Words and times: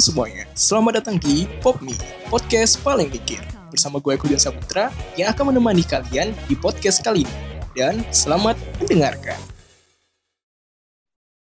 Semuanya, 0.00 0.48
selamat 0.56 1.04
datang 1.04 1.20
di 1.20 1.44
PopMe, 1.60 1.92
podcast 2.32 2.80
paling 2.80 3.12
mikir. 3.12 3.36
Bersama 3.68 4.00
gue 4.00 4.16
Kujan 4.16 4.40
Saputra 4.40 4.88
yang 5.12 5.28
akan 5.28 5.52
menemani 5.52 5.84
kalian 5.84 6.32
di 6.48 6.56
podcast 6.56 7.04
kali 7.04 7.28
ini. 7.28 7.36
Dan 7.76 8.00
selamat 8.08 8.56
mendengarkan. 8.80 9.36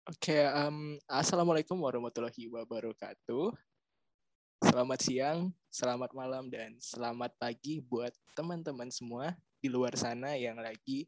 Oke, 0.08 0.40
um, 0.56 0.96
Assalamualaikum 1.04 1.76
warahmatullahi 1.76 2.48
wabarakatuh. 2.48 3.52
Selamat 4.64 4.98
siang, 5.04 5.52
selamat 5.68 6.16
malam, 6.16 6.48
dan 6.48 6.80
selamat 6.80 7.36
pagi 7.36 7.84
buat 7.84 8.16
teman-teman 8.32 8.88
semua 8.88 9.36
di 9.60 9.68
luar 9.68 9.92
sana 10.00 10.32
yang 10.32 10.56
lagi 10.56 11.04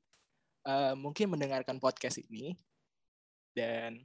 uh, 0.68 0.92
mungkin 0.92 1.32
mendengarkan 1.32 1.80
podcast 1.80 2.20
ini. 2.28 2.60
Dan 3.56 4.04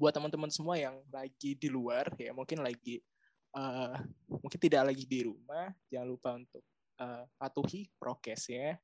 buat 0.00 0.16
teman-teman 0.16 0.48
semua 0.48 0.80
yang 0.80 0.96
lagi 1.12 1.52
di 1.52 1.68
luar 1.68 2.08
ya 2.16 2.32
mungkin 2.32 2.64
lagi 2.64 3.04
uh, 3.52 4.00
mungkin 4.32 4.56
tidak 4.56 4.88
lagi 4.88 5.04
di 5.04 5.28
rumah 5.28 5.68
jangan 5.92 6.08
lupa 6.08 6.30
untuk 6.40 6.64
uh, 6.96 7.28
patuhi 7.36 7.84
prokesnya 8.00 8.80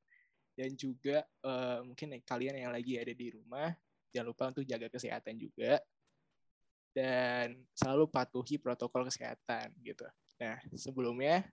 dan 0.52 0.76
juga 0.76 1.24
uh, 1.40 1.80
mungkin 1.88 2.20
kalian 2.20 2.60
yang 2.60 2.68
lagi 2.68 3.00
ada 3.00 3.16
di 3.16 3.32
rumah 3.32 3.72
jangan 4.12 4.28
lupa 4.28 4.44
untuk 4.52 4.68
jaga 4.68 4.92
kesehatan 4.92 5.40
juga 5.40 5.80
dan 6.92 7.60
selalu 7.72 8.08
patuhi 8.08 8.56
protokol 8.56 9.04
kesehatan 9.04 9.72
gitu. 9.84 10.04
Nah 10.40 10.60
sebelumnya 10.76 11.44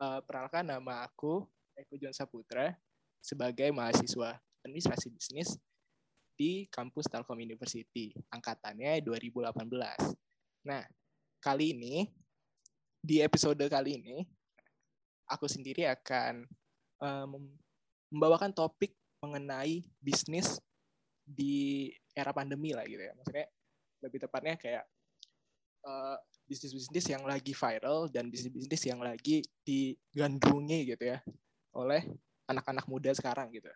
uh, 0.00 0.20
perkenalkan 0.24 0.64
nama 0.64 1.04
aku 1.04 1.44
Eko 1.76 1.96
John 2.00 2.12
Saputra 2.16 2.72
sebagai 3.20 3.68
mahasiswa 3.72 4.40
administrasi 4.64 5.08
bisnis 5.12 5.56
di 6.40 6.64
kampus 6.72 7.04
Telkom 7.12 7.36
University. 7.36 8.16
Angkatannya 8.32 9.04
2018. 9.04 9.60
Nah, 10.64 10.80
kali 11.36 11.76
ini, 11.76 12.08
di 12.96 13.20
episode 13.20 13.60
kali 13.68 14.00
ini, 14.00 14.24
aku 15.28 15.44
sendiri 15.44 15.84
akan 15.84 16.48
um, 17.04 17.44
membawakan 18.08 18.56
topik 18.56 18.96
mengenai 19.20 19.84
bisnis 20.00 20.56
di 21.28 21.92
era 22.16 22.32
pandemi 22.32 22.72
lah 22.72 22.88
gitu 22.88 23.04
ya. 23.04 23.12
Maksudnya 23.20 23.46
lebih 24.00 24.18
tepatnya 24.24 24.56
kayak 24.56 24.84
uh, 25.84 26.16
bisnis-bisnis 26.48 27.04
yang 27.04 27.28
lagi 27.28 27.52
viral 27.52 28.08
dan 28.08 28.32
bisnis-bisnis 28.32 28.88
yang 28.88 29.04
lagi 29.04 29.44
digandrungi 29.60 30.96
gitu 30.96 31.04
ya 31.04 31.20
oleh 31.76 32.00
anak-anak 32.48 32.88
muda 32.88 33.12
sekarang 33.12 33.52
gitu. 33.52 33.68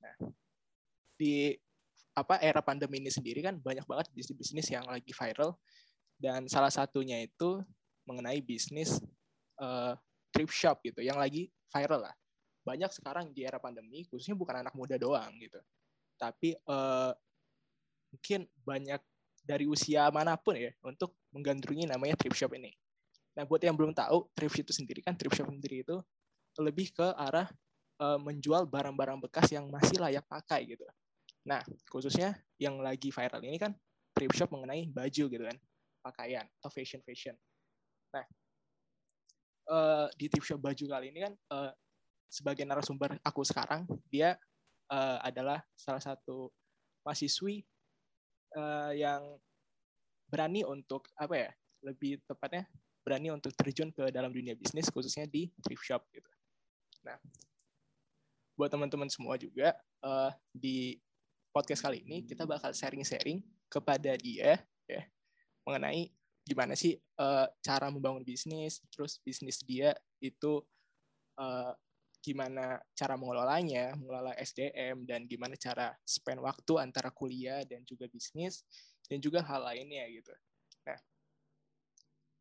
Nah, 0.00 0.14
di 1.18 1.52
apa 2.14 2.42
era 2.42 2.58
pandemi 2.60 2.98
ini 2.98 3.10
sendiri 3.10 3.40
kan 3.40 3.58
banyak 3.58 3.86
banget 3.86 4.10
bisnis-bisnis 4.14 4.68
yang 4.70 4.84
lagi 4.86 5.10
viral. 5.14 5.54
Dan 6.20 6.44
salah 6.50 6.68
satunya 6.68 7.24
itu 7.24 7.64
mengenai 8.04 8.44
bisnis 8.44 9.00
uh, 9.56 9.96
thrift 10.28 10.52
shop 10.52 10.84
gitu 10.84 11.00
yang 11.00 11.16
lagi 11.16 11.48
viral 11.72 12.04
lah. 12.04 12.14
Banyak 12.66 12.92
sekarang 12.92 13.32
di 13.32 13.46
era 13.46 13.56
pandemi 13.56 14.04
khususnya 14.04 14.36
bukan 14.36 14.60
anak 14.60 14.74
muda 14.76 15.00
doang 15.00 15.32
gitu. 15.40 15.56
Tapi 16.20 16.52
uh, 16.68 17.14
mungkin 18.12 18.44
banyak 18.66 19.00
dari 19.40 19.64
usia 19.64 20.12
mana 20.12 20.36
pun 20.36 20.58
ya 20.58 20.70
untuk 20.84 21.16
menggandrungi 21.32 21.88
namanya 21.88 22.20
thrift 22.20 22.36
shop 22.36 22.52
ini. 22.52 22.74
Nah 23.38 23.48
buat 23.48 23.62
yang 23.64 23.78
belum 23.78 23.96
tahu 23.96 24.28
thrift 24.36 24.60
itu 24.60 24.72
sendiri 24.76 25.00
kan 25.00 25.16
thrift 25.16 25.40
shop 25.40 25.48
sendiri 25.48 25.86
itu 25.86 25.96
lebih 26.60 26.92
ke 26.92 27.06
arah 27.16 27.48
uh, 28.02 28.20
menjual 28.20 28.68
barang-barang 28.68 29.24
bekas 29.24 29.48
yang 29.54 29.64
masih 29.72 29.96
layak 29.96 30.26
pakai 30.28 30.68
gitu 30.68 30.84
Nah, 31.48 31.60
khususnya 31.88 32.36
yang 32.60 32.80
lagi 32.84 33.08
viral 33.08 33.40
ini 33.44 33.56
kan 33.56 33.72
thrift 34.12 34.36
shop 34.36 34.52
mengenai 34.52 34.90
baju 34.92 35.24
gitu 35.30 35.44
kan, 35.44 35.56
pakaian 36.04 36.44
atau 36.60 36.70
fashion 36.72 37.00
fashion. 37.00 37.36
Nah, 38.12 38.26
uh, 39.72 40.06
di 40.18 40.28
thrift 40.28 40.50
shop 40.50 40.60
baju 40.60 40.84
kali 40.84 41.14
ini 41.14 41.24
kan 41.24 41.34
uh, 41.54 41.72
sebagai 42.28 42.62
narasumber 42.68 43.16
aku 43.24 43.42
sekarang 43.42 43.88
dia 44.12 44.36
uh, 44.92 45.18
adalah 45.24 45.64
salah 45.74 46.02
satu 46.02 46.52
mahasiswi 47.06 47.64
yang 48.98 49.38
berani 50.26 50.66
untuk 50.66 51.06
apa 51.14 51.38
ya 51.38 51.50
lebih 51.86 52.18
tepatnya 52.26 52.66
berani 53.06 53.30
untuk 53.30 53.54
terjun 53.54 53.94
ke 53.94 54.10
dalam 54.10 54.34
dunia 54.34 54.58
bisnis 54.58 54.90
khususnya 54.90 55.24
di 55.30 55.48
thrift 55.62 55.86
shop 55.86 56.02
gitu. 56.10 56.26
Nah, 57.06 57.16
buat 58.58 58.68
teman-teman 58.68 59.08
semua 59.08 59.40
juga 59.40 59.72
uh, 60.04 60.34
di 60.52 61.00
podcast 61.50 61.82
kali 61.86 62.06
ini 62.06 62.22
kita 62.26 62.46
bakal 62.46 62.70
sharing-sharing 62.70 63.42
kepada 63.70 64.14
dia 64.18 64.62
ya 64.86 65.02
mengenai 65.66 66.10
gimana 66.50 66.74
sih 66.74 66.98
uh, 67.20 67.46
cara 67.62 67.92
membangun 67.92 68.26
bisnis, 68.26 68.82
terus 68.90 69.22
bisnis 69.22 69.62
dia 69.62 69.94
itu 70.18 70.58
uh, 71.38 71.72
gimana 72.20 72.82
cara 72.92 73.14
mengelolanya, 73.16 73.96
mengelola 73.96 74.34
SDM 74.36 75.06
dan 75.06 75.24
gimana 75.30 75.56
cara 75.56 75.94
spend 76.04 76.42
waktu 76.42 76.72
antara 76.82 77.14
kuliah 77.14 77.64
dan 77.64 77.86
juga 77.86 78.10
bisnis 78.10 78.66
dan 79.06 79.22
juga 79.22 79.40
hal 79.46 79.62
lainnya 79.62 80.04
gitu. 80.10 80.34
Nah, 80.84 80.98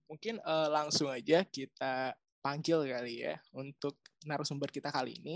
mungkin 0.10 0.42
uh, 0.44 0.68
langsung 0.74 1.14
aja 1.14 1.46
kita 1.46 2.18
panggil 2.42 2.88
kali 2.88 3.30
ya 3.30 3.36
untuk 3.54 4.00
narasumber 4.26 4.72
kita 4.72 4.90
kali 4.90 5.20
ini 5.22 5.36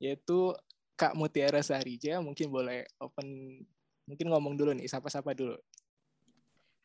yaitu 0.00 0.56
Kak 1.00 1.16
Mutiara 1.16 1.64
Sahrija 1.64 2.20
mungkin 2.20 2.52
boleh 2.52 2.84
open 3.00 3.56
mungkin 4.04 4.26
ngomong 4.28 4.52
dulu 4.52 4.76
nih 4.76 4.84
sapa-sapa 4.84 5.32
dulu. 5.32 5.56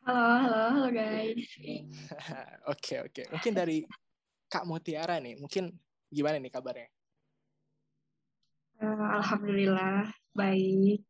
Halo, 0.08 0.24
halo, 0.40 0.60
halo 0.72 0.88
guys. 0.88 1.36
Oke, 2.72 2.96
oke. 3.04 3.12
Okay, 3.12 3.24
Mungkin 3.28 3.52
dari 3.52 3.84
Kak 4.48 4.64
Mutiara 4.64 5.20
nih, 5.20 5.36
mungkin 5.36 5.68
gimana 6.08 6.38
nih 6.40 6.48
kabarnya? 6.48 6.88
Uh, 8.80 9.20
Alhamdulillah 9.20 10.08
baik. 10.32 11.02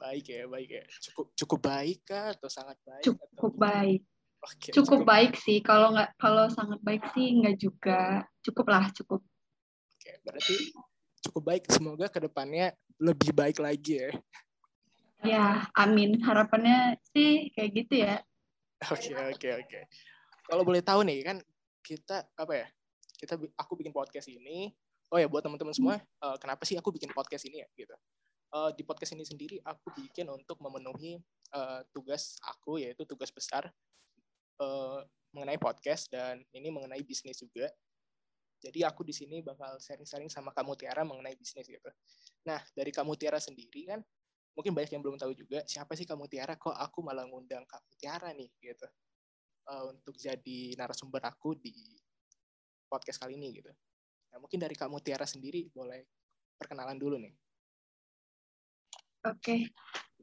Baik 0.00 0.24
ya, 0.30 0.48
baik 0.48 0.70
ya. 0.80 0.84
Cukup 1.10 1.26
cukup 1.36 1.60
baik 1.60 2.08
kah 2.08 2.32
atau 2.32 2.48
sangat 2.48 2.78
baik? 2.86 3.04
Cukup 3.04 3.52
atau... 3.52 3.60
baik. 3.60 4.00
Okay, 4.44 4.70
cukup, 4.72 4.78
cukup 4.80 5.00
baik 5.04 5.32
sih. 5.36 5.58
Kalau 5.60 5.92
nggak 5.92 6.14
kalau 6.16 6.46
sangat 6.48 6.80
baik 6.80 7.04
sih 7.12 7.36
nggak 7.36 7.56
juga. 7.60 8.24
Cukup 8.40 8.66
lah, 8.70 8.88
cukup. 8.94 9.20
Oke, 9.92 10.12
berarti 10.22 10.56
cukup 11.34 11.50
baik. 11.50 11.66
Semoga 11.66 12.06
ke 12.06 12.22
depannya 12.22 12.70
lebih 13.02 13.34
baik 13.34 13.58
lagi 13.58 13.98
ya. 13.98 14.10
Ya, 15.26 15.46
amin. 15.74 16.22
Harapannya 16.22 16.94
sih 17.10 17.50
kayak 17.58 17.70
gitu 17.74 18.06
ya. 18.06 18.22
Oke, 18.86 19.10
okay, 19.10 19.18
oke, 19.18 19.34
okay, 19.34 19.52
oke. 19.58 19.66
Okay. 19.66 19.82
Kalau 20.46 20.62
boleh 20.62 20.78
tahu 20.78 21.02
nih 21.02 21.26
kan 21.26 21.42
kita 21.82 22.22
apa 22.38 22.54
ya? 22.54 22.66
Kita 23.18 23.34
aku 23.58 23.74
bikin 23.74 23.90
podcast 23.90 24.30
ini. 24.30 24.70
Oh 25.10 25.18
ya, 25.18 25.26
buat 25.26 25.42
teman-teman 25.42 25.74
semua, 25.74 25.98
uh, 26.22 26.38
kenapa 26.38 26.62
sih 26.62 26.78
aku 26.78 26.94
bikin 26.94 27.10
podcast 27.10 27.42
ini 27.50 27.66
ya 27.66 27.68
gitu. 27.74 27.94
Uh, 28.54 28.70
di 28.70 28.86
podcast 28.86 29.18
ini 29.18 29.26
sendiri 29.26 29.58
aku 29.66 29.90
bikin 29.90 30.30
untuk 30.30 30.62
memenuhi 30.62 31.18
uh, 31.50 31.82
tugas 31.90 32.38
aku 32.46 32.78
yaitu 32.78 33.02
tugas 33.02 33.34
besar 33.34 33.66
uh, 34.62 35.02
mengenai 35.34 35.58
podcast 35.58 36.06
dan 36.14 36.46
ini 36.54 36.70
mengenai 36.70 37.02
bisnis 37.02 37.42
juga 37.42 37.66
jadi 38.64 38.88
aku 38.88 39.04
di 39.04 39.12
sini 39.12 39.44
bakal 39.44 39.76
sharing-sharing 39.76 40.32
sama 40.32 40.48
kamu 40.56 40.72
Tiara 40.80 41.04
mengenai 41.04 41.36
bisnis 41.36 41.68
gitu. 41.68 41.90
Nah, 42.48 42.64
dari 42.72 42.88
kamu 42.88 43.12
Tiara 43.20 43.36
sendiri 43.36 43.84
kan 43.84 44.00
mungkin 44.56 44.72
banyak 44.72 44.96
yang 44.96 45.02
belum 45.04 45.20
tahu 45.20 45.36
juga 45.36 45.60
siapa 45.68 45.92
sih 45.92 46.08
kamu 46.08 46.24
Tiara 46.30 46.56
kok 46.56 46.72
aku 46.72 47.04
malah 47.04 47.28
ngundang 47.28 47.68
kamu 47.68 47.90
Tiara 48.00 48.32
nih 48.32 48.48
gitu. 48.64 48.88
Uh, 49.64 49.92
untuk 49.92 50.16
jadi 50.16 50.76
narasumber 50.76 51.24
aku 51.24 51.56
di 51.60 51.72
podcast 52.88 53.20
kali 53.20 53.36
ini 53.36 53.60
gitu. 53.60 53.72
Nah, 54.32 54.40
mungkin 54.40 54.56
dari 54.56 54.72
kamu 54.72 55.04
Tiara 55.04 55.28
sendiri 55.28 55.68
boleh 55.68 56.00
perkenalan 56.56 56.96
dulu 56.96 57.20
nih. 57.20 57.36
Oke. 59.24 59.40
Okay. 59.40 59.60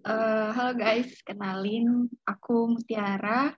Uh, 0.02 0.10
eh, 0.10 0.50
halo 0.58 0.74
guys, 0.74 1.14
kenalin 1.22 2.10
aku 2.26 2.74
Mutiara. 2.74 3.54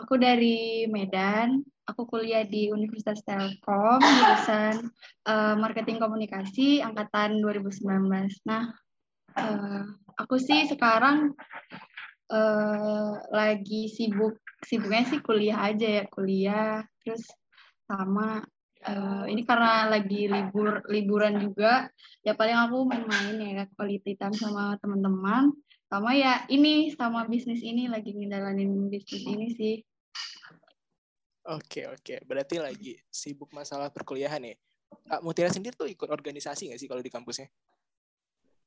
Aku 0.00 0.16
dari 0.16 0.88
Medan 0.88 1.60
aku 1.84 2.08
kuliah 2.08 2.46
di 2.46 2.72
Universitas 2.72 3.20
Telkom 3.26 4.00
jurusan 4.00 4.88
uh, 5.28 5.54
marketing 5.58 6.00
komunikasi 6.00 6.80
angkatan 6.80 7.42
2019. 7.44 8.08
Nah, 8.48 8.72
uh, 9.36 9.82
aku 10.16 10.40
sih 10.40 10.64
sekarang 10.70 11.36
uh, 12.32 13.12
lagi 13.28 13.92
sibuk 13.92 14.40
sibuknya 14.62 15.04
sih 15.10 15.20
kuliah 15.20 15.58
aja 15.58 16.02
ya 16.02 16.04
kuliah 16.06 16.86
terus 17.02 17.26
sama 17.84 18.40
uh, 18.86 19.24
ini 19.30 19.42
karena 19.46 19.90
lagi 19.90 20.26
libur 20.26 20.82
liburan 20.90 21.38
juga 21.38 21.88
ya 22.22 22.34
paling 22.34 22.56
aku 22.56 22.86
main-main 22.86 23.36
ya 23.38 23.64
quality 23.74 24.18
time 24.18 24.34
sama 24.34 24.78
teman-teman 24.78 25.54
sama 25.86 26.10
ya 26.16 26.42
ini 26.48 26.90
sama 26.94 27.28
bisnis 27.28 27.60
ini 27.60 27.86
lagi 27.86 28.14
ngejalanin 28.16 28.90
bisnis 28.90 29.22
ini 29.24 29.48
sih 29.54 29.76
Oke 31.42 31.90
oke, 31.90 32.22
berarti 32.22 32.62
lagi 32.62 32.94
sibuk 33.10 33.50
masalah 33.50 33.90
perkuliahan 33.90 34.38
ya. 34.46 34.54
Kak 35.10 35.26
Mutiara 35.26 35.50
sendiri 35.50 35.74
tuh 35.74 35.90
ikut 35.90 36.06
organisasi 36.06 36.70
nggak 36.70 36.78
sih 36.78 36.86
kalau 36.86 37.02
di 37.02 37.10
kampusnya? 37.10 37.50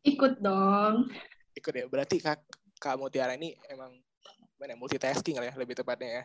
Ikut 0.03 0.43
dong. 0.43 1.07
Ikut 1.55 1.71
ya, 1.71 1.87
berarti 1.87 2.19
Kak, 2.19 2.43
Kak 2.75 2.99
Mutiara 2.99 3.39
ini 3.39 3.55
emang 3.71 3.95
mana 4.55 4.73
ya, 4.73 4.77
multitasking 4.79 5.35
lah 5.37 5.51
ya 5.51 5.53
lebih 5.55 5.75
tepatnya 5.75 6.21
ya. 6.21 6.23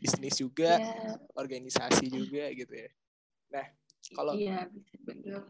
bisnis 0.00 0.36
juga, 0.36 0.76
yeah. 0.76 1.16
organisasi 1.32 2.12
juga 2.12 2.52
gitu 2.52 2.72
ya. 2.72 2.90
Nah, 3.48 3.66
kalau 4.12 4.32
Iya, 4.36 4.68
betul. 5.04 5.48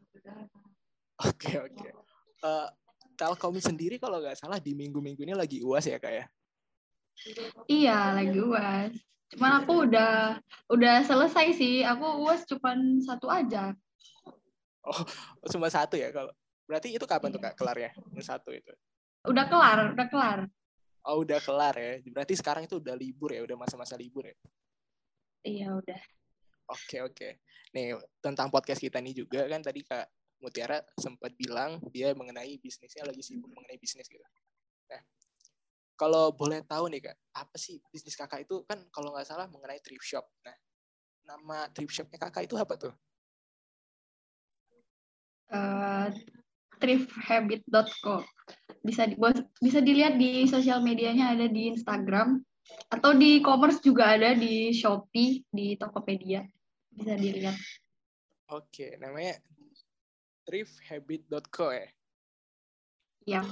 Oke, 1.20 1.52
oke. 1.60 1.88
Eh, 2.40 2.68
Telkom 3.18 3.58
sendiri 3.60 4.00
kalau 4.00 4.22
nggak 4.22 4.38
salah 4.38 4.56
di 4.56 4.72
minggu-minggu 4.72 5.20
ini 5.26 5.34
lagi 5.36 5.60
UAS 5.60 5.90
ya, 5.90 6.00
Kak 6.00 6.12
ya? 6.14 6.24
Iya, 7.68 8.16
lagi 8.16 8.38
UAS. 8.40 8.96
Cuman 9.36 9.62
aku 9.62 9.84
udah 9.86 10.40
udah 10.72 10.94
selesai 11.04 11.52
sih. 11.52 11.84
Aku 11.84 12.24
UAS 12.24 12.48
cuma 12.48 12.72
satu 13.04 13.28
aja. 13.28 13.76
Oh, 14.80 15.04
cuma 15.52 15.68
satu 15.68 16.00
ya 16.00 16.08
kalau. 16.08 16.32
Berarti 16.64 16.94
itu 16.94 17.04
kapan 17.04 17.34
tuh 17.34 17.42
Kak 17.42 17.58
kelarnya? 17.58 17.92
Yang 18.16 18.30
satu 18.30 18.54
itu. 18.54 18.72
Udah 19.28 19.44
kelar, 19.50 19.92
udah 19.92 20.06
kelar. 20.08 20.38
Oh, 21.08 21.24
udah 21.24 21.40
kelar 21.40 21.74
ya. 21.76 21.92
Berarti 22.12 22.36
sekarang 22.36 22.68
itu 22.68 22.76
udah 22.76 22.92
libur 22.92 23.32
ya, 23.32 23.40
udah 23.44 23.56
masa-masa 23.56 23.96
libur 23.96 24.28
ya. 24.28 24.36
Iya, 25.40 25.68
udah. 25.72 26.00
Oke, 26.70 27.00
oke. 27.00 27.28
Nih, 27.72 27.96
tentang 28.20 28.52
podcast 28.52 28.82
kita 28.82 29.00
ini 29.00 29.16
juga 29.16 29.48
kan 29.48 29.64
tadi 29.64 29.80
Kak 29.80 30.06
Mutiara 30.40 30.80
sempat 30.96 31.36
bilang 31.36 31.80
dia 31.92 32.16
mengenai 32.16 32.56
bisnisnya 32.60 33.04
lagi 33.04 33.20
sibuk 33.20 33.52
mengenai 33.52 33.76
bisnis 33.76 34.08
gitu. 34.08 34.24
Nah, 34.88 35.00
kalau 36.00 36.32
boleh 36.32 36.64
tahu 36.64 36.88
nih 36.88 37.12
kak, 37.12 37.16
apa 37.36 37.56
sih 37.60 37.76
bisnis 37.92 38.16
kakak 38.16 38.48
itu 38.48 38.64
kan 38.64 38.80
kalau 38.88 39.12
nggak 39.12 39.28
salah 39.28 39.44
mengenai 39.52 39.76
thrift 39.84 40.00
shop. 40.00 40.24
Nah, 40.40 40.56
nama 41.28 41.68
thrift 41.76 41.92
shopnya 41.92 42.16
kakak 42.16 42.48
itu 42.48 42.56
apa 42.56 42.74
tuh? 42.80 42.94
Uh, 45.52 46.08
thrifthabit.co 46.80 48.24
bisa 48.80 49.04
di, 49.04 49.14
bisa 49.60 49.78
dilihat 49.84 50.16
di 50.16 50.48
sosial 50.48 50.80
medianya 50.80 51.36
ada 51.36 51.46
di 51.46 51.68
Instagram 51.76 52.40
atau 52.88 53.12
di 53.12 53.38
e-commerce 53.38 53.84
juga 53.84 54.16
ada 54.16 54.32
di 54.32 54.72
Shopee 54.72 55.44
di 55.52 55.76
Tokopedia 55.76 56.42
bisa 56.90 57.14
dilihat. 57.14 57.56
Oke, 58.50 58.98
namanya 58.98 59.38
thrifthabit.co 60.48 61.70
ya? 61.70 61.88
Iya, 63.28 63.42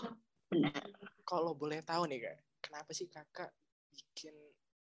benar. 0.51 0.83
Kalau 1.23 1.55
boleh 1.55 1.85
tahu 1.87 2.11
nih 2.11 2.25
kak, 2.25 2.39
kenapa 2.65 2.91
sih 2.91 3.07
kakak 3.07 3.53
bikin 3.95 4.35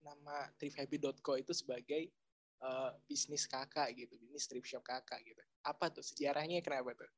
nama 0.04 0.50
thrifthabit.co 0.60 1.38
itu 1.40 1.54
sebagai 1.56 2.12
uh, 2.60 2.92
bisnis 3.08 3.48
kakak 3.48 3.94
gitu, 3.96 4.18
bisnis 4.20 4.44
thrift 4.50 4.68
shop 4.68 4.84
kakak 4.84 5.22
gitu? 5.24 5.40
Apa 5.64 5.88
tuh 5.88 6.04
sejarahnya 6.04 6.60
kenapa 6.60 6.92
tuh? 6.92 7.10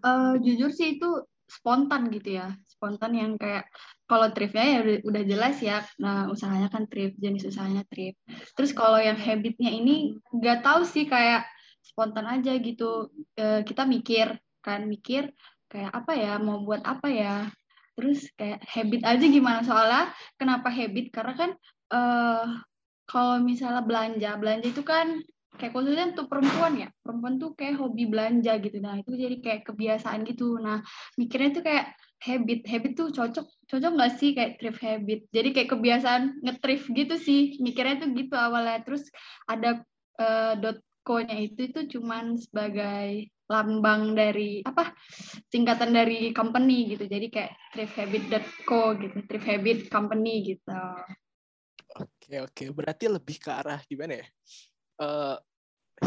Uh, 0.00 0.40
jujur 0.40 0.72
sih 0.72 0.96
itu 0.96 1.08
spontan 1.44 2.08
gitu 2.08 2.40
ya, 2.40 2.56
spontan 2.64 3.12
yang 3.12 3.36
kayak 3.36 3.68
kalau 4.08 4.32
thriftnya 4.32 4.64
ya 4.64 4.80
udah 5.04 5.22
jelas 5.28 5.60
ya, 5.60 5.84
nah 6.00 6.32
usahanya 6.32 6.72
kan 6.72 6.88
thrift, 6.88 7.20
jenis 7.20 7.44
usahanya 7.44 7.84
thrift. 7.92 8.16
Terus 8.56 8.72
kalau 8.72 8.96
yang 8.96 9.20
habitnya 9.20 9.68
ini 9.68 10.16
nggak 10.32 10.64
tahu 10.64 10.88
sih 10.88 11.04
kayak 11.04 11.44
spontan 11.84 12.24
aja 12.24 12.56
gitu. 12.56 13.12
Uh, 13.36 13.60
kita 13.68 13.84
mikir 13.84 14.40
kan 14.64 14.88
mikir 14.88 15.28
kayak 15.68 15.92
apa 15.92 16.12
ya 16.16 16.32
mau 16.40 16.64
buat 16.64 16.80
apa 16.88 17.08
ya. 17.12 17.36
Terus 17.92 18.32
kayak 18.40 18.64
habit 18.64 19.02
aja 19.04 19.26
gimana. 19.28 19.60
Soalnya 19.60 20.08
kenapa 20.40 20.72
habit? 20.72 21.12
Karena 21.12 21.34
kan 21.36 21.50
uh, 21.92 22.48
kalau 23.04 23.44
misalnya 23.44 23.84
belanja 23.84 24.40
belanja 24.40 24.66
itu 24.72 24.80
kan 24.80 25.20
kayak 25.60 25.72
khususnya 25.76 26.16
untuk 26.16 26.28
perempuan 26.32 26.72
ya. 26.80 26.88
Perempuan 27.04 27.36
tuh 27.36 27.52
kayak 27.52 27.76
hobi 27.80 28.04
belanja 28.08 28.52
gitu. 28.60 28.78
Nah 28.80 29.00
itu 29.00 29.12
jadi 29.12 29.36
kayak 29.40 29.62
kebiasaan 29.68 30.24
gitu. 30.24 30.56
Nah 30.56 30.80
mikirnya 31.20 31.50
tuh 31.52 31.64
kayak 31.64 31.86
habit. 32.24 32.60
Habit 32.64 32.92
tuh 32.96 33.08
cocok. 33.12 33.46
Cocok 33.68 33.92
nggak 33.92 34.12
sih 34.16 34.30
kayak 34.32 34.56
thrift 34.60 34.80
habit? 34.80 35.20
Jadi 35.28 35.48
kayak 35.52 35.70
kebiasaan 35.76 36.22
ngetrif 36.40 36.88
gitu 36.88 37.14
sih. 37.20 37.60
Mikirnya 37.60 38.00
tuh 38.00 38.08
gitu 38.16 38.34
awalnya. 38.36 38.80
Terus 38.84 39.04
ada 39.44 39.84
uh, 40.20 40.54
dot 40.56 40.80
ko-nya 41.02 41.34
itu 41.34 41.66
itu 41.66 41.98
cuman 41.98 42.38
sebagai 42.38 43.26
lambang 43.50 44.14
dari 44.14 44.62
apa 44.62 44.94
singkatan 45.52 45.92
dari 45.92 46.32
company 46.32 46.96
gitu. 46.96 47.04
Jadi 47.04 47.28
kayak 47.28 47.52
thrifthabit.co 47.76 48.96
gitu. 48.96 49.18
Thrift 49.28 49.46
habit 49.46 49.78
company 49.92 50.56
gitu. 50.56 50.80
Oke 51.92 52.40
oke. 52.40 52.64
Berarti 52.72 53.04
lebih 53.12 53.36
ke 53.36 53.52
arah 53.52 53.84
gimana 53.84 54.16
ya 54.16 54.26
uh, 55.00 55.36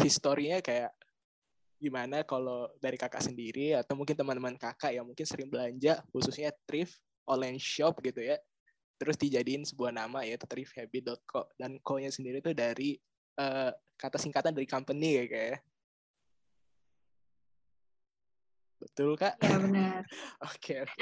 historinya 0.02 0.60
kayak 0.60 0.92
gimana 1.80 2.24
kalau 2.24 2.72
dari 2.80 2.96
kakak 2.96 3.22
sendiri 3.22 3.76
atau 3.76 3.94
mungkin 3.94 4.16
teman-teman 4.16 4.56
kakak 4.56 4.96
yang 4.96 5.06
mungkin 5.06 5.28
sering 5.28 5.52
belanja 5.52 6.02
khususnya 6.10 6.50
thrift 6.66 6.98
online 7.28 7.60
shop 7.60 8.00
gitu 8.02 8.24
ya 8.24 8.40
terus 8.96 9.20
dijadiin 9.20 9.68
sebuah 9.68 9.92
nama 9.92 10.24
yaitu 10.24 10.48
thrifthabit.co 10.48 11.52
dan 11.60 11.76
co-nya 11.84 12.10
sendiri 12.10 12.40
itu 12.40 12.56
dari 12.56 12.96
uh, 13.40 13.72
kata 14.00 14.18
singkatan 14.20 14.56
dari 14.56 14.68
company 14.68 15.20
ya 15.20 15.26
kayak 15.28 15.48
ya. 15.52 15.60
Betul 18.86 19.18
kak? 19.18 19.36
Ya 19.42 19.58
benar. 19.58 20.02
Oke 20.52 20.86
oke. 20.86 21.00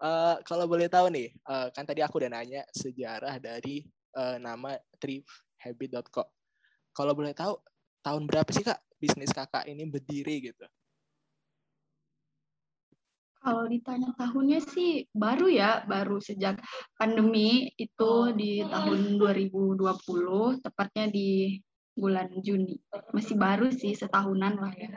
uh, 0.00 0.40
kalau 0.48 0.64
boleh 0.64 0.88
tahu 0.88 1.12
nih, 1.12 1.28
uh, 1.44 1.68
kan 1.74 1.84
tadi 1.84 2.00
aku 2.00 2.16
udah 2.22 2.32
nanya 2.32 2.64
sejarah 2.72 3.36
dari 3.36 3.84
uh, 4.16 4.40
nama 4.40 4.72
thrifthabit.co. 5.62 6.26
Kalau 6.90 7.14
boleh 7.14 7.30
tahu, 7.32 7.54
tahun 8.02 8.26
berapa 8.26 8.50
sih 8.50 8.66
kak 8.66 8.82
bisnis 8.98 9.30
kakak 9.30 9.64
ini 9.70 9.86
berdiri 9.86 10.50
gitu? 10.50 10.66
Kalau 13.42 13.66
ditanya 13.66 14.14
tahunnya 14.14 14.62
sih 14.62 15.10
baru 15.10 15.50
ya, 15.50 15.82
baru 15.82 16.22
sejak 16.22 16.62
pandemi 16.94 17.74
itu 17.74 18.30
di 18.38 18.62
tahun 18.62 19.18
2020, 19.18 20.62
tepatnya 20.62 21.10
di 21.10 21.58
bulan 21.90 22.38
Juni. 22.38 22.78
Masih 23.10 23.34
baru 23.34 23.66
sih, 23.74 23.98
setahunan 23.98 24.62
lah 24.62 24.70
ya. 24.78 24.94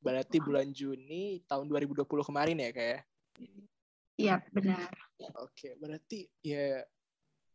Berarti 0.00 0.40
bulan 0.40 0.72
Juni 0.72 1.44
tahun 1.44 1.68
2020 1.68 2.24
kemarin 2.24 2.56
ya 2.56 2.70
kayak? 2.72 2.92
Ya? 2.96 3.00
Iya, 4.18 4.36
benar. 4.48 4.88
Oke, 5.44 5.76
berarti 5.76 6.24
ya 6.40 6.80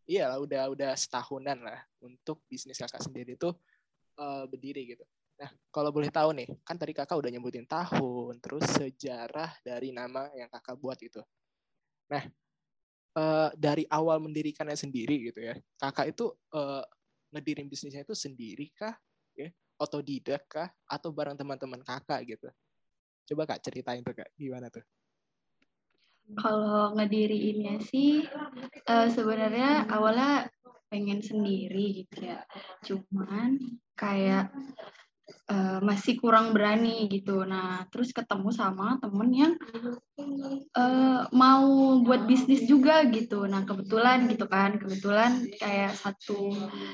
iya 0.04 0.36
udah 0.36 0.72
udah 0.74 0.92
setahunan 0.96 1.64
lah 1.64 1.80
untuk 2.04 2.44
bisnis 2.48 2.80
kakak 2.80 3.04
sendiri 3.04 3.40
itu 3.40 3.50
uh, 4.20 4.46
berdiri 4.48 4.96
gitu. 4.96 5.06
Nah, 5.40 5.50
kalau 5.74 5.90
boleh 5.90 6.14
tahu 6.14 6.30
nih, 6.38 6.48
kan 6.62 6.78
tadi 6.78 6.94
kakak 6.94 7.18
udah 7.18 7.32
nyebutin 7.34 7.66
tahun, 7.66 8.38
terus 8.38 8.64
sejarah 8.78 9.50
dari 9.66 9.90
nama 9.90 10.30
yang 10.38 10.48
kakak 10.48 10.78
buat 10.78 11.00
itu. 11.02 11.20
Nah, 12.14 12.24
uh, 13.18 13.50
dari 13.58 13.84
awal 13.90 14.22
mendirikannya 14.22 14.78
sendiri 14.78 15.34
gitu 15.34 15.42
ya, 15.42 15.58
kakak 15.82 16.14
itu 16.14 16.30
uh, 16.54 16.86
ngedirin 17.34 17.66
bisnisnya 17.66 18.06
itu 18.06 18.14
sendiri 18.14 18.70
kah, 18.78 18.94
ya, 19.34 19.50
otodidak 19.82 20.46
kah, 20.46 20.70
atau 20.86 21.10
bareng 21.10 21.34
teman-teman 21.34 21.82
kakak 21.82 22.22
gitu? 22.30 22.48
Coba 23.34 23.50
kak 23.50 23.66
ceritain 23.66 24.06
tuh 24.06 24.14
kak, 24.14 24.30
gimana 24.38 24.70
tuh? 24.70 24.86
Kalau 26.34 26.96
ngediriinnya 26.96 27.84
sih, 27.84 28.24
uh, 28.88 29.08
sebenarnya 29.12 29.86
awalnya 29.92 30.48
pengen 30.88 31.20
sendiri 31.20 32.06
gitu 32.06 32.30
ya. 32.30 32.42
Cuman 32.86 33.60
kayak 33.94 34.54
uh, 35.50 35.80
masih 35.84 36.20
kurang 36.20 36.52
berani 36.56 37.08
gitu. 37.12 37.44
Nah, 37.44 37.86
terus 37.90 38.14
ketemu 38.16 38.50
sama 38.54 38.98
temen 39.02 39.30
yang 39.34 39.54
uh, 40.78 41.28
mau 41.34 42.00
buat 42.04 42.24
bisnis 42.30 42.64
juga 42.68 43.04
gitu. 43.10 43.44
Nah, 43.50 43.66
kebetulan 43.68 44.28
gitu 44.30 44.46
kan, 44.48 44.78
kebetulan 44.80 45.48
kayak 45.60 45.94
satu 45.98 46.54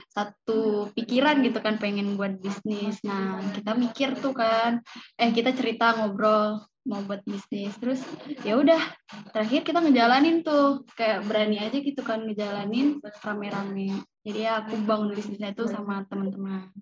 satu 0.09 0.89
pikiran 0.93 1.41
gitu 1.45 1.59
kan 1.61 1.77
pengen 1.77 2.15
buat 2.17 2.39
bisnis. 2.39 3.01
Nah, 3.05 3.41
kita 3.53 3.71
mikir 3.75 4.15
tuh 4.17 4.33
kan, 4.33 4.81
eh 5.19 5.29
kita 5.33 5.53
cerita 5.53 5.97
ngobrol 5.97 6.63
mau 6.89 7.05
buat 7.05 7.21
bisnis. 7.21 7.77
Terus 7.77 8.01
ya 8.41 8.57
udah 8.57 8.81
terakhir 9.29 9.61
kita 9.61 9.79
ngejalanin 9.79 10.41
tuh. 10.41 10.81
Kayak 10.97 11.29
berani 11.29 11.61
aja 11.61 11.77
gitu 11.77 12.01
kan 12.01 12.25
ngejalanin 12.25 12.97
rame-rame. 13.21 14.01
Jadi 14.25 14.39
ya 14.41 14.65
aku 14.65 14.73
bangun 14.83 15.13
bisnisnya 15.13 15.53
itu 15.53 15.69
sama 15.69 16.01
teman-teman. 16.09 16.73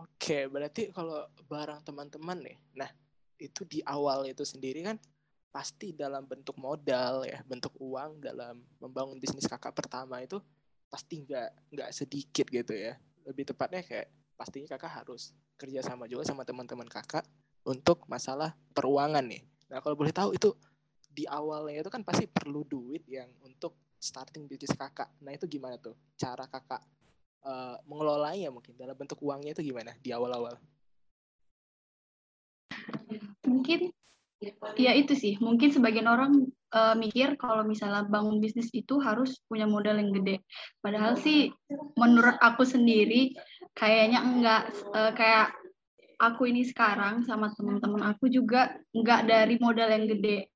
Oke, 0.00 0.48
berarti 0.48 0.88
kalau 0.88 1.28
barang 1.48 1.84
teman-teman 1.84 2.38
nih, 2.40 2.56
nah 2.76 2.88
itu 3.36 3.66
di 3.68 3.84
awal 3.84 4.28
itu 4.28 4.44
sendiri 4.44 4.84
kan 4.86 4.96
pasti 5.52 5.92
dalam 5.92 6.24
bentuk 6.24 6.56
modal 6.56 7.28
ya, 7.28 7.44
bentuk 7.44 7.76
uang 7.76 8.24
dalam 8.24 8.64
membangun 8.80 9.20
bisnis 9.20 9.44
kakak 9.44 9.76
pertama 9.76 10.24
itu 10.24 10.40
pasti 10.88 11.24
nggak 11.24 11.76
nggak 11.76 11.90
sedikit 11.92 12.46
gitu 12.48 12.72
ya. 12.72 12.96
Lebih 13.28 13.52
tepatnya 13.52 13.84
kayak 13.84 14.08
pastinya 14.36 14.74
kakak 14.76 15.04
harus 15.04 15.36
kerja 15.60 15.80
sama 15.84 16.08
juga 16.08 16.26
sama 16.26 16.42
teman-teman 16.42 16.88
kakak 16.88 17.22
untuk 17.66 18.06
masalah 18.10 18.54
peruangan 18.74 19.22
nih. 19.22 19.42
Nah 19.70 19.78
kalau 19.80 19.94
boleh 19.94 20.12
tahu 20.12 20.34
itu 20.34 20.52
di 21.12 21.28
awalnya 21.28 21.84
itu 21.84 21.90
kan 21.92 22.02
pasti 22.02 22.24
perlu 22.24 22.64
duit 22.64 23.04
yang 23.04 23.28
untuk 23.44 23.76
starting 24.00 24.50
bisnis 24.50 24.74
kakak. 24.74 25.12
Nah 25.22 25.30
itu 25.36 25.46
gimana 25.46 25.78
tuh 25.78 25.94
cara 26.18 26.48
kakak 26.48 26.82
uh, 27.46 27.78
mengelolanya 27.86 28.50
mungkin 28.50 28.74
dalam 28.74 28.96
bentuk 28.98 29.20
uangnya 29.22 29.54
itu 29.54 29.70
gimana 29.70 29.94
di 30.02 30.10
awal-awal? 30.10 30.58
Mungkin 33.46 33.92
ya 34.74 34.90
itu 34.98 35.14
sih, 35.14 35.38
mungkin 35.38 35.70
sebagian 35.70 36.10
orang 36.10 36.50
uh, 36.74 36.98
mikir 36.98 37.38
kalau 37.38 37.62
misalnya 37.62 38.02
bangun 38.10 38.42
bisnis 38.42 38.74
itu 38.74 38.98
harus 38.98 39.38
punya 39.46 39.70
modal 39.70 39.94
yang 40.00 40.10
gede. 40.10 40.42
Padahal 40.82 41.14
sih 41.14 41.54
menurut 41.94 42.34
aku 42.42 42.66
sendiri 42.66 43.36
kayaknya 43.78 44.18
enggak 44.24 44.62
uh, 44.90 45.14
kayak 45.14 45.54
aku 46.22 46.46
ini 46.46 46.62
sekarang 46.62 47.26
sama 47.26 47.50
teman-teman 47.50 48.14
aku 48.14 48.30
juga 48.30 48.78
enggak 48.94 49.26
dari 49.26 49.58
modal 49.58 49.90
yang 49.90 50.06
gede. 50.06 50.46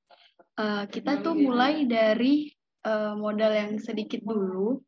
Uh, 0.56 0.86
kita 0.86 1.20
tuh 1.20 1.34
mulai 1.34 1.84
dari 1.84 2.54
uh, 2.86 3.18
modal 3.18 3.50
yang 3.50 3.72
sedikit 3.82 4.22
dulu, 4.22 4.80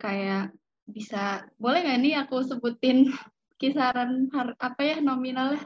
kayak 0.00 0.50
bisa 0.88 1.46
boleh 1.60 1.84
nggak 1.84 2.00
nih 2.00 2.14
aku 2.24 2.42
sebutin 2.42 3.06
kisaran 3.60 4.32
har, 4.32 4.56
apa 4.58 4.80
ya 4.82 4.96
nominalnya? 4.98 5.62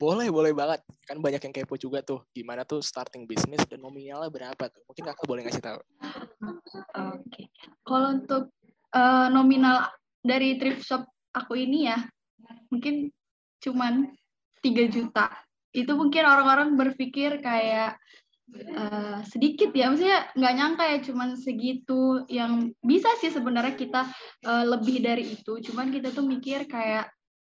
Boleh, 0.00 0.34
boleh 0.34 0.50
banget. 0.50 0.82
Kan 1.06 1.22
banyak 1.22 1.38
yang 1.38 1.54
kepo 1.54 1.78
juga 1.78 2.02
tuh. 2.02 2.26
Gimana 2.34 2.66
tuh 2.66 2.82
starting 2.82 3.22
bisnis 3.22 3.62
dan 3.70 3.78
nominalnya 3.78 4.34
berapa 4.34 4.66
tuh? 4.66 4.82
Mungkin 4.90 5.04
kakak 5.06 5.26
boleh 5.30 5.46
ngasih 5.46 5.62
tahu. 5.62 5.78
Oke. 5.78 6.58
Okay. 7.30 7.46
Kalau 7.86 8.18
untuk 8.18 8.50
uh, 8.90 9.30
nominal 9.30 9.94
dari 10.18 10.58
thrift 10.58 10.82
shop 10.82 11.06
aku 11.30 11.54
ini 11.54 11.86
ya, 11.86 12.02
mungkin 12.74 13.14
cuman 13.62 14.10
3 14.58 14.90
juta. 14.90 15.30
Itu 15.72 15.96
mungkin 15.96 16.28
orang-orang 16.28 16.76
berpikir 16.76 17.40
kayak 17.40 17.96
uh, 18.76 19.24
sedikit 19.24 19.72
ya, 19.72 19.88
maksudnya 19.88 20.28
nggak 20.36 20.54
nyangka 20.60 20.84
ya 20.84 20.98
cuman 21.00 21.28
segitu 21.40 22.28
yang 22.28 22.76
bisa 22.84 23.08
sih 23.24 23.32
sebenarnya 23.32 23.74
kita 23.78 24.04
uh, 24.44 24.64
lebih 24.68 25.00
dari 25.00 25.24
itu, 25.32 25.62
cuman 25.64 25.88
kita 25.88 26.12
tuh 26.12 26.28
mikir 26.28 26.68
kayak 26.68 27.08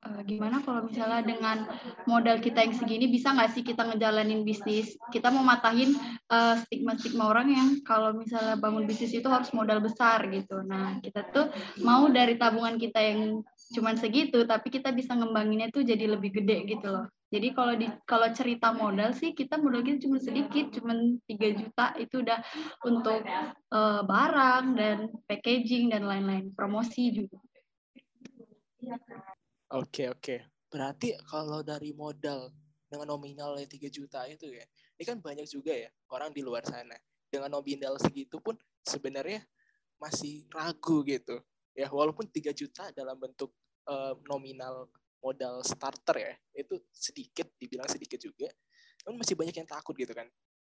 uh, 0.08 0.24
gimana 0.24 0.64
kalau 0.64 0.88
misalnya 0.88 1.20
dengan 1.20 1.68
modal 2.08 2.40
kita 2.40 2.64
yang 2.64 2.72
segini 2.72 3.04
bisa 3.12 3.36
nggak 3.36 3.52
sih 3.52 3.60
kita 3.60 3.84
ngejalanin 3.84 4.48
bisnis? 4.48 4.96
Kita 5.12 5.28
mau 5.28 5.44
matahin 5.44 5.92
stigma-stigma 6.66 7.28
orang 7.28 7.52
yang 7.52 7.68
kalau 7.84 8.16
misalnya 8.16 8.56
bangun 8.56 8.88
bisnis 8.88 9.12
itu 9.12 9.28
harus 9.28 9.52
modal 9.52 9.84
besar 9.84 10.24
gitu. 10.32 10.64
Nah 10.64 10.98
kita 11.04 11.28
tuh 11.30 11.52
mau 11.84 12.08
dari 12.08 12.40
tabungan 12.40 12.80
kita 12.80 12.98
yang 12.98 13.44
cuman 13.74 13.98
segitu, 13.98 14.46
tapi 14.46 14.70
kita 14.70 14.94
bisa 14.94 15.16
ngembanginnya 15.18 15.74
tuh 15.74 15.82
jadi 15.82 16.06
lebih 16.06 16.42
gede 16.42 16.66
gitu 16.70 16.86
loh. 16.86 17.06
Jadi 17.26 17.48
kalau 17.58 17.74
di 17.74 17.90
kalau 18.06 18.28
cerita 18.30 18.70
modal 18.70 19.10
sih 19.10 19.34
kita 19.34 19.58
modal 19.58 19.82
kita 19.82 20.06
cuma 20.06 20.22
sedikit, 20.22 20.70
cuma 20.78 20.94
3 20.94 21.58
juta 21.58 21.86
itu 21.98 22.22
udah 22.22 22.38
untuk 22.86 23.18
uh, 23.74 24.06
barang 24.06 24.64
dan 24.78 25.10
packaging 25.26 25.90
dan 25.90 26.06
lain-lain, 26.06 26.54
promosi 26.54 27.10
juga. 27.10 27.42
Oke, 29.74 30.06
oke. 30.06 30.36
Berarti 30.70 31.18
kalau 31.26 31.66
dari 31.66 31.90
modal 31.90 32.54
dengan 32.86 33.18
nominal 33.18 33.58
3 33.58 33.66
juta 33.90 34.22
itu 34.30 34.54
ya, 34.54 34.62
ini 34.94 35.02
kan 35.02 35.18
banyak 35.18 35.50
juga 35.50 35.74
ya 35.74 35.90
orang 36.14 36.30
di 36.30 36.46
luar 36.46 36.62
sana. 36.62 36.94
Dengan 37.26 37.58
nominal 37.58 37.98
segitu 37.98 38.38
pun 38.38 38.54
sebenarnya 38.86 39.42
masih 39.98 40.46
ragu 40.54 41.02
gitu. 41.02 41.42
Ya, 41.76 41.92
walaupun 41.92 42.24
3 42.26 42.56
juta 42.56 42.88
dalam 42.96 43.20
bentuk 43.20 43.52
uh, 43.84 44.16
nominal 44.24 44.88
modal 45.20 45.60
starter 45.60 46.16
ya, 46.16 46.32
itu 46.56 46.80
sedikit, 46.88 47.52
dibilang 47.60 47.86
sedikit 47.86 48.16
juga. 48.16 48.48
Namun 49.04 49.20
masih 49.20 49.36
banyak 49.36 49.54
yang 49.60 49.68
takut 49.68 49.92
gitu 49.92 50.16
kan. 50.16 50.26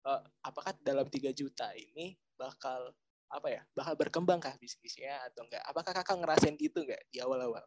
Uh, 0.01 0.21
apakah 0.41 0.73
dalam 0.81 1.05
3 1.05 1.29
juta 1.37 1.69
ini 1.77 2.17
bakal 2.33 2.93
apa 3.27 3.47
ya 3.51 3.61
bakal 3.75 3.99
berkembang 3.99 4.39
kah 4.39 4.55
bisnisnya 4.55 5.19
atau 5.27 5.43
enggak 5.43 5.59
apakah 5.67 5.91
kakak 5.91 6.15
ngerasain 6.15 6.55
gitu 6.55 6.87
enggak 6.87 7.03
di 7.11 7.19
awal-awal 7.19 7.59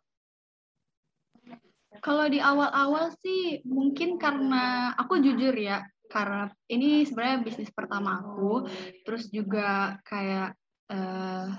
kalau 1.99 2.31
di 2.31 2.39
awal-awal 2.39 3.11
sih 3.19 3.61
mungkin 3.67 4.15
karena 4.15 4.95
aku 4.95 5.19
jujur 5.19 5.53
ya, 5.59 5.83
karena 6.07 6.47
ini 6.71 7.03
sebenarnya 7.03 7.43
bisnis 7.43 7.75
pertama 7.75 8.23
aku, 8.23 8.71
terus 9.03 9.27
juga 9.29 9.99
kayak 10.07 10.55
uh, 10.87 11.51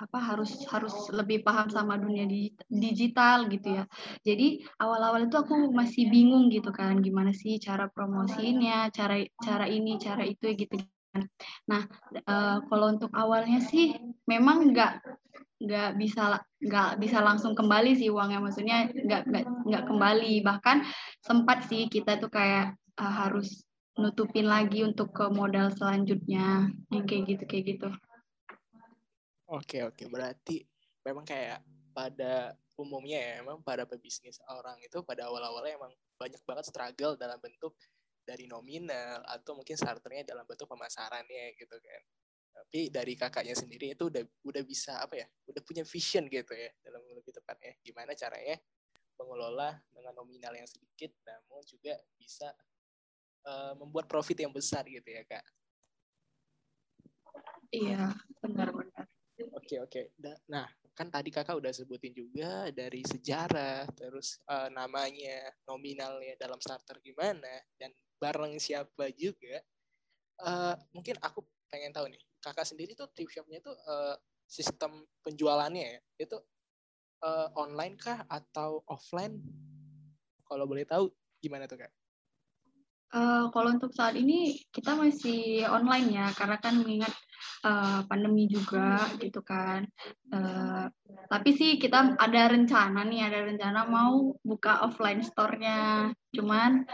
apa 0.00 0.18
harus 0.18 0.64
harus 0.72 0.94
lebih 1.12 1.44
paham 1.44 1.68
sama 1.68 2.00
dunia 2.00 2.24
di, 2.24 2.56
digital 2.72 3.52
gitu 3.52 3.80
ya. 3.80 3.84
Jadi 4.24 4.64
awal-awal 4.80 5.28
itu 5.28 5.36
aku 5.36 5.68
masih 5.76 6.08
bingung 6.08 6.48
gitu 6.48 6.72
kan, 6.72 6.96
gimana 7.04 7.36
sih 7.36 7.60
cara 7.60 7.92
promosinya, 7.92 8.88
cara 8.88 9.20
cara 9.44 9.68
ini, 9.68 10.00
cara 10.00 10.24
itu 10.24 10.56
gitu. 10.56 10.80
Kan. 11.10 11.26
Nah, 11.68 11.82
uh, 12.24 12.64
kalau 12.70 12.86
untuk 12.96 13.12
awalnya 13.12 13.60
sih 13.60 13.98
memang 14.24 14.72
nggak 14.72 15.04
nggak 15.60 16.00
bisa 16.00 16.40
nggak 16.56 16.90
bisa 16.96 17.20
langsung 17.20 17.52
kembali 17.52 17.92
sih 17.92 18.08
uangnya 18.08 18.40
maksudnya 18.40 18.88
nggak 18.88 19.28
nggak 19.68 19.84
kembali 19.84 20.40
bahkan 20.40 20.80
sempat 21.20 21.68
sih 21.68 21.84
kita 21.92 22.16
tuh 22.16 22.32
kayak 22.32 22.80
uh, 22.96 23.12
harus 23.28 23.60
nutupin 24.00 24.48
lagi 24.48 24.80
untuk 24.80 25.12
ke 25.12 25.28
modal 25.28 25.68
selanjutnya 25.76 26.72
yang 26.88 27.04
kayak 27.04 27.36
gitu 27.36 27.44
kayak 27.44 27.64
gitu 27.76 27.88
oke 29.50 29.78
oke. 29.90 30.04
Berarti 30.06 30.62
memang 31.04 31.26
kayak 31.26 31.60
pada 31.90 32.54
umumnya 32.80 33.20
ya 33.20 33.32
emang 33.44 33.60
pada 33.60 33.84
pebisnis 33.84 34.40
orang 34.48 34.80
itu 34.80 35.04
pada 35.04 35.28
awal-awalnya 35.28 35.76
emang 35.76 35.92
banyak 36.16 36.40
banget 36.48 36.64
struggle 36.64 37.12
dalam 37.18 37.36
bentuk 37.36 37.76
dari 38.24 38.48
nominal 38.48 39.20
atau 39.28 39.58
mungkin 39.58 39.76
starternya 39.76 40.32
dalam 40.32 40.48
bentuk 40.48 40.64
pemasarannya 40.64 41.56
gitu 41.60 41.76
kan. 41.76 42.02
Tapi 42.50 42.88
dari 42.92 43.16
kakaknya 43.16 43.56
sendiri 43.56 43.92
itu 43.92 44.08
udah 44.08 44.24
udah 44.46 44.62
bisa 44.64 45.00
apa 45.00 45.18
ya 45.20 45.26
udah 45.48 45.62
punya 45.64 45.84
vision 45.84 46.24
gitu 46.28 46.52
ya 46.56 46.70
dalam 46.84 47.04
lebih 47.04 47.32
tepatnya. 47.36 47.76
Gimana 47.84 48.16
caranya 48.16 48.56
mengelola 49.20 49.76
dengan 49.92 50.16
nominal 50.16 50.56
yang 50.56 50.68
sedikit 50.68 51.12
namun 51.28 51.60
juga 51.68 51.92
bisa 52.16 52.48
uh, 53.44 53.76
membuat 53.76 54.08
profit 54.08 54.40
yang 54.40 54.52
besar 54.52 54.88
gitu 54.88 55.04
ya 55.04 55.24
kak? 55.28 55.44
Iya 57.70 58.12
benar-benar 58.42 58.99
oke 59.48 59.76
oke 59.86 60.02
nah 60.48 60.66
kan 60.92 61.08
tadi 61.08 61.32
kakak 61.32 61.56
udah 61.56 61.72
sebutin 61.72 62.12
juga 62.12 62.68
dari 62.74 63.00
sejarah 63.06 63.88
terus 63.96 64.36
uh, 64.50 64.68
namanya 64.68 65.48
nominalnya 65.64 66.36
dalam 66.36 66.60
starter 66.60 67.00
gimana 67.00 67.48
dan 67.80 67.94
bareng 68.20 68.60
siapa 68.60 69.08
juga 69.16 69.64
uh, 70.44 70.76
mungkin 70.92 71.16
aku 71.24 71.40
pengen 71.72 71.94
tahu 71.94 72.12
nih 72.12 72.20
kakak 72.44 72.68
sendiri 72.68 72.92
tuh 72.92 73.08
thrift 73.16 73.32
shopnya 73.32 73.64
tuh 73.64 73.72
uh, 73.88 74.16
sistem 74.44 75.06
penjualannya 75.24 75.86
ya 75.96 76.00
itu 76.26 76.36
uh, 77.24 77.48
online 77.56 77.96
kah 77.96 78.26
atau 78.26 78.82
offline 78.90 79.40
kalau 80.44 80.66
boleh 80.66 80.82
tahu 80.82 81.06
gimana 81.38 81.70
tuh 81.70 81.78
kak? 81.78 81.92
Uh, 83.10 83.50
kalau 83.50 83.74
untuk 83.74 83.90
saat 83.90 84.14
ini 84.14 84.54
kita 84.70 84.94
masih 84.94 85.66
online 85.66 86.14
ya 86.14 86.26
karena 86.30 86.62
kan 86.62 86.78
mengingat 86.78 87.10
uh, 87.66 88.06
pandemi 88.06 88.46
juga 88.46 89.02
gitu 89.18 89.42
kan. 89.42 89.82
Uh, 90.30 90.86
tapi 91.26 91.50
sih 91.58 91.82
kita 91.82 92.14
ada 92.14 92.42
rencana 92.54 93.02
nih 93.02 93.26
ada 93.26 93.50
rencana 93.50 93.90
mau 93.90 94.38
buka 94.46 94.86
offline 94.86 95.26
store-nya. 95.26 96.14
Cuman 96.30 96.86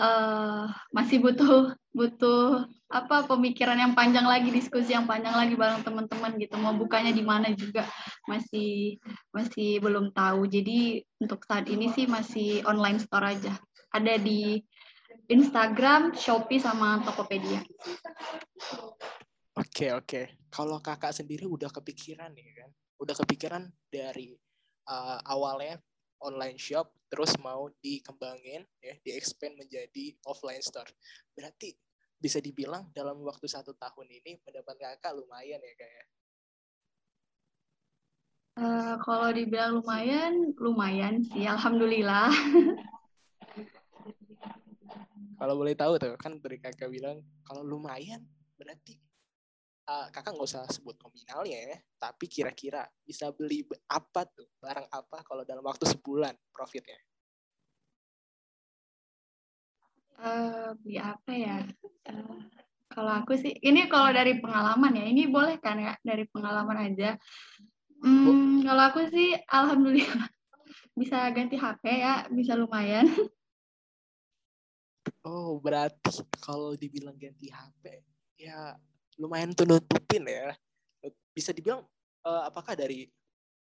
uh, 0.00 0.64
masih 0.96 1.20
butuh 1.20 1.76
butuh 1.92 2.64
apa 2.90 3.26
pemikiran 3.26 3.78
yang 3.78 3.92
panjang 3.94 4.26
lagi 4.26 4.50
diskusi 4.50 4.94
yang 4.94 5.06
panjang 5.06 5.34
lagi 5.34 5.54
bareng 5.58 5.82
teman-teman 5.82 6.38
gitu 6.38 6.54
mau 6.58 6.74
bukanya 6.74 7.10
di 7.10 7.22
mana 7.22 7.50
juga 7.54 7.86
masih 8.30 8.98
masih 9.34 9.82
belum 9.82 10.14
tahu 10.14 10.46
jadi 10.46 11.02
untuk 11.18 11.42
saat 11.46 11.66
ini 11.66 11.90
sih 11.94 12.06
masih 12.06 12.62
online 12.66 13.02
store 13.02 13.34
aja 13.34 13.54
ada 13.90 14.14
di 14.18 14.62
Instagram, 15.30 16.10
Shopee 16.18 16.58
sama 16.58 16.98
Tokopedia. 17.06 17.62
Oke 19.54 19.94
oke. 19.94 20.22
Kalau 20.50 20.82
kakak 20.82 21.14
sendiri 21.14 21.46
udah 21.46 21.70
kepikiran 21.70 22.34
nih 22.34 22.50
kan, 22.58 22.70
udah 22.98 23.14
kepikiran 23.14 23.62
dari 23.86 24.34
uh, 24.90 25.22
awalnya 25.30 25.78
online 26.20 26.58
shop 26.58 26.90
terus 27.06 27.38
mau 27.38 27.70
dikembangin 27.78 28.66
ya, 28.82 28.94
di 29.06 29.10
expand 29.14 29.54
menjadi 29.54 30.18
offline 30.26 30.62
store. 30.62 30.90
Berarti 31.30 31.78
bisa 32.20 32.42
dibilang 32.42 32.90
dalam 32.92 33.22
waktu 33.24 33.48
satu 33.48 33.72
tahun 33.78 34.10
ini 34.10 34.44
pendapat 34.44 34.76
kakak 34.76 35.16
lumayan 35.16 35.56
ya 35.56 35.74
kayak 35.80 36.06
uh, 38.60 38.94
kalau 39.00 39.32
dibilang 39.32 39.80
lumayan 39.80 40.52
lumayan 40.60 41.24
sih 41.24 41.48
alhamdulillah 41.48 42.28
kalau 45.40 45.56
boleh 45.56 45.72
tahu 45.72 45.96
tuh 45.96 46.12
kan 46.20 46.36
dari 46.36 46.60
kakak 46.60 46.92
bilang 46.92 47.24
kalau 47.48 47.64
lumayan 47.64 48.20
berarti 48.60 49.00
uh, 49.88 50.12
kakak 50.12 50.36
nggak 50.36 50.48
usah 50.52 50.68
sebut 50.68 51.00
nominalnya 51.00 51.58
ya 51.72 51.78
tapi 51.96 52.28
kira-kira 52.28 52.84
bisa 53.08 53.32
beli 53.32 53.64
apa 53.88 54.28
tuh 54.28 54.44
barang 54.60 54.84
apa 54.92 55.24
kalau 55.24 55.40
dalam 55.48 55.64
waktu 55.64 55.88
sebulan 55.88 56.36
profitnya 56.52 57.00
Uh, 60.20 60.76
beli 60.84 61.00
apa 61.00 61.32
ya? 61.32 61.64
Uh, 62.04 62.44
kalau 62.92 63.24
aku 63.24 63.40
sih, 63.40 63.56
ini 63.64 63.88
kalau 63.88 64.12
dari 64.12 64.36
pengalaman 64.36 64.92
ya, 64.92 65.08
ini 65.08 65.24
boleh 65.24 65.56
kan 65.56 65.80
ya 65.80 65.96
dari 66.04 66.28
pengalaman 66.28 66.92
aja. 66.92 67.16
Hmm, 68.04 68.60
kalau 68.60 68.82
aku 68.92 69.08
sih, 69.08 69.32
alhamdulillah 69.48 70.28
bisa 71.00 71.24
ganti 71.32 71.56
HP 71.56 72.04
ya, 72.04 72.28
bisa 72.28 72.52
lumayan. 72.52 73.08
Oh, 75.26 75.60
berarti 75.60 76.22
kalau 76.40 76.74
dibilang 76.74 77.16
ganti 77.16 77.52
HP, 77.52 78.04
ya 78.40 78.74
lumayan 79.20 79.52
tuh 79.52 79.68
nutupin 79.68 80.24
ya. 80.24 80.56
Bisa 81.30 81.52
dibilang 81.52 81.84
uh, 82.24 82.42
apakah 82.48 82.72
dari 82.76 83.08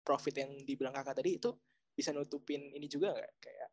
profit 0.05 0.45
yang 0.45 0.51
dibilang 0.67 0.93
kakak 0.93 1.17
tadi 1.23 1.41
itu 1.41 1.49
bisa 1.95 2.11
nutupin 2.11 2.61
ini 2.75 2.85
juga 2.85 3.15
nggak 3.15 3.31
kayak 3.39 3.69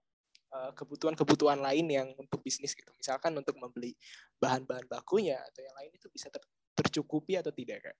uh, 0.54 0.70
kebutuhan-kebutuhan 0.78 1.58
lain 1.58 1.86
yang 1.90 2.08
untuk 2.16 2.40
bisnis 2.40 2.72
gitu. 2.72 2.88
Misalkan 2.96 3.34
untuk 3.34 3.58
membeli 3.58 3.92
bahan-bahan 4.38 4.86
bakunya 4.86 5.36
atau 5.42 5.60
yang 5.60 5.76
lain 5.82 5.92
itu 5.92 6.06
bisa 6.08 6.30
ter 6.30 6.40
tercukupi 6.72 7.36
atau 7.36 7.52
tidak 7.52 7.90
kak? 7.90 7.96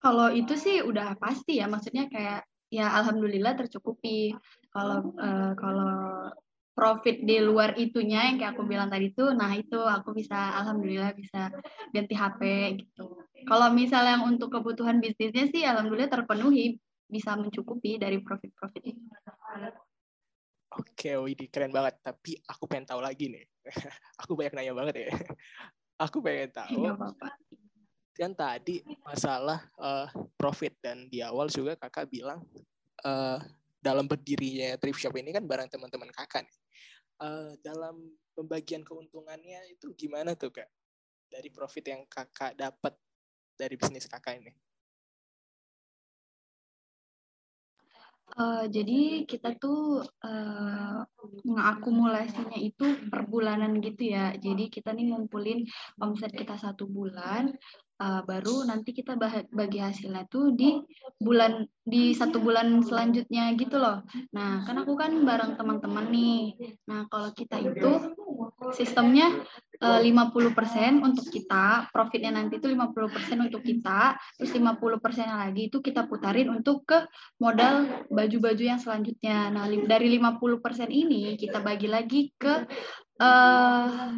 Kalau 0.00 0.28
itu 0.32 0.56
sih 0.56 0.80
udah 0.84 1.16
pasti 1.16 1.60
ya, 1.60 1.68
maksudnya 1.68 2.08
kayak 2.08 2.44
ya 2.72 2.92
alhamdulillah 2.92 3.56
tercukupi. 3.56 4.32
Kalau 4.72 5.12
uh, 5.16 5.52
kalau 5.56 6.32
profit 6.74 7.22
di 7.22 7.38
luar 7.38 7.78
itunya 7.78 8.26
yang 8.28 8.36
kayak 8.36 8.58
aku 8.58 8.66
bilang 8.66 8.90
tadi 8.90 9.14
tuh, 9.14 9.30
nah 9.30 9.54
itu 9.54 9.78
aku 9.78 10.10
bisa 10.10 10.58
alhamdulillah 10.58 11.14
bisa 11.14 11.54
ganti 11.94 12.14
HP 12.18 12.42
gitu. 12.82 13.22
Kalau 13.46 13.70
misalnya 13.70 14.18
yang 14.18 14.26
untuk 14.26 14.50
kebutuhan 14.50 14.98
bisnisnya 14.98 15.46
sih 15.54 15.62
alhamdulillah 15.62 16.10
terpenuhi, 16.10 16.82
bisa 17.06 17.38
mencukupi 17.38 17.94
dari 18.02 18.18
profit-profit 18.18 18.82
itu. 18.90 19.02
Oke, 20.74 21.14
Widi 21.14 21.46
keren 21.46 21.70
banget. 21.70 22.02
Tapi 22.02 22.34
aku 22.50 22.66
pengen 22.66 22.90
tahu 22.90 22.98
lagi 22.98 23.30
nih. 23.30 23.46
aku 24.22 24.34
banyak 24.34 24.52
nanya 24.58 24.74
banget 24.74 24.94
ya. 25.06 25.08
aku 26.04 26.18
pengen 26.18 26.50
tahu. 26.50 26.90
apa-apa. 26.90 27.28
Kan 28.18 28.34
tadi 28.34 28.82
masalah 29.06 29.62
uh, 29.78 30.10
profit 30.34 30.74
dan 30.82 31.06
di 31.06 31.22
awal 31.22 31.46
juga 31.46 31.78
kakak 31.78 32.10
bilang 32.10 32.42
uh, 33.06 33.38
dalam 33.78 34.10
berdirinya 34.10 34.74
thrift 34.82 34.98
shop 34.98 35.14
ini 35.14 35.30
kan 35.30 35.46
barang 35.46 35.70
teman-teman 35.70 36.10
kakak 36.10 36.46
nih 36.46 36.63
uh, 37.20 37.52
dalam 37.60 38.00
pembagian 38.34 38.82
keuntungannya 38.82 39.70
itu 39.70 39.92
gimana 39.94 40.34
tuh 40.34 40.50
kak 40.50 40.66
dari 41.30 41.50
profit 41.50 41.84
yang 41.90 42.02
kakak 42.06 42.54
dapat 42.54 42.94
dari 43.54 43.74
bisnis 43.78 44.10
kakak 44.10 44.42
ini? 44.42 44.52
Uh, 48.34 48.66
jadi 48.72 49.28
kita 49.28 49.54
tuh 49.60 50.02
uh, 50.02 50.98
mengakumulasinya 51.44 52.58
itu 52.58 53.06
per 53.06 53.28
bulanan 53.30 53.78
gitu 53.78 54.10
ya. 54.10 54.34
Jadi 54.34 54.72
kita 54.72 54.90
nih 54.96 55.12
ngumpulin 55.12 55.62
omset 56.00 56.32
kita 56.34 56.58
satu 56.58 56.88
bulan, 56.88 57.54
uh, 58.02 58.20
baru 58.26 58.66
nanti 58.66 58.90
kita 58.90 59.14
bagi 59.52 59.78
hasilnya 59.78 60.26
tuh 60.26 60.50
di 60.56 60.82
bulan 61.20 61.68
di 61.84 62.10
satu 62.16 62.42
bulan 62.42 62.82
selanjutnya 62.82 63.54
gitu 63.54 63.78
loh. 63.78 64.02
Nah 64.34 64.66
kan 64.66 64.82
aku 64.82 64.98
kan 64.98 65.14
bareng 65.22 65.54
teman-teman 65.54 66.10
nih. 66.10 66.58
Nah 66.90 67.06
kalau 67.06 67.30
kita 67.36 67.60
itu 67.60 67.90
sistemnya 68.72 69.44
50% 69.84 71.04
untuk 71.04 71.26
kita, 71.28 71.90
profitnya 71.92 72.40
nanti 72.40 72.56
itu 72.56 72.70
50% 72.72 73.44
untuk 73.44 73.60
kita, 73.60 74.16
terus 74.38 74.52
50% 74.54 74.80
lagi 75.28 75.68
itu 75.68 75.78
kita 75.84 76.08
putarin 76.08 76.48
untuk 76.48 76.88
ke 76.88 77.04
modal 77.42 78.06
baju-baju 78.08 78.62
yang 78.64 78.80
selanjutnya. 78.80 79.52
Nah, 79.52 79.68
dari 79.68 80.08
50% 80.16 80.88
ini 80.88 81.36
kita 81.36 81.60
bagi 81.60 81.90
lagi 81.90 82.32
ke 82.32 82.64
uh, 83.20 84.14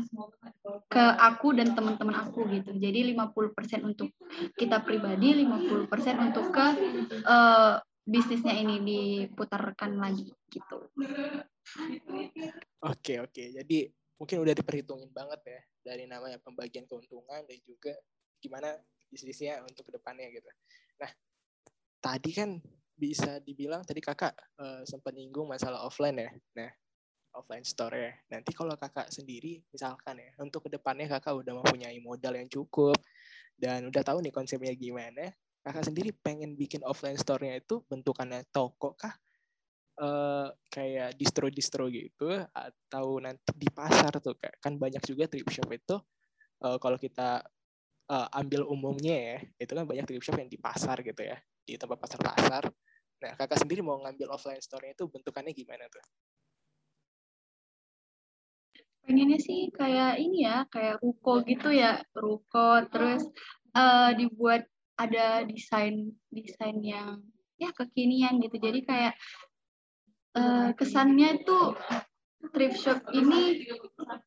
ke 0.86 1.04
aku 1.18 1.56
dan 1.56 1.74
teman-teman 1.74 2.14
aku 2.14 2.46
gitu. 2.52 2.70
Jadi 2.76 3.16
50% 3.16 3.82
untuk 3.82 4.12
kita 4.54 4.84
pribadi, 4.84 5.42
50% 5.42 5.88
untuk 6.30 6.52
ke 6.54 6.66
uh, 7.26 7.80
bisnisnya 8.06 8.54
ini 8.54 8.78
diputarkan 8.86 9.98
lagi 9.98 10.30
gitu. 10.46 10.78
Oke, 12.86 13.18
oke. 13.18 13.42
Jadi 13.50 13.90
mungkin 14.16 14.40
udah 14.40 14.54
diperhitungin 14.56 15.12
banget 15.12 15.40
ya 15.44 15.60
dari 15.92 16.04
namanya 16.08 16.40
pembagian 16.40 16.88
keuntungan 16.88 17.44
dan 17.44 17.58
juga 17.64 17.92
gimana 18.40 18.76
bisnisnya 19.12 19.62
untuk 19.62 19.88
ke 19.88 19.92
depannya 19.96 20.28
gitu. 20.32 20.48
Nah, 21.00 21.10
tadi 22.00 22.30
kan 22.32 22.58
bisa 22.96 23.38
dibilang 23.44 23.84
tadi 23.84 24.00
kakak 24.00 24.32
uh, 24.56 24.82
sempat 24.88 25.12
nyinggung 25.12 25.46
masalah 25.46 25.84
offline 25.84 26.16
ya. 26.16 26.30
Nah, 26.56 26.70
offline 27.36 27.62
store 27.62 27.96
ya. 28.00 28.12
Nanti 28.32 28.56
kalau 28.56 28.72
kakak 28.74 29.12
sendiri 29.12 29.60
misalkan 29.68 30.16
ya, 30.16 30.32
untuk 30.40 30.66
ke 30.66 30.80
depannya 30.80 31.06
kakak 31.06 31.36
udah 31.36 31.52
mempunyai 31.60 32.00
modal 32.00 32.34
yang 32.40 32.48
cukup 32.48 32.96
dan 33.60 33.84
udah 33.92 34.00
tahu 34.00 34.24
nih 34.24 34.32
konsepnya 34.32 34.72
gimana, 34.72 35.28
kakak 35.60 35.84
sendiri 35.84 36.16
pengen 36.16 36.56
bikin 36.56 36.80
offline 36.88 37.20
store-nya 37.20 37.60
itu 37.60 37.84
bentukannya 37.84 38.48
toko 38.48 38.96
kah? 38.96 39.12
Uh, 39.96 40.52
kayak 40.68 41.16
distro-distro 41.16 41.88
gitu 41.88 42.28
atau 42.52 43.16
nanti 43.16 43.48
di 43.56 43.64
pasar 43.72 44.12
tuh 44.20 44.36
kayak 44.36 44.60
kan 44.60 44.76
banyak 44.76 45.00
juga 45.00 45.24
thrift 45.24 45.48
shop 45.48 45.72
itu 45.72 45.96
uh, 46.60 46.76
kalau 46.76 47.00
kita 47.00 47.40
uh, 48.12 48.28
ambil 48.36 48.68
umumnya 48.68 49.16
ya 49.16 49.38
itu 49.56 49.72
kan 49.72 49.88
banyak 49.88 50.04
thrift 50.04 50.28
shop 50.28 50.36
yang 50.36 50.52
di 50.52 50.60
pasar 50.60 51.00
gitu 51.00 51.22
ya 51.24 51.40
di 51.66 51.74
tempat 51.74 51.96
pasar-pasar. 51.96 52.68
Nah 53.24 53.32
kakak 53.40 53.58
sendiri 53.64 53.80
mau 53.80 53.96
ngambil 54.04 54.36
offline 54.36 54.60
store-nya 54.60 54.94
itu 54.94 55.08
bentukannya 55.08 55.56
gimana 55.56 55.88
tuh? 55.88 56.04
Pengennya 59.06 59.38
sih 59.40 59.72
kayak 59.72 60.20
ini 60.20 60.44
ya 60.44 60.68
kayak 60.68 61.00
ruko 61.00 61.40
gitu 61.40 61.72
ya 61.72 62.04
ruko. 62.12 62.84
Terus 62.92 63.24
uh, 63.72 64.12
dibuat 64.12 64.68
ada 65.00 65.40
desain 65.48 66.12
desain 66.28 66.78
yang 66.84 67.24
ya 67.56 67.72
kekinian 67.72 68.38
gitu. 68.44 68.60
Jadi 68.60 68.84
kayak 68.84 69.16
uh, 70.36 70.70
kesannya 70.76 71.42
tuh 71.42 71.74
thrift 72.54 72.78
shop 72.78 73.02
ini 73.10 73.66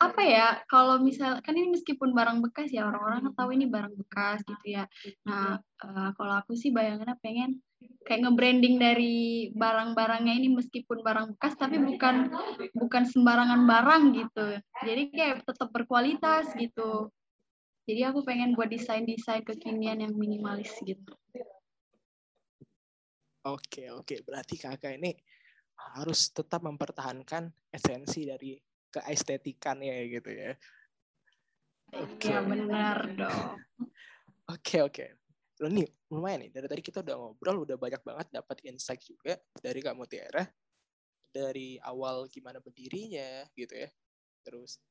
apa 0.02 0.22
ya 0.26 0.48
kalau 0.68 1.00
misal 1.00 1.40
kan 1.40 1.56
ini 1.56 1.72
meskipun 1.72 2.12
barang 2.12 2.44
bekas 2.44 2.68
ya 2.74 2.90
orang-orang 2.90 3.32
tahu 3.32 3.50
ini 3.56 3.66
barang 3.72 3.96
bekas 3.96 4.44
gitu 4.44 4.66
ya 4.76 4.84
nah 5.24 5.56
uh, 5.86 6.10
kalau 6.20 6.34
aku 6.44 6.58
sih 6.60 6.76
bayangannya 6.76 7.16
pengen 7.24 7.64
kayak 8.04 8.28
nge-branding 8.28 8.76
dari 8.76 9.50
barang-barangnya 9.56 10.34
ini 10.36 10.52
meskipun 10.52 11.00
barang 11.00 11.38
bekas 11.38 11.56
tapi 11.56 11.80
bukan 11.80 12.28
bukan 12.76 13.04
sembarangan 13.08 13.64
barang 13.64 14.04
gitu. 14.18 14.48
Jadi 14.84 15.04
kayak 15.14 15.48
tetap 15.48 15.70
berkualitas 15.72 16.52
gitu. 16.60 17.14
Jadi 17.88 18.02
aku 18.06 18.22
pengen 18.28 18.54
buat 18.54 18.70
desain-desain 18.70 19.46
kekinian 19.46 20.04
yang 20.04 20.14
minimalis 20.14 20.70
gitu. 20.84 21.14
Oke, 23.48 23.90
oke. 23.90 24.22
Berarti 24.28 24.56
kakak 24.60 25.00
ini 25.00 25.16
harus 25.98 26.30
tetap 26.30 26.62
mempertahankan 26.62 27.50
esensi 27.72 28.28
dari 28.28 28.60
keestetikannya 28.90 29.96
gitu 30.10 30.30
ya. 30.34 30.52
Oke. 31.98 32.30
Ya 32.30 32.42
benar 32.46 33.10
dong. 33.18 33.58
Oke, 34.50 34.82
oke. 34.82 35.06
Lo 35.62 35.70
nih 35.70 35.86
lumayan 36.10 36.42
nih. 36.42 36.50
Dari 36.50 36.66
tadi 36.66 36.82
kita 36.82 37.06
udah 37.06 37.22
ngobrol 37.22 37.70
udah 37.70 37.78
banyak 37.78 38.02
banget 38.02 38.28
dapat 38.34 38.58
insight 38.66 38.98
juga 39.06 39.38
dari 39.62 39.78
Kak 39.78 39.94
Mutiara. 39.94 40.42
Dari 41.30 41.78
awal 41.86 42.26
gimana 42.34 42.58
berdirinya 42.58 43.46
gitu 43.54 43.78
ya. 43.78 43.86
Terus 44.42 44.82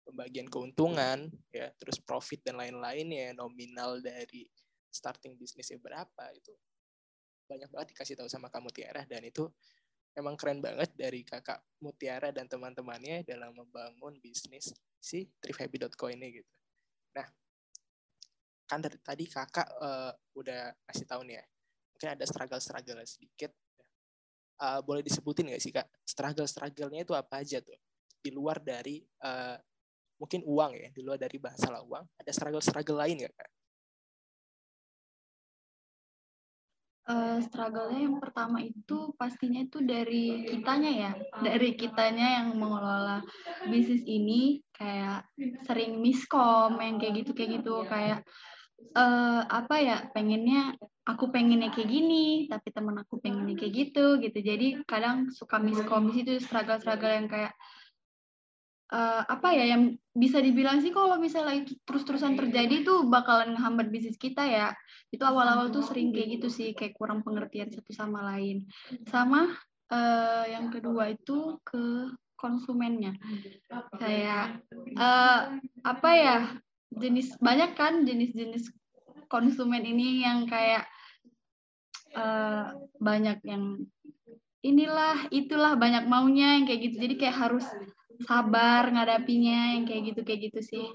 pembagian 0.00 0.48
keuntungan 0.48 1.28
ya. 1.52 1.68
Terus 1.76 2.00
profit 2.00 2.40
dan 2.40 2.56
lain-lainnya 2.56 3.36
nominal 3.36 4.00
dari 4.00 4.48
starting 4.88 5.36
bisnisnya 5.36 5.76
berapa 5.76 6.24
itu. 6.32 6.56
Banyak 7.52 7.68
banget 7.68 7.92
dikasih 7.92 8.16
tahu 8.16 8.32
sama 8.32 8.48
Kak 8.48 8.64
Mutiara. 8.64 9.04
Dan 9.04 9.28
itu 9.28 9.44
emang 10.16 10.36
keren 10.36 10.60
banget 10.60 10.92
dari 10.96 11.24
kakak 11.24 11.60
Mutiara 11.80 12.30
dan 12.30 12.46
teman-temannya 12.46 13.24
dalam 13.24 13.56
membangun 13.56 14.16
bisnis 14.20 14.70
si 15.00 15.26
triphappy.co 15.40 16.06
ini 16.12 16.40
gitu. 16.40 16.52
Nah, 17.16 17.26
kan 18.72 18.80
dari 18.80 18.96
tadi 19.04 19.24
kakak 19.28 19.68
uh, 19.80 20.12
udah 20.32 20.72
kasih 20.88 21.04
tahu 21.04 21.28
nih 21.28 21.36
ya 21.40 21.44
mungkin 21.92 22.08
ada 22.18 22.24
struggle-struggle 22.24 23.04
sedikit 23.04 23.52
uh, 24.64 24.80
boleh 24.80 25.04
disebutin 25.04 25.52
nggak 25.52 25.62
sih 25.62 25.70
kak 25.76 25.86
struggle-strugglenya 26.08 27.04
itu 27.04 27.12
apa 27.12 27.44
aja 27.44 27.60
tuh 27.60 27.76
di 28.22 28.32
luar 28.32 28.64
dari 28.64 29.04
uh, 29.22 29.60
mungkin 30.16 30.40
uang 30.46 30.72
ya 30.78 30.88
di 30.88 31.04
luar 31.04 31.20
dari 31.20 31.36
masalah 31.36 31.84
uang 31.84 32.04
ada 32.16 32.30
struggle-struggle 32.32 32.96
lain 32.96 33.22
nggak 33.22 33.34
kak? 33.36 33.50
Uh, 37.02 37.42
struggle-nya 37.42 38.06
yang 38.06 38.22
pertama 38.22 38.62
itu 38.62 39.10
pastinya 39.18 39.58
itu 39.66 39.82
dari 39.82 40.46
kitanya 40.46 40.90
ya, 40.94 41.12
dari 41.42 41.74
kitanya 41.74 42.38
yang 42.38 42.54
mengelola 42.54 43.26
bisnis 43.66 44.06
ini 44.06 44.62
kayak 44.70 45.26
sering 45.66 45.98
miskom 45.98 46.78
yang 46.78 47.02
kayak 47.02 47.26
gitu 47.26 47.34
kayak 47.34 47.58
gitu. 47.58 47.82
Kayak 47.90 48.22
uh, 48.94 49.42
apa 49.50 49.76
ya 49.82 49.96
pengennya 50.14 50.78
aku 51.02 51.34
pengennya 51.34 51.74
kayak 51.74 51.90
gini 51.90 52.46
tapi 52.46 52.70
teman 52.70 52.94
aku 53.02 53.18
pengennya 53.18 53.58
kayak 53.58 53.74
gitu 53.74 54.22
gitu. 54.22 54.38
Jadi 54.38 54.86
kadang 54.86 55.34
suka 55.34 55.58
miskom 55.58 56.06
di 56.06 56.22
situ 56.22 56.38
struggle-struggle 56.38 57.18
yang 57.18 57.26
kayak 57.26 57.50
uh, 58.92 59.22
apa 59.24 59.48
ya 59.56 59.72
yang 59.72 59.96
bisa 60.12 60.38
dibilang 60.44 60.84
sih 60.84 60.92
kalau 60.92 61.16
misalnya 61.16 61.64
itu 61.64 61.72
terus-terusan 61.88 62.36
terjadi 62.36 62.84
tuh 62.84 63.08
bakalan 63.08 63.56
ngehambat 63.56 63.88
bisnis 63.88 64.20
kita 64.20 64.44
ya. 64.44 64.76
Itu 65.08 65.24
awal-awal 65.24 65.72
tuh 65.72 65.82
sering 65.82 66.12
kayak 66.12 66.38
gitu 66.38 66.48
sih 66.52 66.68
kayak 66.76 66.94
kurang 66.94 67.24
pengertian 67.24 67.72
satu 67.72 67.90
sama 67.90 68.20
lain. 68.36 68.68
Sama 69.08 69.48
uh, 69.88 70.44
yang 70.44 70.68
kedua 70.68 71.16
itu 71.16 71.56
ke 71.64 72.12
konsumennya. 72.36 73.16
Kayak 73.96 74.60
uh, 75.00 75.56
apa 75.82 76.10
ya 76.12 76.38
jenis 76.92 77.40
banyak 77.40 77.72
kan 77.72 78.04
jenis-jenis 78.04 78.68
konsumen 79.32 79.80
ini 79.80 80.20
yang 80.20 80.44
kayak 80.44 80.84
uh, 82.12 82.76
banyak 83.00 83.40
yang 83.48 83.80
inilah 84.62 85.26
itulah 85.32 85.74
banyak 85.74 86.04
maunya 86.04 86.60
yang 86.60 86.68
kayak 86.68 86.92
gitu. 86.92 86.96
Jadi 87.08 87.14
kayak 87.16 87.36
harus 87.48 87.64
sabar 88.24 88.88
ngadapinya 88.90 89.76
yang 89.76 89.84
kayak 89.84 90.02
gitu 90.12 90.20
kayak 90.22 90.40
gitu 90.50 90.60
sih 90.62 90.86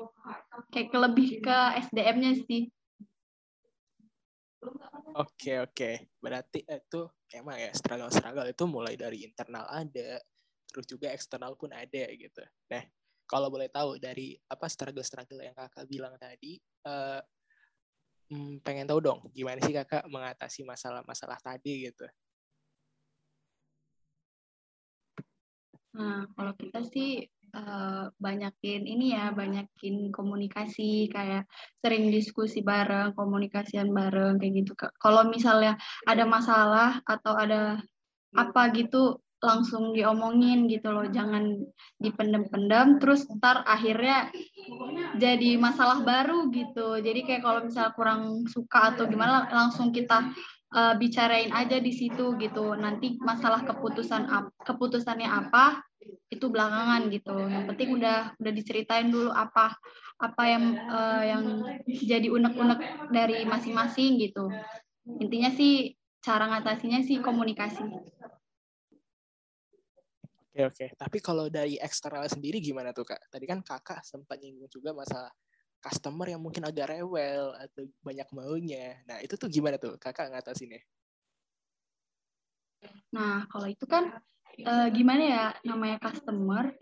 kayak 0.73 0.91
lebih 0.95 1.43
ke 1.43 1.57
SDM-nya 1.87 2.33
sih 2.43 2.71
Oke 5.17 5.61
oke, 5.61 6.13
berarti 6.21 6.65
itu 6.65 7.01
emang 7.33 7.57
ya 7.57 7.71
struggle 7.73 8.09
struggle 8.13 8.45
itu 8.45 8.63
mulai 8.69 8.93
dari 8.93 9.25
internal 9.25 9.65
ada, 9.69 10.21
terus 10.69 10.85
juga 10.85 11.09
eksternal 11.09 11.57
pun 11.57 11.73
ada 11.73 12.05
gitu. 12.13 12.41
Nah, 12.69 12.83
kalau 13.25 13.49
boleh 13.49 13.69
tahu 13.69 13.97
dari 13.97 14.37
apa 14.49 14.65
struggle 14.69 15.05
struggle 15.05 15.41
yang 15.41 15.57
kakak 15.57 15.85
bilang 15.89 16.13
tadi, 16.21 16.57
uh, 16.85 17.21
pengen 18.61 18.85
tahu 18.85 18.99
dong 18.99 19.19
gimana 19.31 19.57
sih 19.63 19.71
kakak 19.71 20.03
mengatasi 20.11 20.67
masalah-masalah 20.67 21.39
tadi 21.39 21.89
gitu. 21.89 22.05
Nah, 25.97 26.29
kalau 26.38 26.53
kita 26.53 26.86
sih 26.86 27.25
uh, 27.57 28.13
banyakin 28.21 28.86
ini 28.86 29.17
ya, 29.17 29.33
banyakin 29.33 30.13
komunikasi, 30.13 31.10
kayak 31.10 31.49
sering 31.81 32.13
diskusi 32.13 32.62
bareng, 32.62 33.17
komunikasian 33.17 33.89
bareng, 33.89 34.38
kayak 34.38 34.53
gitu. 34.63 34.77
Kalau 34.77 35.25
misalnya 35.25 35.73
ada 36.05 36.23
masalah 36.29 37.01
atau 37.01 37.33
ada 37.33 37.81
apa 38.38 38.62
gitu, 38.77 39.17
langsung 39.38 39.93
diomongin 39.93 40.65
gitu 40.65 40.89
loh, 40.89 41.05
jangan 41.13 41.62
dipendem-pendem, 42.01 42.97
terus 42.97 43.29
ntar 43.38 43.62
akhirnya 43.69 44.33
jadi 45.17 45.62
masalah 45.62 46.01
baru 46.01 46.49
gitu. 46.49 46.97
Jadi 46.97 47.21
kayak 47.21 47.45
kalau 47.45 47.62
misalnya 47.65 47.93
kurang 47.93 48.49
suka 48.49 48.93
atau 48.93 49.05
gimana, 49.05 49.45
langsung 49.49 49.93
kita 49.93 50.33
uh, 50.73 50.93
bicarain 50.99 51.51
aja 51.53 51.77
di 51.80 51.93
situ 51.93 52.36
gitu. 52.39 52.75
Nanti 52.75 53.15
masalah 53.21 53.63
keputusan 53.63 54.27
keputusannya 54.63 55.27
apa 55.27 55.84
itu 56.27 56.47
belakangan 56.47 57.08
gitu. 57.12 57.36
Yang 57.36 57.65
penting 57.73 57.89
udah 57.99 58.36
udah 58.39 58.53
diceritain 58.53 59.08
dulu 59.12 59.32
apa 59.32 59.75
apa 60.17 60.43
yang 60.49 60.63
uh, 60.89 61.23
yang 61.23 61.43
jadi 61.88 62.27
unek-unek 62.32 63.12
dari 63.13 63.45
masing-masing 63.45 64.17
gitu. 64.19 64.49
Intinya 65.21 65.53
sih 65.53 65.95
cara 66.19 66.49
ngatasinya 66.51 66.99
sih 67.06 67.23
komunikasi. 67.23 67.86
Oke 70.58 70.62
oke. 70.65 70.86
Tapi 70.97 71.17
kalau 71.21 71.53
dari 71.53 71.77
eksternal 71.77 72.25
sendiri 72.25 72.58
gimana 72.58 72.89
tuh 72.89 73.06
kak? 73.06 73.30
Tadi 73.30 73.45
kan 73.45 73.62
kakak 73.62 74.01
sempat 74.01 74.41
nyinggung 74.41 74.67
juga 74.73 74.89
masalah 74.89 75.30
customer 75.79 76.27
yang 76.29 76.41
mungkin 76.41 76.65
agak 76.65 76.93
rewel 76.93 77.53
atau 77.55 77.87
banyak 78.03 78.27
maunya. 78.33 78.99
Nah 79.05 79.21
itu 79.23 79.37
tuh 79.37 79.47
gimana 79.47 79.77
tuh 79.77 79.95
kakak 80.01 80.33
ngatasinnya? 80.33 80.81
Nah 83.13 83.47
kalau 83.49 83.67
itu 83.69 83.85
kan 83.87 84.17
uh, 84.65 84.87
gimana 84.89 85.21
ya 85.21 85.45
namanya 85.67 85.97
customer 86.01 86.73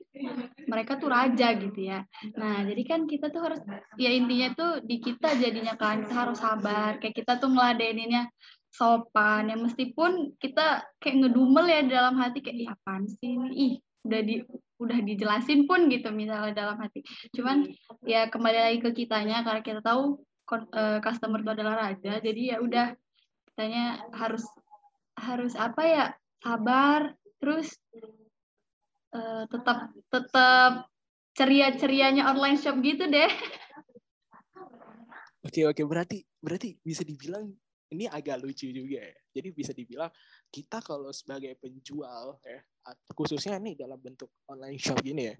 mereka 0.65 0.95
tuh 0.95 1.12
raja 1.12 1.51
gitu 1.60 1.79
ya 1.91 2.08
nah 2.39 2.63
jadi 2.63 2.84
kan 2.88 2.99
kita 3.10 3.27
tuh 3.34 3.41
harus 3.43 3.60
ya 3.99 4.12
intinya 4.13 4.55
tuh 4.55 4.71
di 4.86 5.03
kita 5.03 5.36
jadinya 5.36 5.75
kan 5.75 6.05
kita 6.08 6.15
harus 6.15 6.39
sabar 6.39 7.01
kayak 7.03 7.15
kita 7.19 7.36
tuh 7.41 7.51
ngeladeninnya 7.51 8.31
sopan 8.71 9.51
ya 9.51 9.55
meskipun 9.60 10.36
kita 10.39 10.84
kayak 10.99 11.15
ngedumel 11.23 11.65
ya 11.67 11.84
dalam 11.84 12.15
hati 12.19 12.43
kayak 12.43 12.58
ih 12.60 12.69
apaan 12.71 13.03
sih 13.08 13.36
ini 13.36 13.49
ih 13.55 13.73
udah 14.06 14.22
di 14.22 14.36
udah 14.78 15.00
dijelasin 15.02 15.65
pun 15.65 15.88
gitu 15.89 16.12
misalnya 16.12 16.54
dalam 16.54 16.78
hati 16.78 17.02
cuman 17.34 17.65
ya 18.06 18.28
kembali 18.28 18.60
lagi 18.60 18.80
ke 18.84 18.91
kitanya 18.94 19.41
karena 19.41 19.62
kita 19.63 19.82
tahu 19.82 20.20
uh, 20.52 21.00
customer 21.02 21.41
itu 21.41 21.52
adalah 21.52 21.76
raja 21.89 22.22
jadi 22.22 22.56
ya 22.56 22.58
udah 22.62 22.94
kitanya 23.50 24.04
harus 24.13 24.44
harus 25.15 25.56
apa 25.56 25.82
ya 25.88 26.06
sabar 26.44 27.15
terus 27.39 27.72
uh, 29.15 29.48
tetap 29.48 29.89
tetap 30.12 30.72
ceria-cerianya 31.36 32.28
online 32.32 32.60
shop 32.60 32.80
gitu 32.84 33.08
deh. 33.08 33.32
Oke 35.46 35.62
oke 35.62 35.86
berarti 35.86 36.26
berarti 36.41 36.74
bisa 36.82 37.06
dibilang 37.06 37.46
ini 37.94 38.10
agak 38.10 38.41
lucu 38.41 38.65
juga 38.74 38.98
ya. 38.98 39.13
Jadi 39.30 39.54
bisa 39.54 39.78
dibilang 39.78 40.10
kita 40.50 40.82
kalau 40.82 41.13
sebagai 41.13 41.54
penjual 41.62 42.41
ya 42.41 42.65
khususnya 43.17 43.58
nih 43.58 43.74
dalam 43.74 43.98
bentuk 43.98 44.30
online 44.45 44.78
shop 44.78 45.02
gini 45.02 45.34
ya 45.34 45.36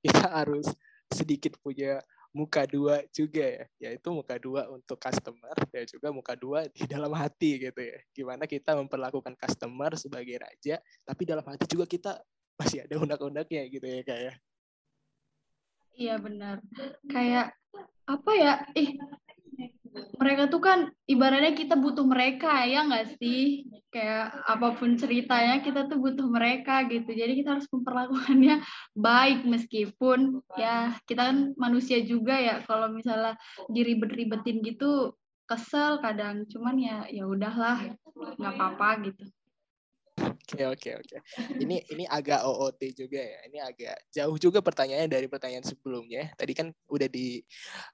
kita 0.00 0.26
harus 0.32 0.70
sedikit 1.12 1.58
punya 1.62 2.02
muka 2.36 2.68
dua 2.68 3.00
juga 3.16 3.48
ya, 3.48 3.64
yaitu 3.80 4.12
muka 4.12 4.36
dua 4.36 4.68
untuk 4.68 5.00
customer 5.00 5.56
dan 5.72 5.88
juga 5.88 6.12
muka 6.12 6.36
dua 6.36 6.68
di 6.68 6.84
dalam 6.84 7.08
hati 7.16 7.56
gitu 7.56 7.80
ya. 7.80 7.96
Gimana 8.12 8.44
kita 8.44 8.76
memperlakukan 8.76 9.32
customer 9.40 9.96
sebagai 9.96 10.36
raja, 10.44 10.76
tapi 11.08 11.24
dalam 11.24 11.40
hati 11.48 11.64
juga 11.64 11.88
kita 11.88 12.20
masih 12.60 12.84
ada 12.84 13.00
unek-uneknya 13.00 13.62
gitu 13.72 13.86
ya 13.88 14.00
kayak. 14.04 14.20
Ya. 14.20 14.34
Iya 15.96 16.14
benar. 16.20 16.60
Kayak 17.08 17.56
apa 18.04 18.30
ya? 18.36 18.54
Ih, 18.76 19.00
mereka 20.16 20.48
tuh 20.48 20.60
kan 20.62 20.78
ibaratnya 21.08 21.52
kita 21.56 21.74
butuh 21.76 22.04
mereka 22.04 22.64
ya 22.68 22.84
nggak 22.84 23.16
sih? 23.20 23.68
Kayak 23.90 24.44
apa 24.44 24.76
pun 24.76 24.96
ceritanya 25.00 25.64
kita 25.64 25.88
tuh 25.88 25.98
butuh 26.00 26.26
mereka 26.28 26.84
gitu. 26.88 27.10
Jadi 27.12 27.42
kita 27.42 27.56
harus 27.56 27.68
memperlakukannya 27.72 28.60
baik 29.06 29.48
meskipun 29.48 30.44
ya 30.56 30.96
kita 31.08 31.32
kan 31.32 31.38
manusia 31.56 32.00
juga 32.04 32.36
ya. 32.36 32.60
Kalau 32.64 32.92
misalnya 32.92 33.36
diribet-ribetin 33.72 34.60
gitu 34.64 35.16
kesel 35.48 36.00
kadang. 36.04 36.44
Cuman 36.50 36.76
ya 36.76 36.96
ya 37.08 37.24
udahlah 37.24 37.96
nggak 38.36 38.52
apa-apa 38.56 38.88
gitu 39.10 39.24
Oke 40.46 40.62
oke 40.62 40.90
oke. 41.02 41.16
Ini 41.58 41.76
ini 41.98 42.04
agak 42.06 42.46
OOT 42.46 42.78
juga 42.94 43.18
ya. 43.18 43.38
Ini 43.50 43.58
agak 43.66 43.96
jauh 44.14 44.36
juga 44.38 44.62
pertanyaannya 44.62 45.10
dari 45.10 45.26
pertanyaan 45.26 45.66
sebelumnya. 45.66 46.30
Tadi 46.38 46.52
kan 46.54 46.70
udah 46.86 47.08
di 47.10 47.42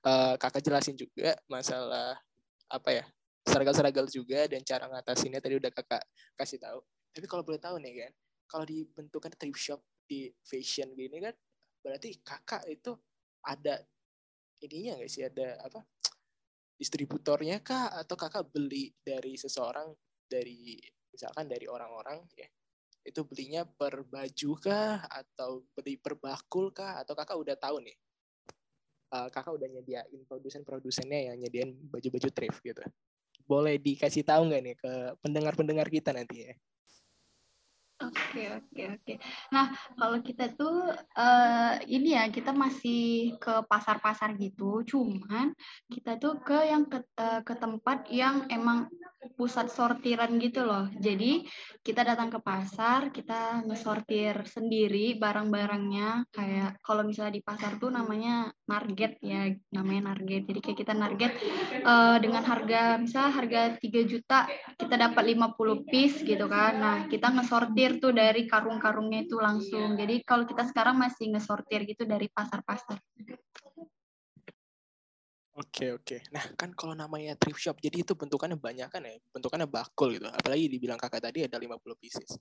uh, 0.04 0.36
kakak 0.36 0.60
jelasin 0.60 0.92
juga 0.92 1.32
masalah 1.48 2.20
apa 2.68 2.90
ya 2.92 3.04
seragam-seragam 3.48 4.06
juga 4.06 4.44
dan 4.46 4.60
cara 4.62 4.84
ngatasinnya 4.86 5.40
tadi 5.40 5.56
udah 5.56 5.72
kakak 5.72 6.04
kasih 6.36 6.60
tahu. 6.60 6.84
Tapi 7.16 7.24
kalau 7.24 7.40
boleh 7.40 7.56
tahu 7.56 7.80
nih 7.80 8.04
kan, 8.04 8.12
kalau 8.44 8.64
dibentukkan 8.68 9.32
thrift 9.32 9.56
shop 9.56 9.80
di 10.04 10.28
fashion 10.44 10.92
gini 10.92 11.24
kan, 11.24 11.32
berarti 11.80 12.20
kakak 12.20 12.68
itu 12.68 12.92
ada 13.48 13.80
ininya 14.62 15.00
nggak 15.00 15.10
sih 15.10 15.26
ada 15.26 15.58
apa 15.58 15.82
distributornya 16.78 17.58
kah 17.64 17.90
atau 17.98 18.14
kakak 18.14 18.46
beli 18.54 18.94
dari 19.02 19.34
seseorang 19.34 19.90
dari 20.30 20.78
misalkan 21.12 21.46
dari 21.46 21.68
orang-orang 21.68 22.24
ya 22.34 22.48
itu 23.02 23.20
belinya 23.26 23.66
per 23.66 24.06
baju 24.06 24.50
kah 24.62 25.04
atau 25.10 25.66
beli 25.74 25.98
per 25.98 26.16
bakul 26.16 26.70
kah 26.70 27.02
atau 27.02 27.12
kakak 27.18 27.36
udah 27.38 27.56
tahu 27.58 27.82
nih 27.82 27.96
uh, 29.12 29.28
kakak 29.28 29.52
udah 29.58 29.68
nyediain 29.68 30.22
produsen-produsennya 30.26 31.30
yang 31.30 31.36
nyediain 31.38 31.74
baju-baju 31.90 32.28
thrift 32.30 32.62
gitu 32.62 32.82
boleh 33.44 33.76
dikasih 33.76 34.22
tahu 34.22 34.48
nggak 34.48 34.62
nih 34.62 34.76
ke 34.78 34.92
pendengar-pendengar 35.20 35.90
kita 35.90 36.14
nanti 36.14 36.50
ya 36.50 36.54
Oke 38.02 38.50
oke 38.50 38.82
oke. 38.98 39.14
Nah 39.54 39.70
kalau 39.94 40.18
kita 40.26 40.50
tuh 40.58 40.90
uh, 41.14 41.74
ini 41.86 42.18
ya 42.18 42.26
kita 42.34 42.50
masih 42.50 43.36
ke 43.38 43.62
pasar-pasar 43.70 44.34
gitu, 44.34 44.82
cuman 44.82 45.54
kita 45.86 46.18
tuh 46.18 46.42
ke 46.42 46.66
yang 46.66 46.90
ke, 46.90 46.98
uh, 46.98 47.46
ke 47.46 47.54
tempat 47.54 48.10
yang 48.10 48.50
emang 48.50 48.90
pusat 49.38 49.70
sortiran 49.70 50.34
gitu 50.42 50.66
loh. 50.66 50.90
Jadi 50.98 51.46
kita 51.82 52.02
datang 52.02 52.30
ke 52.30 52.42
pasar, 52.42 53.14
kita 53.14 53.62
ngesortir 53.66 54.42
sendiri 54.46 55.14
barang-barangnya. 55.18 56.26
Kayak 56.34 56.82
kalau 56.82 57.06
misalnya 57.06 57.38
di 57.38 57.42
pasar 57.42 57.78
tuh 57.78 57.90
namanya 57.94 58.50
narget 58.66 59.18
ya, 59.22 59.50
namanya 59.70 60.14
narget. 60.14 60.42
Jadi 60.46 60.60
kayak 60.62 60.78
kita 60.82 60.94
narget 60.94 61.32
uh, 61.86 62.18
dengan 62.18 62.42
harga 62.42 62.98
misalnya 62.98 63.32
harga 63.32 63.60
3 63.78 64.10
juta, 64.10 64.38
kita 64.78 64.94
dapat 64.98 65.24
50 65.34 65.90
piece 65.90 66.18
gitu 66.26 66.46
kan. 66.50 66.72
Nah 66.78 66.96
kita 67.06 67.30
ngesortir 67.30 68.02
tuh 68.02 68.10
dari 68.10 68.46
karung-karungnya 68.50 69.26
itu 69.26 69.38
langsung. 69.38 69.94
Jadi 69.94 70.26
kalau 70.26 70.44
kita 70.46 70.66
sekarang 70.66 70.98
masih 70.98 71.30
ngesortir 71.30 71.86
gitu 71.86 72.02
dari 72.06 72.26
pasar-pasar. 72.26 72.98
Oke 75.52 75.92
oke. 75.92 76.16
Nah 76.32 76.44
kan 76.56 76.72
kalau 76.72 76.96
namanya 76.96 77.36
thrift 77.36 77.60
shop, 77.60 77.76
jadi 77.76 78.00
itu 78.00 78.16
bentukannya 78.16 78.56
banyak 78.56 78.88
kan 78.88 79.04
ya, 79.04 79.20
bentukannya 79.36 79.68
bakul 79.68 80.08
gitu. 80.16 80.24
Apalagi 80.24 80.64
dibilang 80.72 80.96
kakak 80.96 81.28
tadi 81.28 81.44
ada 81.44 81.60
50 81.60 81.92
pieces. 82.00 82.40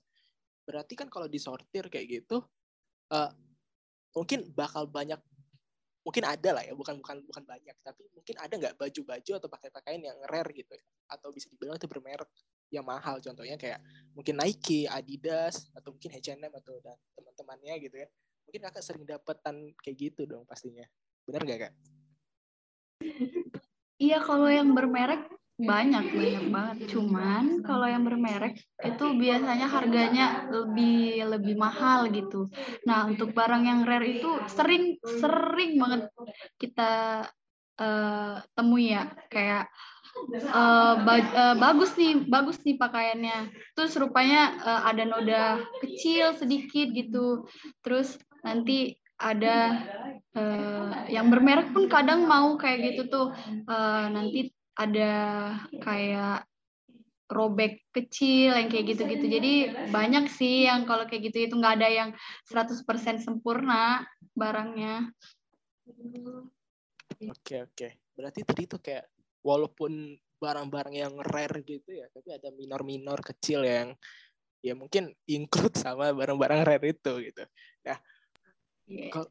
Berarti 0.64 0.96
kan 0.96 1.12
kalau 1.12 1.28
disortir 1.28 1.92
kayak 1.92 2.06
gitu, 2.08 2.40
uh, 3.12 3.30
mungkin 4.16 4.48
bakal 4.56 4.88
banyak, 4.88 5.20
mungkin 6.00 6.24
ada 6.24 6.56
lah 6.56 6.64
ya, 6.64 6.72
bukan 6.72 7.04
bukan 7.04 7.20
bukan 7.28 7.44
banyak, 7.44 7.76
tapi 7.84 8.08
mungkin 8.16 8.34
ada 8.40 8.54
nggak 8.56 8.74
baju-baju 8.80 9.32
atau 9.36 9.48
pakai-pakaian 9.52 10.00
yang 10.08 10.18
rare 10.32 10.50
gitu, 10.56 10.72
ya? 10.72 10.84
atau 11.12 11.28
bisa 11.28 11.52
dibilang 11.52 11.76
itu 11.76 11.84
bermerek 11.84 12.30
yang 12.72 12.88
mahal 12.88 13.20
contohnya 13.20 13.60
kayak 13.60 13.84
mungkin 14.16 14.40
Nike, 14.40 14.88
Adidas 14.88 15.68
atau 15.76 15.92
mungkin 15.92 16.16
H&M 16.16 16.48
atau 16.48 16.80
dan 16.80 16.96
teman-temannya 17.12 17.74
gitu 17.84 17.96
ya. 18.00 18.08
Mungkin 18.48 18.60
kakak 18.72 18.80
sering 18.84 19.04
dapetan 19.04 19.76
kayak 19.84 19.96
gitu 20.00 20.24
dong 20.24 20.48
pastinya. 20.48 20.88
Benar 21.28 21.44
gak 21.44 21.60
kak? 21.68 21.91
Iya, 24.02 24.18
kalau 24.18 24.50
yang 24.50 24.74
bermerek 24.74 25.30
banyak 25.62 26.04
banyak 26.10 26.44
banget. 26.50 26.76
Cuman 26.90 27.62
kalau 27.62 27.86
yang 27.86 28.02
bermerek 28.02 28.58
itu 28.82 29.04
biasanya 29.14 29.70
harganya 29.70 30.26
lebih 30.50 31.22
lebih 31.28 31.54
mahal 31.54 32.10
gitu. 32.10 32.50
Nah, 32.82 33.06
untuk 33.06 33.30
barang 33.30 33.62
yang 33.62 33.86
rare 33.86 34.18
itu 34.18 34.30
sering 34.50 34.98
sering 35.06 35.78
banget 35.78 36.10
kita 36.58 37.24
uh, 37.78 38.36
temui 38.58 38.90
ya 38.90 39.12
kayak 39.30 39.70
uh, 40.50 40.94
ba 41.02 41.14
uh, 41.18 41.56
bagus 41.56 41.94
nih 41.96 42.26
bagus 42.28 42.60
nih 42.62 42.76
pakaiannya 42.76 43.48
terus 43.72 43.96
rupanya 43.96 44.56
uh, 44.60 44.82
ada 44.92 45.04
noda 45.08 45.44
kecil 45.80 46.36
sedikit 46.36 46.92
gitu 46.92 47.48
terus 47.80 48.18
nanti 48.44 48.98
ada 49.22 49.56
uh, 50.34 51.06
yang 51.06 51.30
bermerek 51.30 51.70
pun 51.70 51.86
kadang 51.86 52.26
mau 52.26 52.58
kayak 52.58 52.92
gitu 52.92 53.02
tuh 53.06 53.26
uh, 53.70 54.06
nanti 54.10 54.50
ada 54.74 55.12
kayak 55.78 56.44
robek 57.32 57.80
kecil 57.96 58.52
yang 58.52 58.68
kayak 58.68 58.92
gitu-gitu. 58.92 59.24
Jadi 59.24 59.52
banyak 59.88 60.28
sih 60.28 60.68
yang 60.68 60.84
kalau 60.84 61.08
kayak 61.08 61.32
gitu 61.32 61.48
itu 61.48 61.54
nggak 61.56 61.80
ada 61.80 61.88
yang 61.88 62.10
100% 62.44 62.84
sempurna 63.24 64.04
barangnya. 64.36 65.08
Oke, 67.32 67.64
oke. 67.64 67.88
Berarti 68.12 68.40
tadi 68.44 68.62
itu 68.68 68.76
kayak 68.76 69.08
walaupun 69.40 70.12
barang-barang 70.36 70.94
yang 70.94 71.14
rare 71.22 71.64
gitu 71.64 71.90
ya, 71.96 72.06
tapi 72.12 72.36
ada 72.36 72.52
minor-minor 72.52 73.18
kecil 73.24 73.64
yang 73.64 73.96
ya 74.62 74.78
mungkin 74.78 75.10
include 75.26 75.74
sama 75.74 76.12
barang-barang 76.12 76.60
rare 76.68 76.92
itu 76.92 77.12
gitu. 77.32 77.42
Nah, 77.88 77.98
yeah 78.86 79.24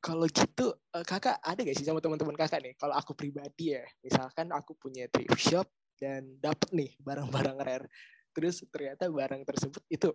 kalau 0.00 0.24
gitu 0.32 0.72
uh, 0.96 1.04
kakak 1.04 1.36
ada 1.44 1.60
gak 1.60 1.76
sih 1.76 1.84
sama 1.84 2.00
teman-teman 2.00 2.32
kakak 2.32 2.64
nih? 2.64 2.74
Kalau 2.80 2.96
aku 2.96 3.12
pribadi 3.12 3.76
ya 3.76 3.84
misalkan 4.00 4.48
aku 4.48 4.72
punya 4.72 5.06
thrift 5.12 5.36
shop 5.36 5.68
dan 6.00 6.40
dapet 6.40 6.72
nih 6.72 6.90
barang-barang 7.04 7.56
rare 7.60 7.86
terus 8.32 8.64
ternyata 8.72 9.12
barang 9.12 9.44
tersebut 9.44 9.84
itu 9.92 10.08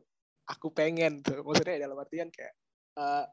aku 0.49 0.73
pengen 0.73 1.21
tuh. 1.21 1.45
Maksudnya 1.45 1.85
dalam 1.85 2.01
artian 2.01 2.33
kayak 2.33 2.53
uh, 2.97 3.29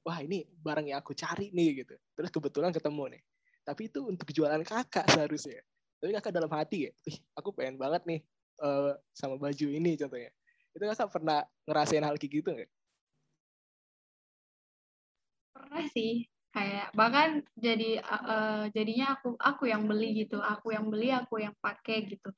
wah 0.00 0.18
ini 0.24 0.48
barang 0.48 0.88
yang 0.88 0.98
aku 1.04 1.12
cari 1.12 1.52
nih 1.52 1.84
gitu. 1.84 1.94
Terus 2.16 2.32
kebetulan 2.32 2.72
ketemu 2.72 3.20
nih. 3.20 3.22
Tapi 3.60 3.92
itu 3.92 4.00
untuk 4.08 4.32
jualan 4.32 4.64
kakak 4.64 5.04
seharusnya. 5.12 5.60
Tapi 6.00 6.16
kakak 6.16 6.32
dalam 6.32 6.48
hati 6.48 6.88
ya 6.88 6.92
Ih, 7.12 7.20
aku 7.36 7.52
pengen 7.52 7.76
banget 7.76 8.08
nih 8.08 8.20
uh, 8.64 8.96
sama 9.12 9.36
baju 9.36 9.66
ini 9.68 10.00
contohnya. 10.00 10.32
Itu 10.72 10.84
kakak 10.88 11.12
pernah 11.12 11.44
ngerasain 11.68 12.00
hal 12.00 12.16
kayak 12.16 12.32
gitu 12.40 12.48
nggak 12.56 12.70
pernah 15.70 15.86
sih. 15.94 16.26
Kayak 16.50 16.90
bahkan 16.98 17.46
jadi 17.54 18.02
uh, 18.02 18.66
jadinya 18.74 19.14
aku 19.14 19.38
aku 19.38 19.70
yang 19.70 19.86
beli 19.86 20.26
gitu. 20.26 20.42
Aku 20.42 20.74
yang 20.74 20.90
beli 20.90 21.14
aku 21.14 21.38
yang 21.38 21.54
pakai 21.62 22.10
gitu. 22.10 22.34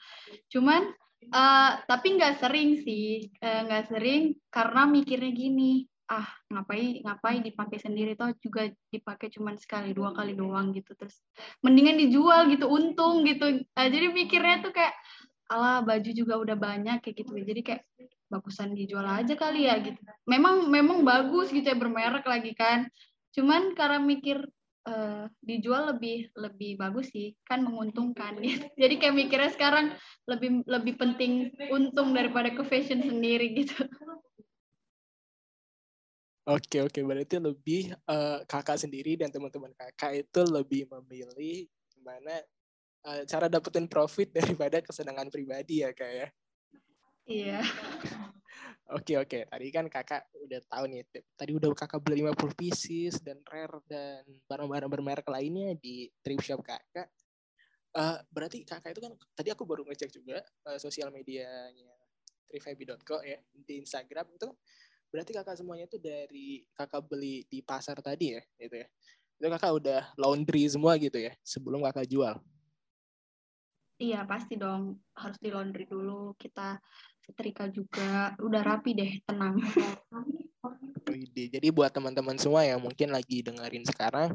Cuman 0.53 0.93
uh, 1.33 1.81
tapi 1.89 2.21
nggak 2.21 2.45
sering 2.45 2.77
sih. 2.85 3.33
Nggak 3.41 3.89
uh, 3.89 3.89
sering 3.89 4.37
karena 4.53 4.85
mikirnya 4.85 5.33
gini. 5.33 5.89
Ah 6.13 6.29
ngapain 6.53 7.01
ngapain 7.01 7.41
dipakai 7.41 7.81
sendiri? 7.81 8.13
Toh 8.13 8.37
juga 8.37 8.69
dipakai 8.93 9.33
cuman 9.33 9.57
sekali 9.57 9.97
dua 9.97 10.13
kali 10.13 10.37
doang 10.37 10.77
gitu. 10.77 10.93
Terus 10.93 11.17
mendingan 11.65 11.97
dijual 11.97 12.53
gitu 12.53 12.69
untung 12.69 13.25
gitu. 13.25 13.65
Uh, 13.73 13.89
jadi 13.89 14.13
mikirnya 14.13 14.61
tuh 14.61 14.77
kayak 14.77 14.93
ala 15.49 15.81
baju 15.81 16.11
juga 16.13 16.37
udah 16.37 16.57
banyak 16.61 17.01
kayak 17.01 17.17
gitu. 17.17 17.33
Jadi 17.33 17.61
kayak 17.65 17.89
bagusan 18.29 18.77
dijual 18.77 19.09
aja 19.09 19.33
kali 19.41 19.73
ya 19.73 19.81
gitu. 19.81 19.97
Memang 20.29 20.69
memang 20.69 21.01
bagus 21.01 21.49
gitu 21.49 21.65
ya 21.65 21.81
bermerek 21.81 22.29
lagi 22.29 22.53
kan 22.53 22.93
cuman 23.33 23.73
karena 23.73 23.99
mikir 23.99 24.45
uh, 24.89 25.25
dijual 25.41 25.95
lebih 25.97 26.31
lebih 26.37 26.77
bagus 26.79 27.11
sih 27.11 27.35
kan 27.47 27.65
menguntungkan 27.65 28.39
gitu. 28.45 28.67
jadi 28.81 28.95
kayak 29.01 29.17
mikirnya 29.17 29.51
sekarang 29.53 29.87
lebih 30.29 30.63
lebih 30.67 30.95
penting 31.01 31.53
untung 31.73 32.13
daripada 32.13 32.53
ke 32.53 32.63
fashion 32.67 33.03
sendiri 33.03 33.53
gitu 33.57 33.89
Oke 36.43 36.83
oke 36.83 36.99
berarti 37.07 37.39
lebih 37.39 37.95
uh, 38.11 38.43
kakak 38.51 38.75
sendiri 38.75 39.15
dan 39.15 39.31
teman-teman 39.31 39.71
kakak 39.79 40.27
itu 40.27 40.43
lebih 40.43 40.91
memilih 40.91 41.71
gimana 41.95 42.35
uh, 43.07 43.23
cara 43.31 43.47
dapetin 43.47 43.87
profit 43.87 44.27
daripada 44.39 44.83
kesenangan 44.83 45.31
pribadi 45.31 45.87
ya 45.87 45.95
kak 45.95 46.11
ya. 46.11 46.27
Iya. 47.33 47.61
Oke 48.93 49.17
oke, 49.17 49.49
tadi 49.49 49.67
kan 49.73 49.89
kakak 49.89 50.29
udah 50.37 50.61
tahu 50.69 50.85
nih, 50.93 51.01
tadi 51.33 51.57
udah 51.57 51.73
kakak 51.73 52.05
beli 52.05 52.21
50 52.21 52.53
pieces 52.53 53.25
dan 53.25 53.41
rare 53.49 53.81
dan 53.89 54.21
barang-barang 54.45 54.91
bermerek 54.93 55.25
lainnya 55.33 55.73
di 55.81 56.13
thrift 56.21 56.45
shop 56.45 56.61
kakak. 56.61 57.09
Uh, 57.97 58.21
berarti 58.29 58.69
kakak 58.69 58.93
itu 58.93 59.01
kan 59.01 59.13
tadi 59.33 59.49
aku 59.49 59.65
baru 59.65 59.89
ngecek 59.89 60.13
juga 60.13 60.45
uh, 60.69 60.77
sosial 60.77 61.09
medianya 61.09 61.93
thrifhappy.co 62.49 63.21
ya 63.25 63.41
di 63.53 63.81
Instagram 63.81 64.29
itu 64.33 64.49
berarti 65.09 65.33
kakak 65.37 65.57
semuanya 65.57 65.89
itu 65.89 65.97
dari 65.97 66.65
kakak 66.77 67.05
beli 67.09 67.49
di 67.49 67.65
pasar 67.65 67.97
tadi 68.05 68.37
ya 68.37 68.43
gitu 68.61 68.77
ya. 68.77 68.87
Itu 69.41 69.49
kakak 69.49 69.73
udah 69.73 70.01
laundry 70.21 70.69
semua 70.69 71.01
gitu 71.01 71.17
ya 71.17 71.33
sebelum 71.41 71.81
kakak 71.81 72.13
jual. 72.13 72.37
Iya 74.03 74.27
pasti 74.27 74.59
dong 74.59 74.99
harus 75.15 75.39
di 75.39 75.49
laundry 75.55 75.87
dulu 75.87 76.35
kita 76.35 76.75
setrika 77.25 77.71
juga. 77.71 78.35
Udah 78.39 78.63
rapi 78.63 78.93
deh 78.95 79.13
tenang. 79.25 79.59
Jadi 81.33 81.69
buat 81.75 81.91
teman-teman 81.91 82.39
semua 82.39 82.63
yang 82.63 82.79
mungkin 82.79 83.11
lagi 83.11 83.43
dengerin 83.43 83.83
sekarang 83.87 84.31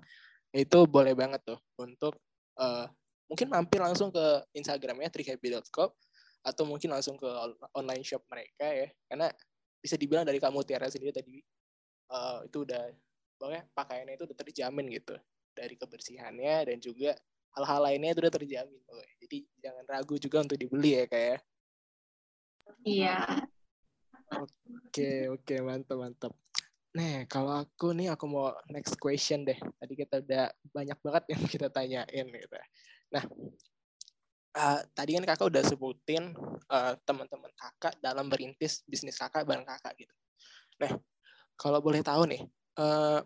itu 0.52 0.80
boleh 0.88 1.16
banget 1.16 1.44
tuh 1.44 1.60
untuk 1.80 2.16
uh, 2.60 2.88
mungkin 3.28 3.48
mampir 3.52 3.80
langsung 3.84 4.12
ke 4.12 4.44
Instagramnya 4.56 5.12
trihappy.com 5.12 5.90
atau 6.48 6.64
mungkin 6.64 6.96
langsung 6.96 7.20
ke 7.20 7.28
online 7.76 8.04
shop 8.04 8.24
mereka 8.32 8.68
ya. 8.68 8.88
Karena 9.08 9.28
bisa 9.80 9.96
dibilang 9.96 10.28
dari 10.28 10.40
kamu 10.42 10.64
Tiara 10.64 10.88
sendiri 10.92 11.12
tadi 11.16 11.40
uh, 12.12 12.44
itu 12.44 12.64
udah 12.64 12.84
pokoknya 13.38 13.64
pakaiannya 13.72 14.14
itu 14.16 14.26
udah 14.28 14.38
terjamin 14.38 14.86
gitu. 14.92 15.16
Dari 15.58 15.74
kebersihannya 15.74 16.70
dan 16.70 16.78
juga 16.78 17.18
hal-hal 17.58 17.82
lainnya 17.82 18.14
itu 18.14 18.22
udah 18.22 18.34
terjamin 18.38 18.78
jadi 19.28 19.44
jangan 19.60 19.84
ragu 19.92 20.16
juga 20.16 20.40
untuk 20.40 20.56
dibeli 20.56 20.96
ya 20.96 21.04
kayak 21.04 21.28
ya. 21.36 21.38
Iya. 22.88 23.48
Oke, 24.88 25.32
oke, 25.32 25.56
mantap, 25.64 25.98
mantap. 26.00 26.34
Nih, 26.98 27.30
kalau 27.30 27.54
aku 27.62 27.94
nih 27.94 28.12
aku 28.16 28.26
mau 28.26 28.52
next 28.72 28.98
question 28.98 29.46
deh. 29.46 29.56
Tadi 29.56 29.94
kita 29.94 30.24
udah 30.24 30.50
banyak 30.72 30.98
banget 31.04 31.24
yang 31.32 31.42
kita 31.54 31.68
tanyain 31.70 32.28
gitu. 32.28 32.58
Nah, 33.14 33.24
uh, 34.58 34.80
tadi 34.98 35.16
kan 35.16 35.24
kakak 35.24 35.48
udah 35.54 35.64
sebutin 35.64 36.34
uh, 36.72 36.94
teman-teman 37.06 37.54
kakak 37.54 37.94
dalam 38.02 38.26
merintis 38.28 38.82
bisnis 38.90 39.20
kakak 39.20 39.46
bareng 39.46 39.68
kakak 39.68 39.94
gitu. 40.00 40.16
Nah, 40.82 40.92
kalau 41.54 41.80
boleh 41.80 42.02
tahu 42.02 42.26
nih, 42.26 42.42
uh, 42.82 43.22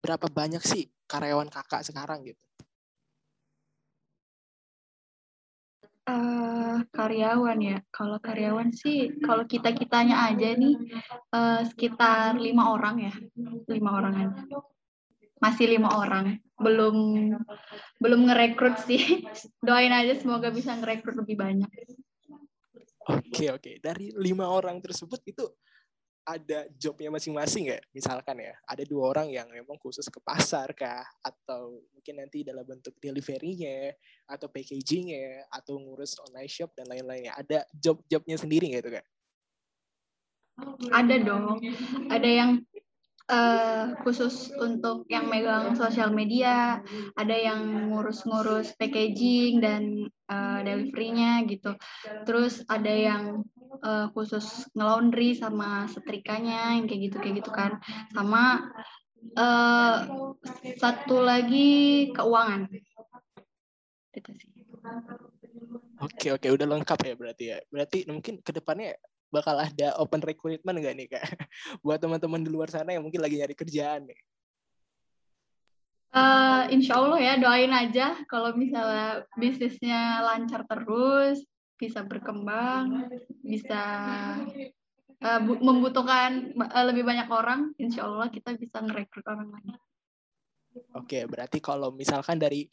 berapa 0.00 0.26
banyak 0.28 0.60
sih 0.64 0.88
karyawan 1.08 1.48
kakak 1.48 1.84
sekarang 1.84 2.24
gitu? 2.24 2.44
Uh, 6.04 6.84
karyawan 6.92 7.58
ya. 7.64 7.78
Kalau 7.88 8.20
karyawan 8.20 8.76
sih, 8.76 9.08
kalau 9.24 9.48
kita 9.48 9.72
kitanya 9.72 10.28
aja 10.28 10.52
nih 10.52 10.76
uh, 11.32 11.64
sekitar 11.64 12.36
lima 12.36 12.76
orang 12.76 13.08
ya, 13.08 13.14
lima 13.72 13.90
orang 13.96 14.14
aja. 14.20 14.42
Masih 15.40 15.64
lima 15.64 15.96
orang, 15.96 16.40
belum 16.60 16.96
belum 18.04 18.20
ngerekrut 18.28 18.84
sih. 18.84 19.24
Doain 19.64 19.96
aja 19.96 20.12
semoga 20.20 20.52
bisa 20.52 20.76
ngerekrut 20.76 21.24
lebih 21.24 21.40
banyak. 21.40 21.72
Oke 23.04 23.52
oke, 23.52 23.80
dari 23.80 24.12
lima 24.12 24.48
orang 24.48 24.80
tersebut 24.84 25.20
itu 25.24 25.44
ada 26.24 26.64
jobnya 26.80 27.12
masing-masing 27.12 27.68
nggak? 27.68 27.84
Misalkan 27.92 28.40
ya, 28.40 28.56
ada 28.64 28.82
dua 28.88 29.12
orang 29.12 29.28
yang 29.28 29.44
memang 29.52 29.76
khusus 29.76 30.08
ke 30.08 30.16
pasar 30.24 30.72
kah? 30.72 31.04
Atau 31.20 31.84
mungkin 31.92 32.24
nanti 32.24 32.40
dalam 32.40 32.64
bentuk 32.64 32.96
delivery-nya, 32.98 33.92
atau 34.24 34.48
packaging-nya, 34.48 35.44
atau 35.52 35.76
ngurus 35.76 36.16
online 36.24 36.48
shop 36.48 36.72
dan 36.72 36.88
lain-lainnya. 36.88 37.36
Ada 37.36 37.68
job-jobnya 37.76 38.36
sendiri 38.40 38.72
nggak 38.72 38.82
itu 38.88 38.92
kak? 38.96 39.06
Ada 40.90 41.14
dong. 41.20 41.60
Ada 42.08 42.28
yang 42.28 42.50
uh, 43.28 43.96
khusus 44.04 44.52
untuk 44.60 45.08
yang 45.08 45.28
megang 45.28 45.76
sosial 45.76 46.12
media, 46.12 46.80
ada 47.16 47.36
yang 47.36 47.92
ngurus-ngurus 47.92 48.76
packaging 48.76 49.60
dan 49.64 50.08
uh, 50.28 50.60
delivery-nya 50.60 51.44
gitu. 51.48 51.76
Terus 52.28 52.64
ada 52.68 52.92
yang 52.92 53.44
uh, 53.80 54.12
khusus 54.12 54.68
ngelaundry 54.76 55.36
sama 55.36 55.88
setrikanya 55.88 56.76
yang 56.76 56.86
kayak 56.88 57.12
gitu 57.12 57.16
kayak 57.20 57.34
gitu 57.44 57.50
kan. 57.52 57.80
Sama 58.12 58.72
uh, 59.36 59.96
satu 60.76 61.16
lagi 61.24 62.10
keuangan. 62.12 62.68
Oke 66.04 66.28
oke. 66.36 66.46
Udah 66.52 66.66
lengkap 66.68 66.98
ya 67.02 67.14
berarti 67.16 67.44
ya. 67.56 67.58
Berarti 67.72 67.98
mungkin 68.06 68.44
ke 68.44 68.52
depannya 68.52 68.94
bakal 69.34 69.58
ada 69.58 69.98
open 69.98 70.22
recruitment 70.22 70.78
nggak 70.78 70.94
nih 70.94 71.08
kak 71.10 71.24
buat 71.84 71.98
teman-teman 71.98 72.46
di 72.46 72.50
luar 72.54 72.70
sana 72.70 72.94
yang 72.94 73.02
mungkin 73.02 73.18
lagi 73.18 73.34
nyari 73.42 73.58
kerjaan 73.58 74.06
nih 74.06 74.20
Uh, 76.14 76.70
insya 76.70 77.02
Allah 77.02 77.18
ya 77.18 77.34
doain 77.42 77.74
aja 77.74 78.14
kalau 78.30 78.54
misalnya 78.54 79.26
bisnisnya 79.34 80.22
lancar 80.22 80.62
terus, 80.62 81.42
bisa 81.74 82.06
berkembang, 82.06 83.10
bisa 83.42 83.82
uh, 85.18 85.40
membutuhkan 85.42 86.54
uh, 86.54 86.84
lebih 86.86 87.02
banyak 87.02 87.26
orang, 87.26 87.74
insya 87.82 88.06
Allah 88.06 88.30
kita 88.30 88.54
bisa 88.54 88.78
ngerekrut 88.78 89.26
orang 89.26 89.58
lain. 89.58 89.74
Oke, 90.94 91.26
berarti 91.26 91.58
kalau 91.58 91.90
misalkan 91.90 92.38
dari 92.38 92.70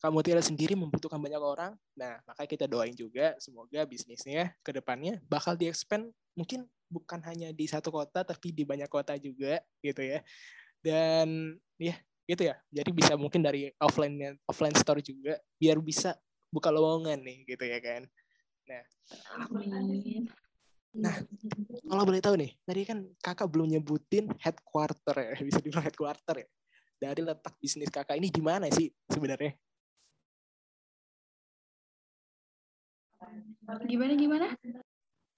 kamu 0.00 0.24
tidak 0.24 0.44
sendiri 0.48 0.72
membutuhkan 0.72 1.20
banyak 1.20 1.38
orang, 1.38 1.72
nah 1.92 2.16
maka 2.24 2.48
kita 2.48 2.64
doain 2.64 2.96
juga 2.96 3.36
semoga 3.36 3.84
bisnisnya 3.84 4.56
ke 4.64 4.72
depannya 4.72 5.20
bakal 5.28 5.52
di-expand 5.52 6.08
mungkin 6.32 6.64
bukan 6.88 7.20
hanya 7.28 7.52
di 7.52 7.68
satu 7.68 7.92
kota 7.92 8.24
tapi 8.24 8.48
di 8.50 8.64
banyak 8.64 8.88
kota 8.88 9.20
juga 9.20 9.60
gitu 9.84 10.00
ya. 10.00 10.24
Dan 10.80 11.60
ya 11.76 12.00
gitu 12.24 12.48
ya. 12.48 12.56
Jadi 12.72 12.90
bisa 12.96 13.12
mungkin 13.20 13.44
dari 13.44 13.68
offline 13.76 14.40
offline 14.48 14.72
store 14.72 15.04
juga 15.04 15.36
biar 15.60 15.76
bisa 15.84 16.16
buka 16.48 16.72
lowongan 16.72 17.20
nih 17.20 17.38
gitu 17.44 17.64
ya 17.68 17.78
kan. 17.84 18.02
Nah. 18.72 18.82
Nah 20.90 21.14
kalau 21.86 22.02
boleh 22.02 22.24
tahu 22.24 22.34
nih 22.40 22.50
tadi 22.66 22.82
kan 22.88 22.98
kakak 23.20 23.46
belum 23.46 23.70
nyebutin 23.70 24.26
headquarter 24.40 25.14
ya 25.14 25.30
bisa 25.48 25.60
dibilang 25.60 25.84
headquarter 25.84 26.40
ya. 26.40 26.48
Dari 27.00 27.20
letak 27.20 27.52
bisnis 27.60 27.92
kakak 27.92 28.16
ini 28.16 28.32
di 28.32 28.40
mana 28.40 28.68
sih 28.72 28.88
sebenarnya 29.08 29.52
gimana 33.86 34.12
gimana? 34.16 34.46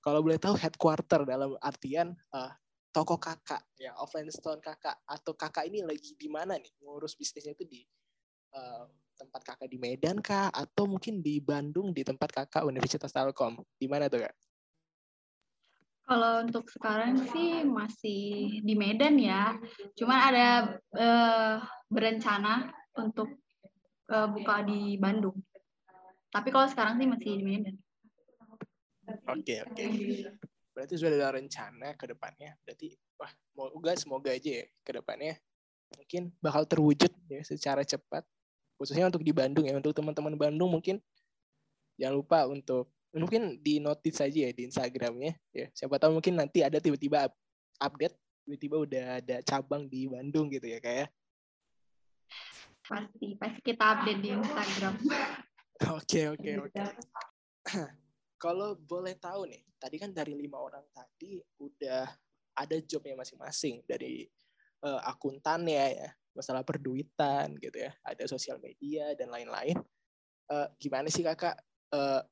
Kalau 0.03 0.19
boleh 0.19 0.39
tahu 0.39 0.59
headquarter 0.59 1.23
dalam 1.23 1.55
artian 1.63 2.15
uh, 2.35 2.51
toko 2.91 3.17
kakak 3.17 3.63
ya 3.79 3.95
offline 3.97 4.29
store 4.29 4.59
kakak 4.59 4.99
atau 5.07 5.33
kakak 5.33 5.71
ini 5.71 5.87
lagi 5.87 6.19
di 6.19 6.27
mana 6.27 6.59
nih? 6.59 6.73
Ngurus 6.83 7.15
bisnisnya 7.15 7.55
itu 7.55 7.65
di 7.67 7.81
uh, 8.55 8.87
tempat 9.15 9.55
kakak 9.55 9.69
di 9.71 9.79
Medan 9.79 10.19
kah? 10.19 10.51
Atau 10.51 10.91
mungkin 10.91 11.23
di 11.23 11.39
Bandung 11.39 11.95
di 11.95 12.03
tempat 12.03 12.35
kakak 12.35 12.67
Universitas 12.67 13.15
Telkom? 13.15 13.63
Di 13.79 13.87
mana 13.87 14.11
tuh 14.11 14.27
kak? 14.27 14.35
Kalau 16.03 16.43
untuk 16.43 16.67
sekarang 16.67 17.15
sih 17.31 17.63
masih 17.63 18.59
di 18.67 18.75
Medan 18.75 19.17
ya, 19.23 19.55
cuman 19.95 20.19
ada 20.19 20.49
uh, 20.99 21.63
berencana 21.87 22.75
untuk 22.99 23.39
uh, 24.11 24.27
buka 24.29 24.67
di 24.67 24.99
Bandung. 24.99 25.39
Tapi 26.33 26.49
kalau 26.49 26.67
sekarang 26.67 26.97
sih 26.97 27.07
masih 27.07 27.37
di 27.37 27.45
Medan. 27.45 27.77
Oke 29.29 29.45
okay, 29.45 29.59
oke. 29.69 29.77
Okay 29.77 30.51
berarti 30.73 30.95
sudah 30.97 31.13
ada 31.13 31.37
rencana 31.37 31.93
ke 31.95 32.05
depannya 32.09 32.57
berarti 32.65 32.97
wah 33.21 33.31
semoga 33.53 33.93
semoga 33.97 34.31
aja 34.33 34.65
ya 34.65 34.67
ke 34.81 34.91
depannya 34.97 35.37
mungkin 35.93 36.33
bakal 36.41 36.65
terwujud 36.65 37.13
ya 37.29 37.41
secara 37.45 37.85
cepat 37.85 38.25
khususnya 38.81 39.13
untuk 39.13 39.21
di 39.21 39.37
Bandung 39.37 39.69
ya 39.69 39.77
untuk 39.77 39.93
teman-teman 39.93 40.35
Bandung 40.35 40.73
mungkin 40.73 40.97
jangan 42.01 42.17
lupa 42.17 42.49
untuk 42.49 42.89
mungkin 43.13 43.61
di 43.61 43.77
notice 43.77 44.25
saja 44.25 44.49
ya 44.49 44.51
di 44.57 44.65
Instagramnya 44.73 45.37
ya 45.53 45.69
siapa 45.77 46.01
tahu 46.01 46.17
mungkin 46.17 46.41
nanti 46.41 46.65
ada 46.65 46.81
tiba-tiba 46.81 47.29
update 47.77 48.17
tiba-tiba 48.49 48.77
udah 48.81 49.05
ada 49.21 49.37
cabang 49.45 49.85
di 49.93 50.09
Bandung 50.09 50.49
gitu 50.49 50.73
ya 50.73 50.81
kayak 50.81 50.99
ya. 51.05 51.07
pasti 52.89 53.37
pasti 53.37 53.61
kita 53.61 53.85
update 53.85 54.21
di 54.25 54.29
Instagram 54.33 54.95
oke 55.81 56.21
oke 56.37 56.51
oke 56.69 56.83
kalau 58.43 58.75
boleh 58.75 59.15
tahu 59.15 59.47
nih, 59.47 59.63
tadi 59.79 60.03
kan 60.03 60.11
dari 60.11 60.35
lima 60.35 60.59
orang 60.59 60.83
tadi 60.91 61.39
udah 61.63 62.11
ada 62.59 62.77
jobnya 62.83 63.15
masing-masing 63.15 63.87
dari 63.87 64.27
uh, 64.83 64.99
akuntannya 65.07 65.87
ya, 65.95 66.11
masalah 66.35 66.67
perduitan 66.67 67.55
gitu 67.63 67.79
ya, 67.87 67.95
ada 68.03 68.27
sosial 68.27 68.59
media 68.59 69.15
dan 69.15 69.31
lain-lain. 69.31 69.79
Uh, 70.51 70.67
gimana 70.83 71.07
sih 71.07 71.23
kakak 71.23 71.55
uh, 71.95 72.27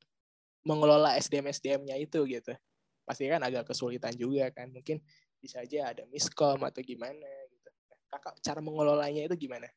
mengelola 0.67 1.15
SDM 1.15 1.55
SDM-nya 1.55 1.95
itu 1.95 2.19
gitu? 2.27 2.59
Pasti 3.07 3.31
kan 3.31 3.47
agak 3.47 3.71
kesulitan 3.71 4.13
juga 4.19 4.51
kan, 4.51 4.67
mungkin 4.75 4.99
bisa 5.39 5.63
aja 5.63 5.95
ada 5.95 6.03
miskom 6.11 6.59
atau 6.67 6.83
gimana 6.83 7.31
gitu. 7.55 7.71
Nah, 7.87 8.19
kakak 8.19 8.35
cara 8.43 8.59
mengelolanya 8.59 9.31
itu 9.31 9.47
gimana? 9.47 9.71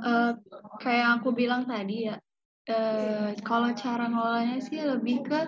Uh, 0.00 0.36
kayak 0.80 1.20
aku 1.20 1.32
bilang 1.32 1.68
tadi 1.68 2.08
ya, 2.08 2.16
uh, 2.68 3.32
kalau 3.44 3.72
cara 3.76 4.08
ngolahnya 4.08 4.58
sih 4.60 4.80
lebih 4.80 5.24
ke 5.24 5.40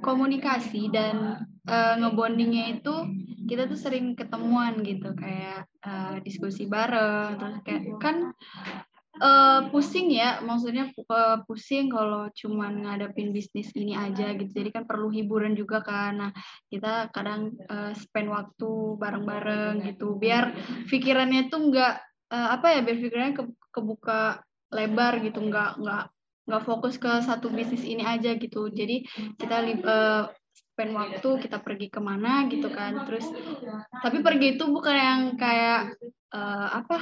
komunikasi 0.00 0.88
dan 0.92 1.44
uh, 1.68 1.94
ngebondingnya 2.00 2.80
itu 2.80 2.94
kita 3.44 3.68
tuh 3.68 3.76
sering 3.76 4.16
ketemuan 4.16 4.80
gitu 4.80 5.12
kayak 5.12 5.68
uh, 5.84 6.16
diskusi 6.24 6.64
bareng 6.64 7.36
terus 7.36 7.56
kayak 7.64 7.82
kan 8.00 8.32
uh, 9.20 9.68
pusing 9.68 10.08
ya 10.08 10.40
maksudnya 10.40 10.88
uh, 11.12 11.44
pusing 11.44 11.92
kalau 11.92 12.32
cuman 12.32 12.88
ngadepin 12.88 13.36
bisnis 13.36 13.68
ini 13.76 13.92
aja 13.92 14.32
gitu 14.32 14.50
jadi 14.50 14.70
kan 14.72 14.84
perlu 14.88 15.12
hiburan 15.12 15.52
juga 15.52 15.84
kan. 15.84 16.16
Nah 16.16 16.30
kita 16.72 17.12
kadang 17.12 17.52
uh, 17.68 17.92
spend 17.92 18.32
waktu 18.32 18.96
bareng-bareng 18.96 19.84
gitu 19.84 20.16
biar 20.16 20.56
pikirannya 20.88 21.52
tuh 21.52 21.68
nggak 21.68 21.94
uh, 22.32 22.48
apa 22.54 22.78
ya 22.78 22.80
biar 22.84 22.96
pikirannya 23.00 23.34
ke, 23.36 23.42
kebuka 23.74 24.40
lebar 24.72 25.22
gitu 25.22 25.38
nggak 25.44 25.80
nggak 25.80 26.04
nggak 26.44 26.62
fokus 26.64 27.00
ke 27.00 27.08
satu 27.24 27.48
bisnis 27.48 27.84
ini 27.84 28.04
aja 28.04 28.36
gitu. 28.36 28.68
Jadi 28.68 29.04
kita 29.40 29.64
uh, 29.64 30.28
spend 30.52 30.92
waktu 30.92 31.28
kita 31.40 31.58
pergi 31.60 31.88
ke 31.88 32.00
mana 32.00 32.44
gitu 32.52 32.68
kan. 32.68 33.08
Terus 33.08 33.26
tapi 34.04 34.20
pergi 34.20 34.60
itu 34.60 34.64
bukan 34.68 34.94
yang 34.94 35.22
kayak 35.40 35.96
uh, 36.36 36.68
apa 36.84 36.98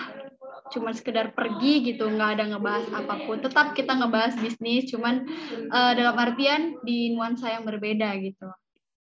cuma 0.71 0.95
sekedar 0.95 1.35
pergi 1.35 1.93
gitu 1.93 2.07
nggak 2.07 2.39
ada 2.39 2.45
ngebahas 2.55 2.87
apa 2.95 3.15
pun. 3.27 3.43
Tetap 3.43 3.75
kita 3.75 3.99
ngebahas 3.99 4.39
bisnis 4.39 4.87
cuman 4.95 5.27
uh, 5.75 5.93
dalam 5.99 6.15
artian 6.15 6.79
di 6.87 7.11
nuansa 7.11 7.51
yang 7.51 7.67
berbeda 7.67 8.15
gitu. 8.23 8.47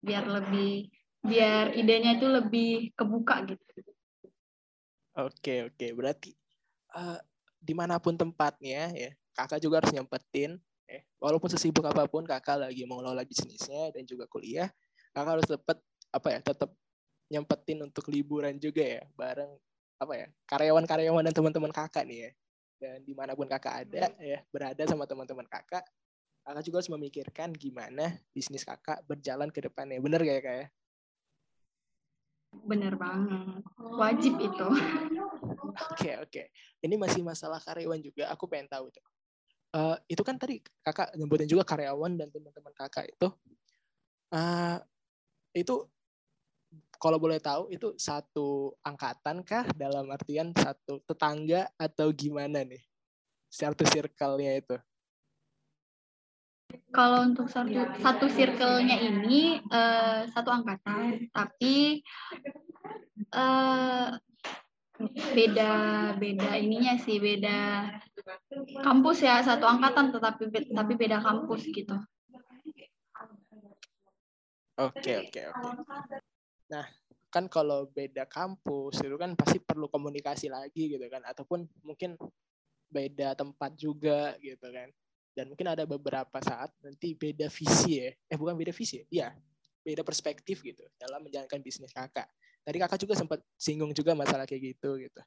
Biar 0.02 0.26
lebih 0.26 0.90
biar 1.22 1.78
idenya 1.78 2.18
itu 2.18 2.26
lebih 2.26 2.90
kebuka 2.98 3.46
gitu 3.46 3.91
oke 5.16 5.55
oke. 5.72 5.87
Berarti 5.96 6.31
uh, 6.96 7.18
di 7.62 7.75
mana 7.77 7.98
pun 8.03 8.18
tempatnya 8.18 8.90
ya 8.92 9.11
kakak 9.33 9.62
juga 9.62 9.81
harus 9.81 9.92
nyempetin 9.94 10.59
eh, 10.90 11.07
walaupun 11.22 11.48
sesibuk 11.48 11.87
apa 11.87 12.05
pun 12.11 12.27
kakak 12.27 12.68
lagi 12.68 12.85
mengelola 12.85 13.25
bisnisnya 13.25 13.94
dan 13.94 14.05
juga 14.05 14.29
kuliah 14.29 14.68
kakak 15.14 15.33
harus 15.38 15.46
tetap 15.48 15.79
apa 16.12 16.29
ya 16.29 16.38
tetap 16.42 16.70
nyempetin 17.33 17.81
untuk 17.81 18.12
liburan 18.12 18.61
juga 18.61 18.85
ya 18.85 19.03
bareng 19.16 19.48
apa 20.03 20.12
ya 20.18 20.27
karyawan-karyawan 20.51 21.22
dan 21.25 21.35
teman-teman 21.35 21.72
kakak 21.72 22.05
nih 22.05 22.18
ya. 22.29 22.31
Dan 22.83 22.98
di 23.07 23.14
mana 23.14 23.38
pun 23.38 23.46
kakak 23.46 23.87
ada 23.87 24.11
ya 24.18 24.42
berada 24.51 24.83
sama 24.90 25.07
teman-teman 25.07 25.46
kakak 25.46 25.87
kakak 26.42 26.62
juga 26.66 26.77
harus 26.83 26.90
memikirkan 26.90 27.55
gimana 27.55 28.18
bisnis 28.35 28.66
kakak 28.66 29.07
berjalan 29.07 29.48
ke 29.55 29.62
depannya. 29.62 30.03
Bener 30.03 30.20
gak 30.27 30.37
ya 30.37 30.42
kak 30.42 30.57
ya 30.59 30.66
bener 32.52 32.94
banget. 32.94 33.64
Wajib 33.76 34.34
itu. 34.38 34.68
oke 34.68 35.96
okay, 35.96 36.14
oke 36.20 36.28
okay. 36.28 36.46
ini 36.84 37.00
masih 37.00 37.24
masalah 37.24 37.58
karyawan 37.58 37.98
juga 37.98 38.28
aku 38.28 38.44
pengen 38.46 38.68
tahu 38.68 38.92
tuh. 38.92 39.04
Uh, 39.72 39.96
itu 40.04 40.20
kan 40.20 40.36
tadi 40.36 40.60
kakak 40.84 41.16
nyebutin 41.16 41.48
juga 41.48 41.64
karyawan 41.64 42.12
dan 42.20 42.28
teman-teman 42.28 42.72
kakak 42.76 43.08
itu. 43.08 43.28
Uh, 44.32 44.76
itu 45.56 45.88
kalau 47.00 47.18
boleh 47.18 47.40
tahu 47.40 47.72
itu 47.72 47.96
satu 47.96 48.76
angkatan 48.84 49.40
kah? 49.42 49.64
Dalam 49.72 50.12
artian 50.12 50.52
satu 50.52 51.00
tetangga 51.08 51.72
atau 51.80 52.12
gimana 52.12 52.62
nih? 52.62 52.80
Satu 53.48 53.84
circle-nya 53.84 54.60
itu 54.60 54.76
kalau 56.92 57.29
untuk 57.29 57.48
satu 57.48 57.73
satu 58.00 58.27
circle-nya 58.29 58.96
ini 59.00 59.60
uh, 59.73 60.29
satu 60.31 60.52
angkatan 60.52 61.29
tapi 61.33 62.04
uh, 63.33 64.16
beda 65.35 65.73
beda 66.20 66.50
ininya 66.60 66.94
sih 67.00 67.18
beda 67.18 67.90
kampus 68.85 69.27
ya 69.27 69.42
satu 69.42 69.66
angkatan 69.66 70.14
tetapi 70.14 70.52
tapi 70.70 70.92
beda 70.94 71.18
kampus 71.18 71.66
gitu. 71.73 71.96
Oke 74.79 75.12
oke 75.29 75.40
oke. 75.52 75.70
Nah 76.70 76.87
kan 77.33 77.48
kalau 77.48 77.88
beda 77.88 78.29
kampus 78.29 79.00
itu 79.00 79.16
kan 79.16 79.33
pasti 79.33 79.56
perlu 79.56 79.88
komunikasi 79.88 80.52
lagi 80.52 80.92
gitu 80.92 81.06
kan 81.08 81.25
ataupun 81.25 81.64
mungkin 81.81 82.20
beda 82.92 83.33
tempat 83.33 83.73
juga 83.81 84.37
gitu 84.44 84.68
kan 84.68 84.92
dan 85.33 85.48
mungkin 85.48 85.68
ada 85.72 85.88
beberapa 85.88 86.38
saat 86.44 86.72
nanti 86.85 87.16
beda 87.16 87.48
visi 87.48 88.00
ya. 88.00 88.12
Eh 88.28 88.37
bukan 88.37 88.56
beda 88.56 88.72
visi 88.72 89.00
ya? 89.00 89.04
Iya. 89.08 89.28
Beda 89.83 90.06
perspektif 90.06 90.62
gitu 90.62 90.85
dalam 91.00 91.24
menjalankan 91.26 91.58
bisnis 91.58 91.90
kakak. 91.90 92.28
Tadi 92.62 92.76
kakak 92.78 93.00
juga 93.02 93.14
sempat 93.18 93.42
singgung 93.58 93.90
juga 93.90 94.14
masalah 94.14 94.46
kayak 94.46 94.76
gitu 94.76 94.94
gitu. 95.00 95.20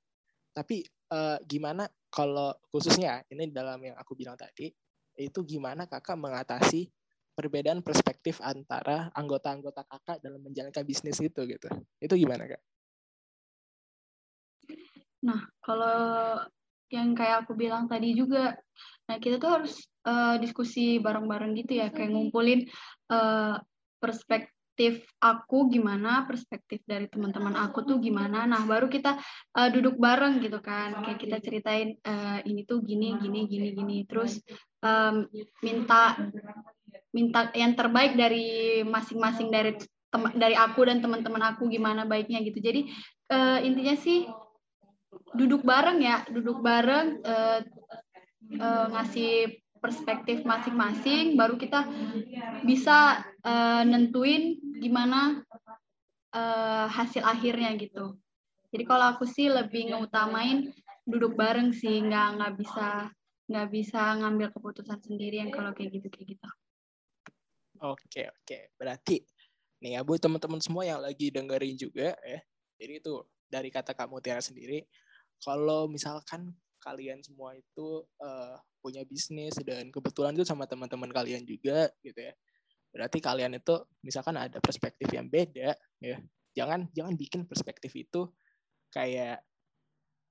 Tapi 0.56 0.88
uh, 1.12 1.36
gimana 1.43 1.89
kalau 2.08 2.56
khususnya 2.72 3.20
ini 3.28 3.51
dalam 3.51 3.76
yang 3.84 3.99
aku 3.99 4.16
bilang 4.16 4.39
tadi 4.39 4.72
itu 5.20 5.39
gimana 5.43 5.84
kakak 5.84 6.16
mengatasi 6.16 6.88
perbedaan 7.36 7.84
perspektif 7.84 8.39
antara 8.39 9.12
anggota-anggota 9.12 9.84
kakak 9.84 10.24
dalam 10.24 10.39
menjalankan 10.39 10.88
bisnis 10.88 11.20
itu 11.20 11.43
gitu. 11.43 11.68
Itu 11.99 12.16
gimana 12.16 12.47
kak? 12.47 12.64
Nah, 15.26 15.43
kalau 15.60 15.99
yang 16.93 17.12
kayak 17.12 17.43
aku 17.43 17.58
bilang 17.58 17.91
tadi 17.91 18.16
juga, 18.16 18.56
nah 19.10 19.18
kita 19.20 19.36
tuh 19.41 19.51
harus 19.51 19.74
uh, 20.06 20.36
diskusi 20.39 21.01
bareng-bareng 21.01 21.58
gitu 21.58 21.82
ya, 21.82 21.89
kayak 21.89 22.14
ngumpulin 22.14 22.70
uh, 23.10 23.58
perspektif 23.97 25.01
aku 25.24 25.72
gimana, 25.72 26.28
perspektif 26.28 26.84
dari 26.86 27.10
teman-teman 27.10 27.56
aku 27.58 27.84
tuh 27.84 27.97
gimana. 27.99 28.45
Nah, 28.45 28.62
baru 28.64 28.86
kita 28.91 29.18
uh, 29.56 29.70
duduk 29.74 29.97
bareng 29.97 30.39
gitu 30.43 30.62
kan, 30.62 31.01
kayak 31.03 31.20
kita 31.20 31.38
ceritain 31.41 31.97
uh, 32.06 32.39
ini 32.45 32.68
tuh 32.68 32.84
gini, 32.84 33.16
gini, 33.18 33.47
gini, 33.49 33.72
gini. 33.74 33.97
Terus 34.06 34.39
um, 34.84 35.26
minta 35.64 36.20
minta 37.16 37.47
yang 37.56 37.74
terbaik 37.80 38.20
dari 38.20 38.84
masing-masing 38.84 39.47
dari 39.47 39.80
dari 40.36 40.56
aku 40.56 40.84
dan 40.88 40.99
teman-teman 40.99 41.56
aku 41.56 41.68
gimana 41.72 42.03
baiknya 42.03 42.43
gitu. 42.43 42.60
Jadi 42.60 42.91
uh, 43.32 43.60
intinya 43.64 43.95
sih 43.95 44.28
duduk 45.32 45.64
bareng 45.64 45.99
ya, 46.03 46.28
duduk 46.28 46.60
bareng 46.60 47.24
uh, 47.24 47.60
uh, 48.60 48.86
ngasih 48.91 49.64
perspektif 49.86 50.42
masing-masing, 50.42 51.38
baru 51.38 51.62
kita 51.62 51.86
bisa 52.66 53.22
uh, 53.46 53.86
nentuin 53.86 54.58
gimana 54.82 55.46
uh, 56.34 56.90
hasil 56.90 57.22
akhirnya 57.22 57.78
gitu. 57.78 58.18
Jadi 58.74 58.84
kalau 58.90 59.14
aku 59.14 59.30
sih 59.30 59.46
lebih 59.46 59.94
ngutamain 59.94 60.74
duduk 61.06 61.38
bareng 61.38 61.70
sih, 61.70 62.02
nggak 62.02 62.42
nggak 62.42 62.54
bisa 62.58 63.14
nggak 63.46 63.68
bisa 63.70 64.02
ngambil 64.18 64.50
keputusan 64.50 64.98
sendirian 65.06 65.54
kalau 65.54 65.70
kayak 65.78 66.02
gitu 66.02 66.10
kayak 66.10 66.28
gitu. 66.34 66.50
Oke 67.86 68.26
oke, 68.26 68.74
berarti 68.74 69.22
nih 69.86 69.96
ya 69.96 70.02
bu 70.02 70.18
teman-teman 70.18 70.58
semua 70.58 70.82
yang 70.82 70.98
lagi 70.98 71.30
dengerin 71.30 71.78
juga 71.78 72.18
ya. 72.26 72.42
Jadi 72.82 72.94
itu 73.06 73.22
dari 73.46 73.70
kata 73.70 73.94
kamu 73.94 74.18
Tiara 74.20 74.42
sendiri, 74.42 74.82
kalau 75.38 75.86
misalkan 75.86 76.52
kalian 76.86 77.26
semua 77.26 77.58
itu 77.58 78.06
uh, 78.22 78.56
punya 78.78 79.02
bisnis 79.02 79.58
dan 79.66 79.90
kebetulan 79.90 80.38
itu 80.38 80.46
sama 80.46 80.70
teman-teman 80.70 81.10
kalian 81.10 81.42
juga 81.42 81.90
gitu 82.06 82.22
ya. 82.22 82.34
Berarti 82.94 83.18
kalian 83.18 83.58
itu 83.58 83.76
misalkan 84.06 84.38
ada 84.38 84.62
perspektif 84.62 85.10
yang 85.10 85.26
beda 85.26 85.74
ya. 86.00 86.16
Jangan 86.54 86.88
jangan 86.94 87.18
bikin 87.18 87.50
perspektif 87.50 87.92
itu 87.98 88.30
kayak 88.94 89.42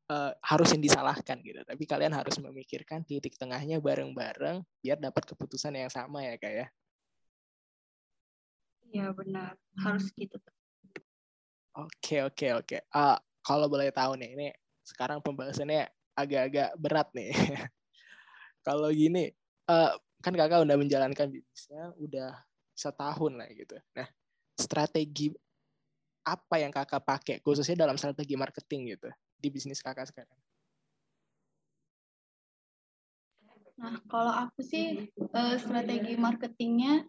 uh, 0.09 0.33
harus 0.41 0.71
yang 0.73 0.81
disalahkan 0.81 1.43
gitu. 1.43 1.61
Tapi 1.67 1.85
kalian 1.85 2.15
harus 2.15 2.39
memikirkan 2.39 3.03
titik 3.03 3.35
tengahnya 3.37 3.83
bareng-bareng 3.83 4.63
biar 4.81 5.03
dapat 5.03 5.27
keputusan 5.29 5.75
yang 5.75 5.91
sama 5.91 6.23
ya 6.23 6.39
kayak 6.39 6.71
ya. 8.95 9.11
Benar. 9.11 9.59
Harus 9.83 10.15
gitu. 10.15 10.39
Oke 11.75 12.23
oke 12.23 12.47
oke. 12.63 12.77
Uh, 12.95 13.19
kalau 13.43 13.67
boleh 13.67 13.91
tahu 13.91 14.15
nih 14.15 14.31
ini 14.39 14.49
sekarang 14.87 15.19
pembahasannya 15.19 15.91
agak-agak 16.15 16.71
berat 16.79 17.09
nih. 17.13 17.31
Kalau 18.67 18.89
gini, 18.91 19.29
uh, 19.69 19.93
kan 20.25 20.33
kakak 20.33 20.65
udah 20.65 20.79
menjalankan 20.81 21.29
bisnisnya 21.29 21.93
udah 22.01 22.33
setahun 22.73 23.33
lah 23.37 23.49
gitu. 23.53 23.77
Nah, 23.93 24.09
strategi 24.57 25.31
apa 26.25 26.57
yang 26.57 26.73
kakak 26.73 27.05
pakai 27.05 27.37
khususnya 27.45 27.85
dalam 27.85 28.01
strategi 28.01 28.33
marketing 28.33 28.97
gitu 28.97 29.13
di 29.37 29.49
bisnis 29.53 29.85
kakak 29.85 30.09
sekarang? 30.09 30.39
Nah, 33.75 34.01
kalau 34.09 34.33
aku 34.33 34.65
sih 34.65 35.11
uh, 35.35 35.57
strategi 35.61 36.15
marketingnya 36.17 37.05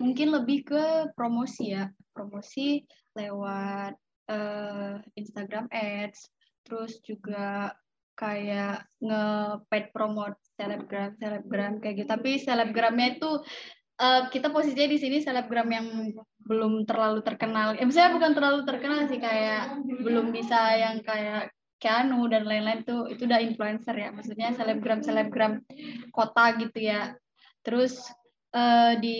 mungkin 0.00 0.32
lebih 0.32 0.66
ke 0.66 0.84
promosi 1.14 1.76
ya, 1.76 1.92
promosi 2.10 2.82
lewat 3.14 3.94
uh, 4.32 4.96
Instagram 5.14 5.68
Ads, 5.70 6.26
terus 6.64 6.98
juga 7.04 7.70
kayak 8.16 8.88
nge-paid 8.98 9.92
promote 9.92 10.40
selebgram 10.56 11.12
selebgram 11.20 11.78
kayak 11.78 11.94
gitu. 12.02 12.08
Tapi 12.08 12.30
selebgramnya 12.40 13.20
itu 13.20 13.30
uh, 14.00 14.22
kita 14.32 14.48
posisinya 14.48 14.88
di 14.88 14.98
sini 14.98 15.16
selebgram 15.20 15.68
yang 15.68 15.86
belum 16.42 16.88
terlalu 16.88 17.20
terkenal. 17.20 17.76
Ya 17.76 17.84
misalnya 17.84 18.16
bukan 18.16 18.32
terlalu 18.32 18.60
terkenal 18.64 19.04
sih 19.06 19.20
kayak 19.20 19.84
belum 19.84 20.32
bisa 20.32 20.74
yang 20.74 21.04
kayak 21.04 21.52
Keanu 21.76 22.24
dan 22.32 22.48
lain-lain 22.48 22.88
tuh 22.88 23.04
itu 23.12 23.28
udah 23.28 23.36
influencer 23.44 23.92
ya. 23.92 24.08
Maksudnya 24.08 24.56
selebgram 24.56 25.04
selebgram 25.04 25.60
kota 26.08 26.56
gitu 26.56 26.80
ya. 26.80 27.12
Terus 27.60 28.00
uh, 28.56 28.96
di 28.96 29.18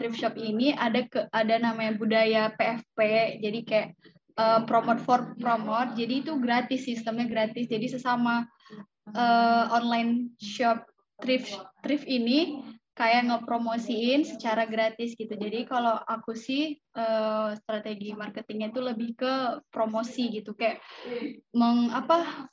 thrift 0.00 0.16
shop 0.16 0.34
ini 0.40 0.72
ada 0.72 1.04
ke 1.04 1.28
ada 1.28 1.60
namanya 1.60 1.92
budaya 2.00 2.42
PFP 2.56 2.98
jadi 3.44 3.60
kayak 3.68 3.88
uh, 4.38 4.60
promote 4.64 5.00
for 5.02 5.34
promote 5.36 5.96
jadi 5.98 6.24
itu 6.24 6.36
gratis 6.40 6.84
sistemnya 6.86 7.28
gratis. 7.28 7.68
Jadi 7.68 7.86
sesama 7.92 8.46
uh, 9.12 9.64
online 9.72 10.32
shop 10.40 10.84
thrift 11.20 11.52
thrift 11.84 12.06
ini 12.08 12.62
kayak 12.92 13.24
ngepromosiin 13.28 14.24
secara 14.28 14.68
gratis 14.68 15.16
gitu. 15.16 15.32
Jadi 15.32 15.64
kalau 15.64 15.96
aku 15.96 16.36
sih 16.36 16.76
uh, 16.92 17.56
strategi 17.56 18.12
marketingnya 18.12 18.68
itu 18.68 18.80
lebih 18.84 19.16
ke 19.16 19.34
promosi 19.72 20.28
gitu. 20.28 20.52
Kayak 20.52 20.84
meng 21.56 21.88
apa 21.88 22.48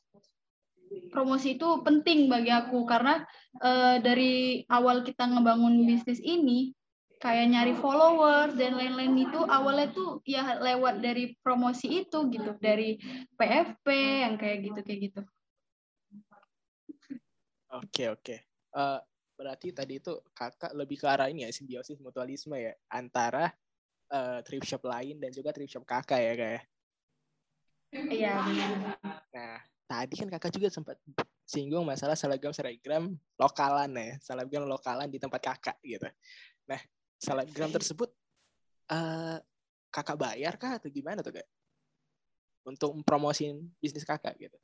promosi 1.12 1.60
itu 1.60 1.84
penting 1.84 2.32
bagi 2.32 2.56
aku. 2.56 2.88
Karena 2.88 3.20
uh, 3.60 4.00
dari 4.00 4.64
awal 4.72 5.04
kita 5.04 5.28
ngebangun 5.28 5.84
bisnis 5.84 6.24
ini 6.24 6.72
kayak 7.20 7.52
nyari 7.52 7.76
followers 7.76 8.56
dan 8.56 8.80
lain-lain 8.80 9.28
itu 9.28 9.40
awalnya 9.44 9.92
tuh 9.92 10.24
ya 10.24 10.56
lewat 10.56 11.04
dari 11.04 11.36
promosi 11.44 12.08
itu 12.08 12.32
gitu 12.32 12.56
dari 12.64 12.96
PFP 13.36 13.88
yang 14.24 14.40
kayak 14.40 14.58
gitu 14.72 14.80
kayak 14.80 15.00
gitu. 15.12 15.22
Oke 17.76 18.08
oke. 18.08 18.36
Uh, 18.72 19.04
berarti 19.36 19.76
tadi 19.76 20.00
itu 20.00 20.16
kakak 20.32 20.72
lebih 20.72 20.96
ke 20.96 21.08
arah 21.12 21.28
ini 21.28 21.44
ya 21.44 21.52
simbiosis 21.52 22.00
mutualisme 22.00 22.56
ya 22.56 22.72
antara 22.88 23.52
uh, 24.16 24.40
thrift 24.48 24.66
shop 24.66 24.88
lain 24.88 25.20
dan 25.20 25.36
juga 25.36 25.52
thrift 25.52 25.76
shop 25.76 25.84
kakak 25.84 26.24
ya 26.24 26.34
kayak. 26.40 26.54
Ya? 26.56 26.62
Iya 27.90 28.34
Nah 29.36 29.60
tadi 29.90 30.14
kan 30.16 30.30
kakak 30.32 30.56
juga 30.56 30.72
sempat 30.72 30.96
singgung 31.44 31.84
masalah 31.84 32.16
selebgram 32.16 32.54
selebgram 32.54 33.12
lokalan 33.36 33.90
ya 33.98 34.16
selebgram 34.22 34.70
lokalan 34.70 35.12
di 35.12 35.20
tempat 35.20 35.42
kakak 35.44 35.78
gitu. 35.84 36.08
Nah 36.64 36.80
selebgram 37.20 37.70
tersebut 37.70 38.10
uh, 38.90 39.38
kakak 39.92 40.18
bayar 40.18 40.56
kah 40.56 40.80
atau 40.80 40.88
gimana 40.88 41.20
tuh 41.20 41.36
kak? 41.36 41.48
Untuk 42.64 42.96
mempromosin 42.96 43.68
bisnis 43.84 44.08
kakak 44.08 44.40
gitu. 44.40 44.58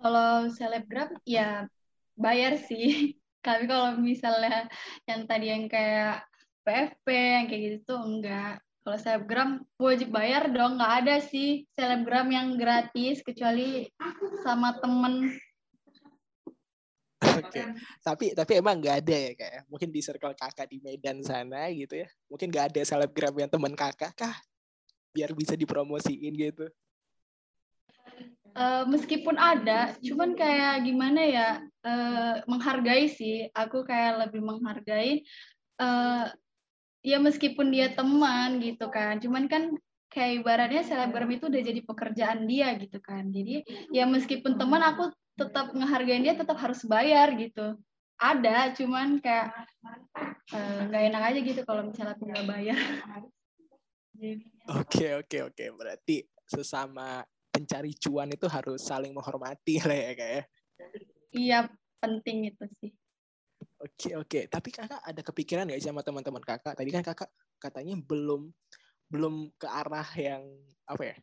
Kalau 0.00 0.50
selebgram 0.50 1.14
ya 1.22 1.70
bayar 2.18 2.58
sih. 2.58 3.14
Tapi 3.46 3.64
kalau 3.64 3.96
misalnya 3.96 4.68
yang 5.08 5.24
tadi 5.24 5.48
yang 5.48 5.64
kayak 5.64 6.28
PFP 6.60 7.06
yang 7.08 7.46
kayak 7.48 7.62
gitu 7.64 7.96
tuh 7.96 8.00
enggak. 8.04 8.60
Kalau 8.80 8.96
selebgram 8.96 9.50
wajib 9.76 10.08
bayar 10.12 10.48
dong, 10.48 10.80
nggak 10.80 10.94
ada 11.04 11.16
sih 11.20 11.68
selebgram 11.76 12.28
yang 12.32 12.56
gratis 12.56 13.20
kecuali 13.20 13.88
sama 14.40 14.76
temen 14.80 15.36
Oke. 17.46 17.52
Okay. 17.52 17.66
Tapi 18.04 18.26
tapi 18.36 18.52
emang 18.60 18.76
nggak 18.80 18.96
ada 19.04 19.16
ya 19.16 19.32
kayak 19.36 19.52
ya? 19.52 19.62
mungkin 19.70 19.88
di 19.88 20.00
circle 20.04 20.36
kakak 20.36 20.66
di 20.68 20.78
Medan 20.84 21.24
sana 21.24 21.68
gitu 21.72 22.00
ya. 22.00 22.08
Mungkin 22.28 22.48
nggak 22.52 22.66
ada 22.74 22.80
selebgram 22.84 23.34
yang 23.36 23.50
teman 23.50 23.74
kakak 23.74 24.12
kah 24.16 24.34
biar 25.10 25.34
bisa 25.34 25.58
dipromosiin 25.58 26.34
gitu. 26.36 26.66
Uh, 28.50 28.82
meskipun 28.90 29.38
ada, 29.38 29.94
cuman 30.02 30.34
kayak 30.34 30.82
gimana 30.82 31.22
ya 31.22 31.48
uh, 31.86 32.42
menghargai 32.50 33.06
sih. 33.06 33.46
Aku 33.54 33.86
kayak 33.86 34.26
lebih 34.26 34.42
menghargai. 34.42 35.22
Uh, 35.78 36.26
ya 37.00 37.16
meskipun 37.16 37.72
dia 37.72 37.88
teman 37.94 38.60
gitu 38.60 38.92
kan, 38.92 39.16
cuman 39.16 39.48
kan 39.48 39.72
kayak 40.10 40.42
ibaratnya 40.42 40.82
selebgram 40.82 41.30
itu 41.30 41.46
udah 41.46 41.62
jadi 41.62 41.80
pekerjaan 41.86 42.44
dia 42.50 42.74
gitu 42.76 42.98
kan. 42.98 43.30
Jadi 43.30 43.62
ya 43.94 44.04
meskipun 44.04 44.58
teman 44.58 44.82
aku 44.82 45.14
tetap 45.38 45.72
ngehargain 45.72 46.26
dia 46.26 46.34
tetap 46.34 46.58
harus 46.58 46.82
bayar 46.84 47.30
gitu. 47.38 47.78
Ada 48.20 48.76
cuman 48.76 49.22
kayak 49.22 49.48
eh, 50.52 50.80
nggak 50.90 51.02
uh, 51.02 51.08
enak 51.08 51.22
aja 51.32 51.38
gitu 51.40 51.60
kalau 51.64 51.88
misalnya 51.88 52.12
aku 52.18 52.26
nggak 52.28 52.46
bayar. 52.50 52.78
Oke 54.82 55.16
oke 55.16 55.38
oke. 55.48 55.64
Berarti 55.78 56.26
sesama 56.44 57.24
pencari 57.48 57.94
cuan 57.96 58.28
itu 58.34 58.44
harus 58.50 58.82
saling 58.84 59.14
menghormati 59.14 59.80
lah 59.80 59.96
ya 59.96 60.12
kayak 60.12 60.34
ya? 60.34 60.42
iya 61.30 61.58
penting 62.02 62.50
itu 62.50 62.64
sih. 62.82 62.92
Oke 63.80 64.12
oke. 64.18 64.40
Tapi 64.50 64.68
kakak 64.68 65.00
ada 65.00 65.20
kepikiran 65.24 65.64
nggak 65.64 65.80
sama 65.80 66.04
teman-teman 66.04 66.42
kakak? 66.44 66.76
Tadi 66.76 66.90
kan 66.92 67.00
kakak 67.00 67.30
katanya 67.60 67.96
belum 67.96 68.52
belum 69.10 69.50
ke 69.58 69.66
arah 69.66 70.06
yang 70.14 70.46
apa 70.86 71.02
ya 71.02 71.16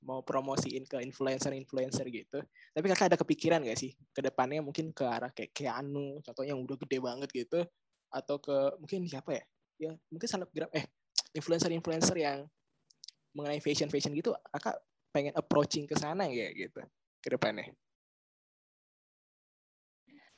mau 0.00 0.24
promosiin 0.24 0.88
ke 0.88 0.96
influencer-influencer 1.04 2.08
gitu. 2.08 2.40
Tapi 2.72 2.86
kakak 2.88 3.12
ada 3.12 3.18
kepikiran 3.20 3.60
gak 3.60 3.76
sih 3.76 3.92
ke 3.92 4.20
depannya 4.24 4.64
mungkin 4.64 4.96
ke 4.96 5.04
arah 5.04 5.28
kayak 5.28 5.52
Keanu, 5.52 6.24
contohnya 6.24 6.56
yang 6.56 6.64
udah 6.64 6.76
gede 6.80 6.98
banget 7.04 7.28
gitu, 7.28 7.60
atau 8.08 8.36
ke 8.40 8.80
mungkin 8.80 9.04
siapa 9.04 9.36
ya? 9.36 9.44
Ya 9.76 9.90
mungkin 10.08 10.28
selebgram 10.28 10.72
eh 10.72 10.88
influencer-influencer 11.36 12.16
yang 12.16 12.48
mengenai 13.36 13.60
fashion 13.60 13.92
fashion 13.92 14.16
gitu, 14.16 14.32
kakak 14.56 14.80
pengen 15.12 15.36
approaching 15.36 15.84
ke 15.84 15.94
sana 16.00 16.24
ya 16.32 16.48
gitu 16.56 16.80
ke 17.20 17.28
depannya? 17.28 17.68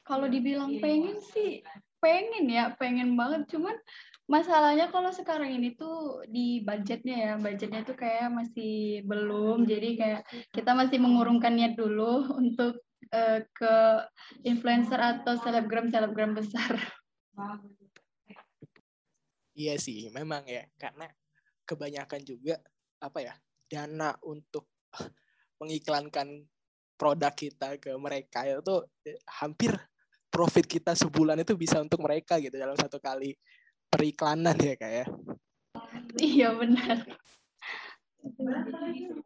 Kalau 0.02 0.26
dibilang 0.26 0.82
pengen 0.82 1.22
sih 1.22 1.62
pengen 2.02 2.50
ya, 2.50 2.74
pengen 2.74 3.14
banget. 3.14 3.46
Cuman 3.54 3.78
masalahnya 4.26 4.90
kalau 4.90 5.14
sekarang 5.14 5.54
ini 5.54 5.78
tuh 5.78 6.26
di 6.26 6.66
budgetnya 6.66 7.16
ya, 7.16 7.32
budgetnya 7.38 7.86
tuh 7.86 7.94
kayak 7.94 8.34
masih 8.34 9.06
belum. 9.06 9.64
Jadi 9.64 9.94
kayak 9.94 10.22
kita 10.50 10.74
masih 10.74 10.98
mengurungkan 10.98 11.54
niat 11.54 11.78
dulu 11.78 12.34
untuk 12.42 12.82
uh, 13.14 13.40
ke 13.54 13.74
influencer 14.42 14.98
atau 14.98 15.38
selebgram 15.38 15.86
selebgram 15.86 16.34
besar. 16.34 16.74
Iya 19.54 19.78
sih, 19.78 20.10
memang 20.10 20.42
ya, 20.50 20.66
karena 20.74 21.06
kebanyakan 21.62 22.20
juga 22.26 22.58
apa 22.98 23.18
ya 23.22 23.34
dana 23.70 24.12
untuk 24.26 24.68
mengiklankan 25.62 26.44
produk 26.98 27.32
kita 27.34 27.78
ke 27.78 27.94
mereka 27.98 28.44
itu 28.46 28.84
eh, 29.06 29.18
hampir 29.40 29.74
profit 30.32 30.64
kita 30.64 30.96
sebulan 30.96 31.36
itu 31.44 31.52
bisa 31.54 31.76
untuk 31.84 32.00
mereka 32.00 32.40
gitu 32.40 32.56
dalam 32.56 32.72
satu 32.72 32.96
kali 32.96 33.36
periklanan 33.92 34.56
ya 34.56 34.74
kayak. 34.80 35.04
Ya. 35.04 35.06
Iya 36.16 36.48
benar. 36.56 37.04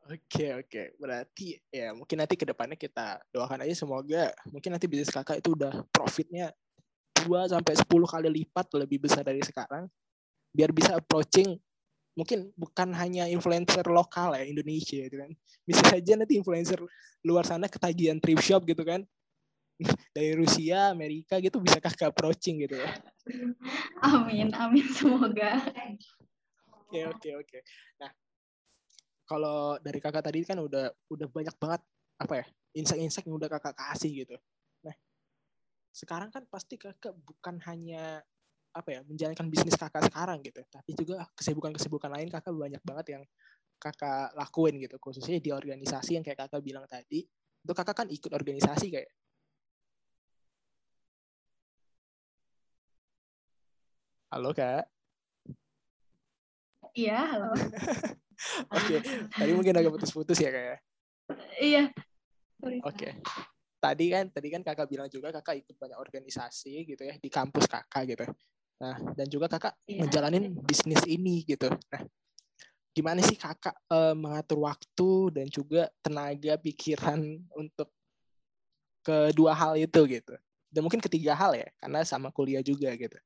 Oke 0.09 0.57
oke, 0.57 0.83
berarti 0.97 1.61
ya 1.69 1.93
mungkin 1.95 2.17
nanti 2.17 2.35
ke 2.35 2.49
depannya 2.49 2.75
kita 2.75 3.21
doakan 3.31 3.63
aja 3.63 3.75
semoga 3.77 4.33
mungkin 4.49 4.73
nanti 4.75 4.89
bisnis 4.89 5.13
kakak 5.13 5.45
itu 5.45 5.53
udah 5.53 5.85
profitnya 5.93 6.51
2 7.23 7.53
sampai 7.53 7.75
10 7.77 7.87
kali 7.87 8.29
lipat 8.43 8.67
lebih 8.81 9.05
besar 9.05 9.23
dari 9.23 9.45
sekarang 9.45 9.85
biar 10.51 10.73
bisa 10.73 10.97
approaching 10.97 11.61
mungkin 12.17 12.49
bukan 12.57 12.97
hanya 12.97 13.29
influencer 13.29 13.85
lokal 13.85 14.33
ya 14.33 14.49
Indonesia 14.49 15.05
gitu 15.05 15.21
kan 15.21 15.31
bisa 15.69 15.85
saja 15.85 16.17
nanti 16.17 16.41
influencer 16.41 16.81
luar 17.21 17.45
sana 17.45 17.69
ketagihan 17.69 18.17
thrift 18.17 18.41
shop 18.41 18.65
gitu 18.65 18.81
kan 18.81 19.05
dari 20.17 20.33
Rusia 20.33 20.93
Amerika 20.93 21.37
gitu 21.41 21.61
bisa 21.61 21.77
kakak 21.81 22.13
approaching 22.13 22.65
gitu? 22.65 22.81
Ya 22.81 22.91
amin 24.01 24.55
amin 24.55 24.87
semoga. 24.89 25.61
Oke 26.87 27.01
oke 27.05 27.31
oke. 27.43 27.59
Nah 28.01 28.11
kalau 29.27 29.77
dari 29.83 29.99
kakak 29.99 30.25
tadi 30.25 30.47
kan 30.47 30.59
udah 30.63 30.89
udah 31.11 31.27
banyak 31.29 31.57
banget 31.59 31.83
apa 32.17 32.35
ya 32.41 32.45
insight-insight 32.79 33.27
yang 33.27 33.37
udah 33.37 33.51
kakak 33.51 33.75
kasih 33.77 34.25
gitu. 34.25 34.37
Nah 34.87 34.95
sekarang 35.93 36.31
kan 36.33 36.47
pasti 36.49 36.79
kakak 36.79 37.13
bukan 37.27 37.61
hanya 37.67 38.23
apa 38.77 38.93
ya 38.93 39.01
menjalankan 39.05 39.49
bisnis 39.49 39.77
kakak 39.77 40.09
sekarang 40.09 40.41
gitu. 40.45 40.63
Tapi 40.69 40.91
juga 40.97 41.27
kesibukan-kesibukan 41.37 42.13
lain 42.13 42.29
kakak 42.33 42.53
banyak 42.55 42.83
banget 42.85 43.07
yang 43.19 43.23
kakak 43.77 44.33
lakuin 44.33 44.81
gitu. 44.81 44.97
Khususnya 44.97 45.37
di 45.43 45.53
organisasi 45.53 46.17
yang 46.17 46.25
kayak 46.25 46.49
kakak 46.49 46.63
bilang 46.65 46.87
tadi. 46.89 47.27
Itu 47.67 47.73
kakak 47.75 48.05
kan 48.05 48.09
ikut 48.09 48.31
organisasi 48.31 48.87
kayak 48.95 49.11
halo 54.33 54.51
kak 54.55 54.85
iya 56.97 57.19
halo 57.27 57.53
oke 58.77 58.95
tadi 59.33 59.51
mungkin 59.55 59.75
agak 59.77 59.93
putus-putus 59.97 60.39
ya 60.41 60.51
kak 60.51 60.79
iya 61.63 61.91
oke 62.83 62.93
okay. 62.93 63.13
tadi 63.79 64.11
kan 64.11 64.31
tadi 64.33 64.49
kan 64.53 64.63
kakak 64.65 64.89
bilang 64.91 65.09
juga 65.11 65.35
kakak 65.35 65.63
ikut 65.63 65.77
banyak 65.79 65.99
organisasi 65.99 66.87
gitu 66.89 67.03
ya 67.07 67.15
di 67.19 67.29
kampus 67.29 67.69
kakak 67.71 68.05
gitu 68.11 68.27
Nah, 68.77 68.97
dan 69.17 69.27
juga 69.29 69.49
kakak 69.49 69.73
yeah. 69.89 70.05
menjalanin 70.05 70.53
bisnis 70.65 71.01
ini 71.09 71.41
gitu. 71.49 71.73
Nah, 71.73 72.03
gimana 72.93 73.25
sih 73.25 73.37
kakak 73.37 73.73
uh, 73.89 74.13
mengatur 74.13 74.69
waktu 74.69 75.11
dan 75.33 75.47
juga 75.49 75.89
tenaga 76.05 76.61
pikiran 76.61 77.21
untuk 77.57 77.89
kedua 79.01 79.57
hal 79.57 79.81
itu 79.81 80.01
gitu. 80.05 80.35
Dan 80.69 80.85
mungkin 80.85 81.01
ketiga 81.01 81.33
hal 81.33 81.57
ya, 81.57 81.69
karena 81.81 82.05
sama 82.05 82.29
kuliah 82.29 82.61
juga 82.61 82.93
gitu. 82.93 83.17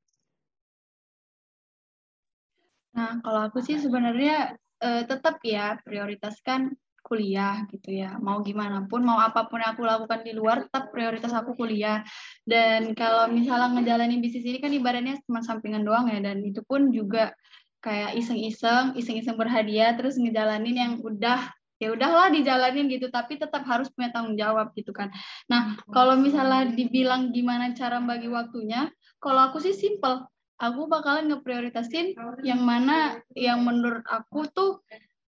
Nah, 2.97 3.23
kalau 3.23 3.41
aku 3.47 3.63
sih 3.63 3.79
sebenarnya 3.79 4.59
uh, 4.83 5.03
tetap 5.07 5.39
ya 5.47 5.79
prioritaskan 5.83 6.75
kuliah 7.01 7.65
gitu 7.73 7.91
ya. 7.97 8.21
Mau 8.21 8.45
gimana 8.45 8.85
pun, 8.87 9.03
mau 9.03 9.19
apa 9.19 9.49
pun 9.49 9.59
aku 9.59 9.83
lakukan 9.83 10.21
di 10.23 10.33
luar, 10.37 10.69
tetap 10.69 10.93
prioritas 10.93 11.33
aku 11.33 11.57
kuliah. 11.57 12.05
Dan 12.45 12.93
kalau 12.95 13.27
misalnya 13.33 13.73
ngejalanin 13.81 14.21
bisnis 14.21 14.47
ini 14.47 14.59
kan 14.61 14.71
ibaratnya 14.71 15.17
cuma 15.25 15.41
sampingan 15.41 15.83
doang 15.83 16.13
ya, 16.13 16.21
dan 16.21 16.45
itu 16.45 16.61
pun 16.67 16.93
juga 16.93 17.33
kayak 17.81 18.15
iseng-iseng, 18.21 18.93
iseng-iseng 18.95 19.41
berhadiah, 19.41 19.97
terus 19.97 20.21
ngejalanin 20.21 20.77
yang 20.77 20.93
udah 21.01 21.49
ya 21.81 21.97
udahlah 21.97 22.29
dijalanin 22.29 22.93
gitu 22.93 23.09
tapi 23.09 23.41
tetap 23.41 23.65
harus 23.65 23.89
punya 23.89 24.13
tanggung 24.13 24.37
jawab 24.37 24.69
gitu 24.77 24.93
kan 24.93 25.09
nah 25.49 25.81
kalau 25.89 26.13
misalnya 26.13 26.69
dibilang 26.77 27.33
gimana 27.33 27.73
cara 27.73 28.05
bagi 28.05 28.29
waktunya 28.29 28.93
kalau 29.17 29.49
aku 29.49 29.65
sih 29.65 29.73
simple 29.73 30.29
aku 30.61 30.87
bakalan 30.87 31.33
ngeprioritasin 31.33 32.13
yang 32.45 32.61
mana 32.61 33.25
yang 33.33 33.65
menurut 33.65 34.05
aku 34.05 34.45
tuh 34.53 34.85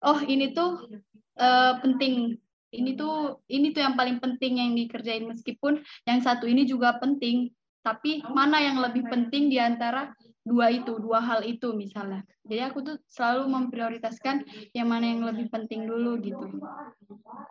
oh 0.02 0.20
ini 0.26 0.52
tuh 0.52 0.90
uh, 1.38 1.78
penting. 1.80 2.42
Ini 2.72 2.96
tuh 2.96 3.44
ini 3.52 3.76
tuh 3.76 3.84
yang 3.84 4.00
paling 4.00 4.18
penting 4.24 4.64
yang 4.64 4.72
dikerjain. 4.74 5.28
Meskipun 5.28 5.84
yang 6.08 6.20
satu 6.24 6.50
ini 6.50 6.66
juga 6.66 6.98
penting 6.98 7.54
tapi 7.82 8.22
mana 8.30 8.62
yang 8.62 8.78
lebih 8.78 9.10
penting 9.10 9.50
di 9.50 9.58
antara 9.58 10.14
dua 10.46 10.70
itu 10.74 10.98
dua 10.98 11.22
hal 11.22 11.46
itu 11.46 11.74
misalnya. 11.76 12.26
Jadi 12.48 12.62
aku 12.64 12.80
tuh 12.82 12.96
selalu 13.06 13.50
memprioritaskan 13.50 14.46
yang 14.74 14.88
mana 14.90 15.06
yang 15.12 15.22
lebih 15.22 15.52
penting 15.52 15.86
dulu 15.86 16.18
gitu. 16.24 16.48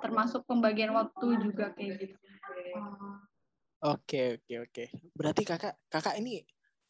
Termasuk 0.03 0.43
pembagian 0.49 0.97
waktu 0.97 1.39
juga 1.39 1.71
kayak 1.77 1.95
gitu. 2.09 2.17
Oke 3.85 4.41
oke 4.41 4.55
oke. 4.67 4.85
Berarti 5.13 5.43
kakak 5.45 5.75
kakak 5.93 6.17
ini 6.17 6.41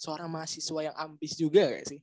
seorang 0.01 0.33
mahasiswa 0.33 0.81
yang 0.89 0.97
ambis 0.97 1.37
juga 1.37 1.69
gak 1.69 1.85
sih 1.85 2.01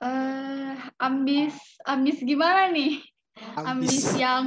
uh, 0.00 0.72
ambis 1.00 1.54
ambis 1.84 2.20
gimana 2.20 2.72
nih? 2.72 3.00
Ambis, 3.56 3.68
ambis 3.68 4.04
yang 4.16 4.44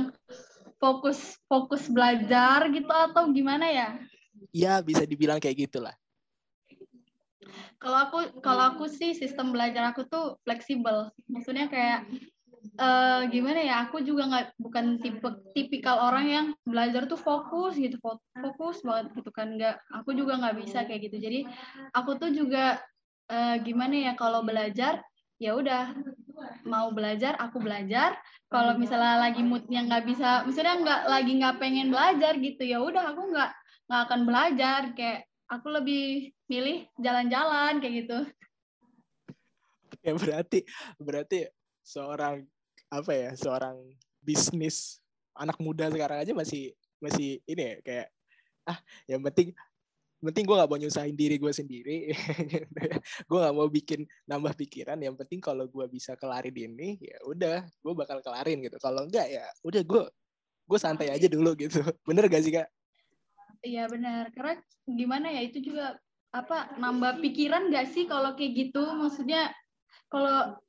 fokus 0.81 1.37
fokus 1.45 1.85
belajar 1.89 2.69
gitu 2.73 2.89
atau 2.89 3.29
gimana 3.29 3.69
ya? 3.69 3.89
Iya 4.49 4.81
bisa 4.81 5.05
dibilang 5.05 5.37
kayak 5.37 5.69
gitulah. 5.69 5.95
Kalau 7.79 7.97
aku 8.09 8.17
kalau 8.43 8.75
aku 8.75 8.85
sih 8.91 9.15
sistem 9.15 9.55
belajar 9.55 9.93
aku 9.93 10.03
tuh 10.07 10.35
fleksibel. 10.43 11.11
Maksudnya 11.29 11.71
kayak 11.71 12.07
uh, 12.79 13.21
gimana 13.31 13.59
ya? 13.61 13.75
Aku 13.87 14.03
juga 14.03 14.27
nggak 14.29 14.45
bukan 14.59 14.85
tipe 14.99 15.29
tipikal 15.55 15.99
orang 16.11 16.25
yang 16.27 16.45
belajar 16.63 17.05
tuh 17.05 17.19
fokus 17.19 17.79
gitu, 17.79 17.99
fokus 18.37 18.83
banget 18.83 19.15
gitu 19.17 19.31
kan. 19.31 19.55
Nggak, 19.55 19.79
aku 19.91 20.15
juga 20.15 20.39
nggak 20.39 20.55
bisa 20.61 20.83
kayak 20.87 21.11
gitu. 21.11 21.17
Jadi 21.19 21.39
aku 21.95 22.19
tuh 22.19 22.31
juga 22.31 22.79
uh, 23.31 23.55
gimana 23.61 24.11
ya 24.11 24.13
kalau 24.17 24.43
belajar 24.43 25.03
ya 25.39 25.55
udah 25.55 25.95
mau 26.67 26.91
belajar 26.91 27.39
aku 27.39 27.63
belajar 27.63 28.19
kalau 28.51 28.75
misalnya 28.75 29.23
lagi 29.23 29.39
moodnya 29.39 29.87
nggak 29.87 30.03
bisa 30.03 30.43
misalnya 30.43 30.75
nggak 30.83 31.01
lagi 31.07 31.31
nggak 31.39 31.57
pengen 31.63 31.87
belajar 31.91 32.35
gitu 32.35 32.63
ya 32.67 32.83
udah 32.83 33.15
aku 33.15 33.31
nggak 33.31 33.51
nggak 33.87 34.01
akan 34.03 34.21
belajar 34.27 34.81
kayak 34.99 35.31
aku 35.47 35.67
lebih 35.71 36.35
milih 36.51 36.85
jalan-jalan 36.99 37.79
kayak 37.79 37.95
gitu 38.03 38.19
ya 40.03 40.13
berarti 40.15 40.59
berarti 40.99 41.37
seorang 41.89 42.45
apa 42.93 43.11
ya 43.17 43.29
seorang 43.33 43.81
bisnis 44.21 45.01
anak 45.33 45.57
muda 45.57 45.89
sekarang 45.89 46.21
aja 46.21 46.33
masih 46.37 46.77
masih 47.01 47.41
ini 47.49 47.63
ya 47.65 47.75
kayak 47.81 48.07
ah 48.69 48.77
yang 49.09 49.25
penting 49.25 49.57
penting 50.19 50.43
gue 50.43 50.55
gak 50.59 50.67
mau 50.67 50.75
nyusahin 50.75 51.15
diri 51.15 51.39
gue 51.39 51.47
sendiri. 51.47 52.11
Gue 53.31 53.39
gak 53.39 53.55
mau 53.55 53.71
bikin 53.71 54.03
nambah 54.27 54.51
pikiran 54.51 54.99
yang 54.99 55.15
penting 55.15 55.39
kalau 55.39 55.63
gue 55.63 55.87
bisa 55.87 56.19
kelarin 56.19 56.51
ini 56.51 56.99
ya 56.99 57.17
udah 57.23 57.63
gue 57.63 57.93
bakal 57.95 58.19
kelarin 58.19 58.59
gitu. 58.59 58.75
Kalau 58.83 59.07
enggak 59.07 59.31
ya 59.31 59.47
udah 59.63 59.79
gue 59.79 60.03
gue 60.67 60.79
santai 60.79 61.07
aja 61.07 61.23
dulu 61.31 61.55
gitu. 61.55 61.79
Bener 62.07 62.27
gak 62.27 62.43
sih 62.43 62.51
kak? 62.51 62.67
Iya 63.63 63.87
benar. 63.87 64.27
Karena 64.35 64.59
gimana 64.83 65.31
ya 65.31 65.39
itu 65.39 65.63
juga 65.63 65.95
apa 66.35 66.75
nambah 66.75 67.23
pikiran 67.23 67.71
gak 67.71 67.87
sih 67.95 68.03
kalau 68.03 68.35
kayak 68.35 68.75
gitu? 68.75 68.83
Maksudnya 68.83 69.55
kalau 70.11 70.59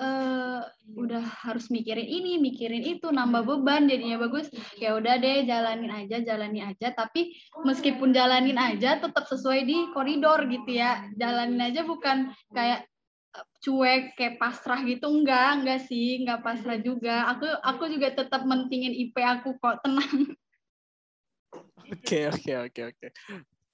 uh, 0.00 0.62
udah 0.96 1.24
harus 1.44 1.68
mikirin 1.72 2.06
ini, 2.06 2.38
mikirin 2.40 2.84
itu, 2.84 3.08
nambah 3.08 3.44
beban 3.44 3.88
jadinya 3.88 4.20
bagus. 4.22 4.48
Ya 4.76 4.96
udah 4.96 5.18
deh, 5.20 5.44
jalanin 5.48 5.92
aja, 5.92 6.22
jalani 6.22 6.60
aja. 6.62 6.92
Tapi 6.92 7.34
meskipun 7.64 8.12
jalanin 8.12 8.56
aja, 8.56 9.00
tetap 9.00 9.24
sesuai 9.26 9.60
di 9.64 9.76
koridor 9.92 10.46
gitu 10.48 10.70
ya. 10.70 11.04
Jalanin 11.16 11.60
aja 11.60 11.84
bukan 11.84 12.32
kayak 12.52 12.86
eh, 13.34 13.46
cuek 13.64 14.16
kayak 14.16 14.36
pasrah 14.40 14.80
gitu. 14.84 15.08
Enggak 15.08 15.64
enggak 15.64 15.80
sih. 15.88 16.22
Enggak 16.22 16.44
pasrah 16.44 16.78
juga. 16.80 17.28
Aku 17.36 17.46
aku 17.64 17.84
juga 17.92 18.12
tetap 18.12 18.44
mentingin 18.44 18.92
IP 18.92 19.16
aku 19.20 19.56
kok. 19.58 19.80
Tenang. 19.84 20.12
Oke 21.86 22.26
oke 22.26 22.52
oke 22.66 22.82
oke 22.90 23.06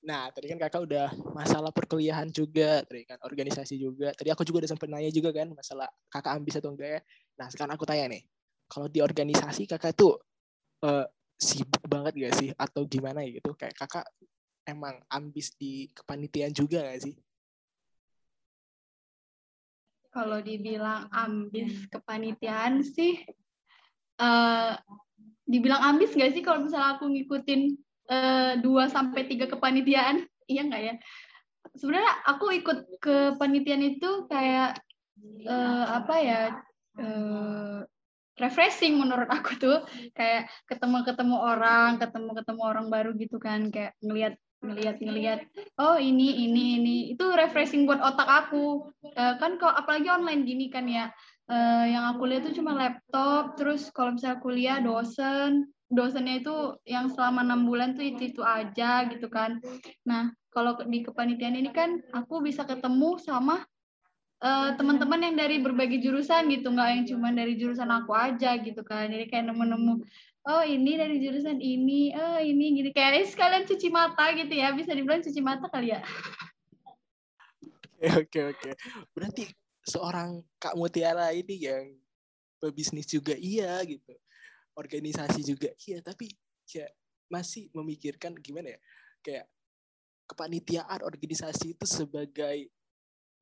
Nah, 0.02 0.34
tadi 0.34 0.50
kan 0.50 0.58
kakak 0.58 0.82
udah 0.82 1.14
masalah 1.30 1.70
perkuliahan 1.70 2.26
juga, 2.34 2.82
tadi 2.82 3.06
kan 3.06 3.22
organisasi 3.22 3.78
juga. 3.78 4.10
Tadi 4.10 4.34
aku 4.34 4.42
juga 4.42 4.66
udah 4.66 4.70
sempat 4.74 4.90
nanya 4.90 5.14
juga 5.14 5.30
kan 5.30 5.46
masalah 5.54 5.86
kakak 6.10 6.32
ambis 6.34 6.58
atau 6.58 6.74
enggak 6.74 6.98
ya. 6.98 7.00
Nah, 7.38 7.46
sekarang 7.46 7.78
aku 7.78 7.86
tanya 7.86 8.10
nih, 8.10 8.22
kalau 8.66 8.90
di 8.90 8.98
organisasi 8.98 9.70
kakak 9.70 9.94
tuh 9.94 10.18
uh, 10.82 11.06
sibuk 11.38 11.86
banget 11.86 12.18
gak 12.18 12.34
sih 12.34 12.50
atau 12.58 12.82
gimana 12.82 13.22
gitu? 13.30 13.54
Kayak 13.54 13.78
kakak 13.78 14.06
emang 14.66 14.98
ambis 15.06 15.54
di 15.54 15.86
kepanitiaan 15.94 16.50
juga 16.50 16.82
gak 16.82 17.06
sih? 17.06 17.14
Kalau 20.10 20.42
dibilang 20.42 21.06
ambis 21.14 21.86
kepanitiaan 21.86 22.82
sih, 22.82 23.22
uh, 24.18 24.74
dibilang 25.46 25.94
ambis 25.94 26.10
gak 26.18 26.34
sih 26.34 26.42
kalau 26.42 26.66
misalnya 26.66 26.98
aku 26.98 27.06
ngikutin 27.06 27.78
dua 28.60 28.90
sampai 28.90 29.26
tiga 29.28 29.46
kepanitiaan? 29.48 30.22
Iya 30.50 30.66
nggak 30.68 30.82
ya? 30.82 30.94
Sebenarnya 31.78 32.12
aku 32.26 32.50
ikut 32.50 32.78
ke 32.98 33.38
panitian 33.38 33.78
itu 33.80 34.26
kayak 34.26 34.74
uh, 35.46 35.84
apa 36.02 36.14
ya? 36.18 36.42
Uh, 36.98 37.86
refreshing 38.42 38.98
menurut 38.98 39.30
aku 39.30 39.54
tuh 39.56 39.78
kayak 40.18 40.50
ketemu-ketemu 40.66 41.36
orang, 41.38 42.02
ketemu-ketemu 42.02 42.62
orang 42.66 42.86
baru 42.90 43.14
gitu 43.14 43.38
kan 43.38 43.70
kayak 43.70 43.94
ngelihat 44.02 44.34
ngelihat 44.62 44.96
ngelihat 45.02 45.38
oh 45.82 45.98
ini 45.98 46.46
ini 46.46 46.78
ini 46.78 46.96
itu 47.10 47.24
refreshing 47.34 47.82
buat 47.82 47.98
otak 47.98 48.46
aku 48.46 48.94
uh, 49.18 49.34
kan 49.42 49.58
kalau 49.58 49.74
apalagi 49.74 50.06
online 50.06 50.46
gini 50.46 50.70
kan 50.70 50.86
ya 50.86 51.10
uh, 51.50 51.84
yang 51.84 52.06
aku 52.14 52.30
lihat 52.30 52.46
tuh 52.46 52.54
cuma 52.62 52.78
laptop 52.78 53.58
terus 53.58 53.90
kalau 53.90 54.14
misalnya 54.14 54.38
kuliah 54.38 54.78
dosen 54.78 55.66
dosennya 55.92 56.40
itu 56.40 56.56
yang 56.88 57.12
selama 57.12 57.44
enam 57.44 57.68
bulan 57.68 57.92
tuh 57.92 58.02
itu 58.02 58.32
itu 58.32 58.40
aja 58.40 59.04
gitu 59.12 59.28
kan. 59.28 59.60
Nah 60.08 60.32
kalau 60.48 60.80
di 60.88 61.04
kepanitiaan 61.04 61.60
ini 61.60 61.68
kan 61.68 62.00
aku 62.16 62.40
bisa 62.40 62.64
ketemu 62.64 63.20
sama 63.20 63.60
uh, 64.40 64.72
teman-teman 64.80 65.20
yang 65.20 65.36
dari 65.36 65.60
berbagai 65.60 66.00
jurusan 66.00 66.48
gitu 66.48 66.72
nggak 66.72 66.88
yang 66.96 67.04
cuma 67.04 67.28
dari 67.36 67.60
jurusan 67.60 67.92
aku 67.92 68.16
aja 68.16 68.56
gitu 68.56 68.80
kan. 68.80 69.12
Jadi 69.12 69.28
kayak 69.28 69.52
nemu-nemu 69.52 70.00
oh 70.48 70.64
ini 70.64 70.92
dari 70.96 71.20
jurusan 71.20 71.60
ini 71.60 72.16
oh 72.16 72.40
ini 72.40 72.80
gitu. 72.80 72.88
Kayak 72.96 73.28
sekalian 73.28 73.68
cuci 73.68 73.88
mata 73.92 74.32
gitu 74.32 74.52
ya. 74.56 74.72
Bisa 74.72 74.96
dibilang 74.96 75.20
cuci 75.20 75.40
mata 75.44 75.68
kali 75.68 75.92
ya? 75.92 76.00
Oke 78.02 78.18
oke 78.50 78.50
oke. 78.50 78.70
Berarti 79.14 79.46
seorang 79.86 80.42
kak 80.58 80.74
Mutiara 80.74 81.30
ini 81.30 81.54
yang 81.54 81.86
berbisnis 82.58 83.06
juga 83.06 83.38
iya 83.38 83.78
gitu 83.86 84.10
organisasi 84.76 85.40
juga. 85.44 85.70
Iya 85.88 86.00
tapi 86.00 86.32
kayak 86.64 86.92
masih 87.28 87.68
memikirkan 87.72 88.36
gimana 88.40 88.76
ya? 88.76 88.80
Kayak 89.22 89.46
kepanitiaan 90.28 91.00
organisasi 91.04 91.76
itu 91.76 91.86
sebagai 91.88 92.68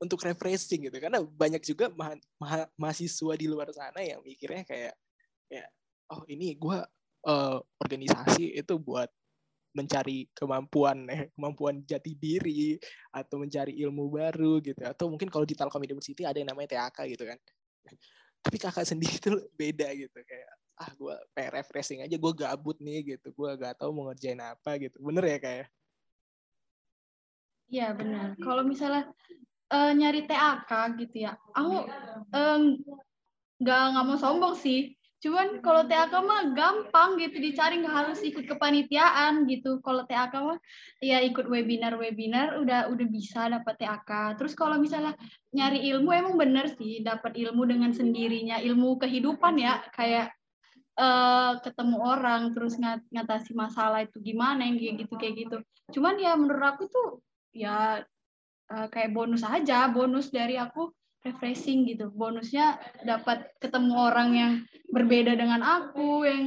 untuk 0.01 0.24
refreshing 0.24 0.89
gitu. 0.89 0.97
Karena 0.99 1.20
banyak 1.22 1.62
juga 1.62 1.93
ma 1.93 2.16
ma 2.41 2.66
mahasiswa 2.74 3.33
di 3.37 3.47
luar 3.47 3.70
sana 3.70 4.01
yang 4.01 4.24
mikirnya 4.24 4.64
kayak 4.64 4.95
ya 5.51 5.64
oh 6.11 6.22
ini 6.26 6.55
gue 6.59 6.78
uh, 7.26 7.59
organisasi 7.83 8.57
itu 8.57 8.74
buat 8.81 9.11
mencari 9.70 10.26
kemampuan 10.35 11.07
eh, 11.07 11.31
kemampuan 11.31 11.87
jati 11.87 12.18
diri 12.18 12.74
atau 13.14 13.39
mencari 13.39 13.78
ilmu 13.87 14.11
baru 14.11 14.59
gitu. 14.59 14.83
Atau 14.83 15.07
mungkin 15.12 15.31
kalau 15.31 15.47
di 15.47 15.55
Telkom 15.55 15.85
University 15.87 16.26
ada 16.26 16.43
yang 16.43 16.51
namanya 16.51 16.74
TAK 16.74 17.07
gitu 17.14 17.22
kan. 17.28 17.39
Tapi 18.41 18.57
kakak 18.59 18.87
sendiri 18.89 19.14
itu 19.14 19.31
beda 19.61 19.95
gitu 19.95 20.18
kayak 20.26 20.51
ah 20.81 20.91
gue 20.97 21.14
pengen 21.37 21.53
refreshing 21.61 22.01
aja 22.01 22.16
gue 22.16 22.33
gabut 22.33 22.81
nih 22.81 23.16
gitu. 23.16 23.28
Gue 23.37 23.53
gak 23.61 23.76
tahu 23.76 23.93
mau 23.93 24.09
ngerjain 24.09 24.41
apa 24.41 24.81
gitu. 24.81 24.97
Bener 25.05 25.24
ya 25.28 25.39
kayak 25.39 25.59
ya? 25.61 25.66
Iya 27.70 27.89
benar. 27.95 28.35
Kalau 28.43 28.66
misalnya 28.66 29.07
uh, 29.70 29.93
nyari 29.95 30.26
TAK 30.26 30.99
gitu 30.99 31.31
ya 31.31 31.39
aku 31.55 31.87
nggak 33.62 33.87
um, 33.87 33.93
nggak 33.95 34.05
mau 34.07 34.18
sombong 34.18 34.59
sih. 34.59 34.99
Cuman 35.20 35.61
kalau 35.61 35.85
TAK 35.85 36.12
mah 36.24 36.51
gampang 36.57 37.20
gitu 37.20 37.37
dicari 37.39 37.78
nggak 37.78 37.93
harus 37.95 38.18
ikut 38.26 38.51
kepanitiaan 38.51 39.47
gitu. 39.47 39.78
Kalau 39.87 40.03
TAK 40.03 40.35
mah 40.43 40.59
ya 40.99 41.22
ikut 41.22 41.47
webinar 41.47 41.95
webinar 41.95 42.59
udah 42.59 42.91
udah 42.91 43.07
bisa 43.07 43.47
dapat 43.47 43.78
TAK 43.78 44.35
terus 44.35 44.59
kalau 44.59 44.83
misalnya 44.83 45.14
nyari 45.55 45.87
ilmu 45.95 46.11
emang 46.11 46.35
bener 46.35 46.74
sih 46.74 47.07
dapat 47.07 47.39
ilmu 47.39 47.68
dengan 47.70 47.95
sendirinya 47.95 48.59
ilmu 48.59 48.99
kehidupan 48.99 49.62
ya 49.62 49.78
kayak 49.95 50.35
uh, 51.01 51.57
ketemu 51.64 51.96
orang 52.05 52.53
terus 52.53 52.76
ngat 52.76 53.01
ngatasi 53.09 53.57
masalah 53.57 54.05
itu 54.05 54.20
gimana 54.20 54.68
yang 54.68 54.76
kayak 54.76 54.94
gitu 55.01 55.14
kayak 55.16 55.34
gitu. 55.40 55.57
Cuman 55.96 56.20
ya 56.20 56.36
menurut 56.36 56.76
aku 56.76 56.84
tuh 56.92 57.09
ya 57.57 58.05
uh, 58.68 58.86
kayak 58.92 59.16
bonus 59.16 59.42
aja 59.42 59.88
bonus 59.88 60.28
dari 60.28 60.61
aku 60.61 60.92
refreshing 61.24 61.88
gitu. 61.88 62.12
Bonusnya 62.12 62.76
dapat 63.09 63.48
ketemu 63.59 63.92
orang 63.96 64.28
yang 64.36 64.53
berbeda 64.92 65.32
dengan 65.34 65.64
aku 65.64 66.28
yang 66.28 66.44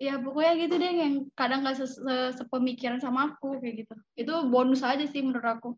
ya 0.00 0.16
pokoknya 0.16 0.52
gitu 0.64 0.74
deh 0.80 0.92
yang 0.96 1.14
kadang 1.36 1.60
nggak 1.60 1.76
sepemikiran 2.36 3.00
sama 3.00 3.32
aku 3.32 3.60
kayak 3.60 3.84
gitu. 3.84 3.94
Itu 4.16 4.34
bonus 4.52 4.84
aja 4.84 5.04
sih 5.08 5.24
menurut 5.24 5.48
aku 5.48 5.70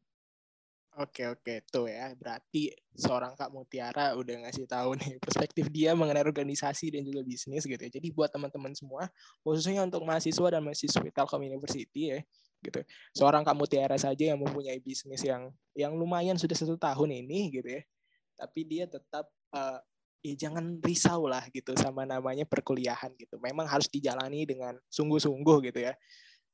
Oke 1.01 1.25
oke 1.25 1.65
tuh 1.73 1.89
ya 1.89 2.13
berarti 2.13 2.69
seorang 2.93 3.33
Kak 3.33 3.49
Mutiara 3.49 4.13
udah 4.13 4.45
ngasih 4.45 4.69
tahu 4.69 4.93
nih 5.01 5.17
perspektif 5.25 5.73
dia 5.73 5.97
mengenai 5.97 6.21
organisasi 6.21 6.93
dan 6.93 7.01
juga 7.01 7.25
bisnis 7.25 7.65
gitu 7.65 7.81
ya. 7.81 7.89
Jadi 7.89 8.13
buat 8.13 8.29
teman-teman 8.29 8.77
semua 8.77 9.09
khususnya 9.41 9.81
untuk 9.89 10.05
mahasiswa 10.05 10.53
dan 10.53 10.61
mahasiswi 10.61 11.09
Telkom 11.09 11.41
University 11.41 12.13
ya 12.13 12.21
gitu. 12.61 12.85
Seorang 13.17 13.41
kamu 13.41 13.65
Tiara 13.73 13.97
saja 13.97 14.37
yang 14.37 14.39
mempunyai 14.45 14.85
bisnis 14.85 15.25
yang 15.25 15.49
yang 15.73 15.97
lumayan 15.97 16.37
sudah 16.37 16.53
satu 16.53 16.77
tahun 16.77 17.25
ini 17.25 17.57
gitu 17.57 17.69
ya. 17.73 17.83
Tapi 18.37 18.61
dia 18.69 18.85
tetap 18.85 19.33
uh, 19.57 19.81
ya 20.21 20.35
jangan 20.37 20.77
risau 20.85 21.25
lah 21.25 21.49
gitu 21.57 21.73
sama 21.73 22.05
namanya 22.05 22.45
perkuliahan 22.45 23.17
gitu. 23.17 23.41
Memang 23.41 23.65
harus 23.65 23.89
dijalani 23.89 24.45
dengan 24.45 24.77
sungguh-sungguh 24.93 25.73
gitu 25.73 25.89
ya. 25.89 25.97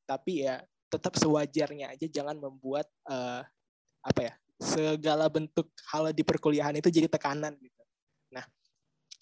Tapi 0.07 0.47
ya 0.47 0.63
tetap 0.89 1.19
sewajarnya 1.19 1.99
aja 1.99 2.07
jangan 2.07 2.39
membuat 2.39 2.87
uh, 3.11 3.43
apa 4.03 4.21
ya 4.31 4.33
segala 4.59 5.31
bentuk 5.31 5.71
hal 5.95 6.11
di 6.11 6.27
perkuliahan 6.27 6.75
itu 6.75 6.91
jadi 6.91 7.07
tekanan 7.07 7.55
gitu. 7.63 7.83
Nah, 8.35 8.45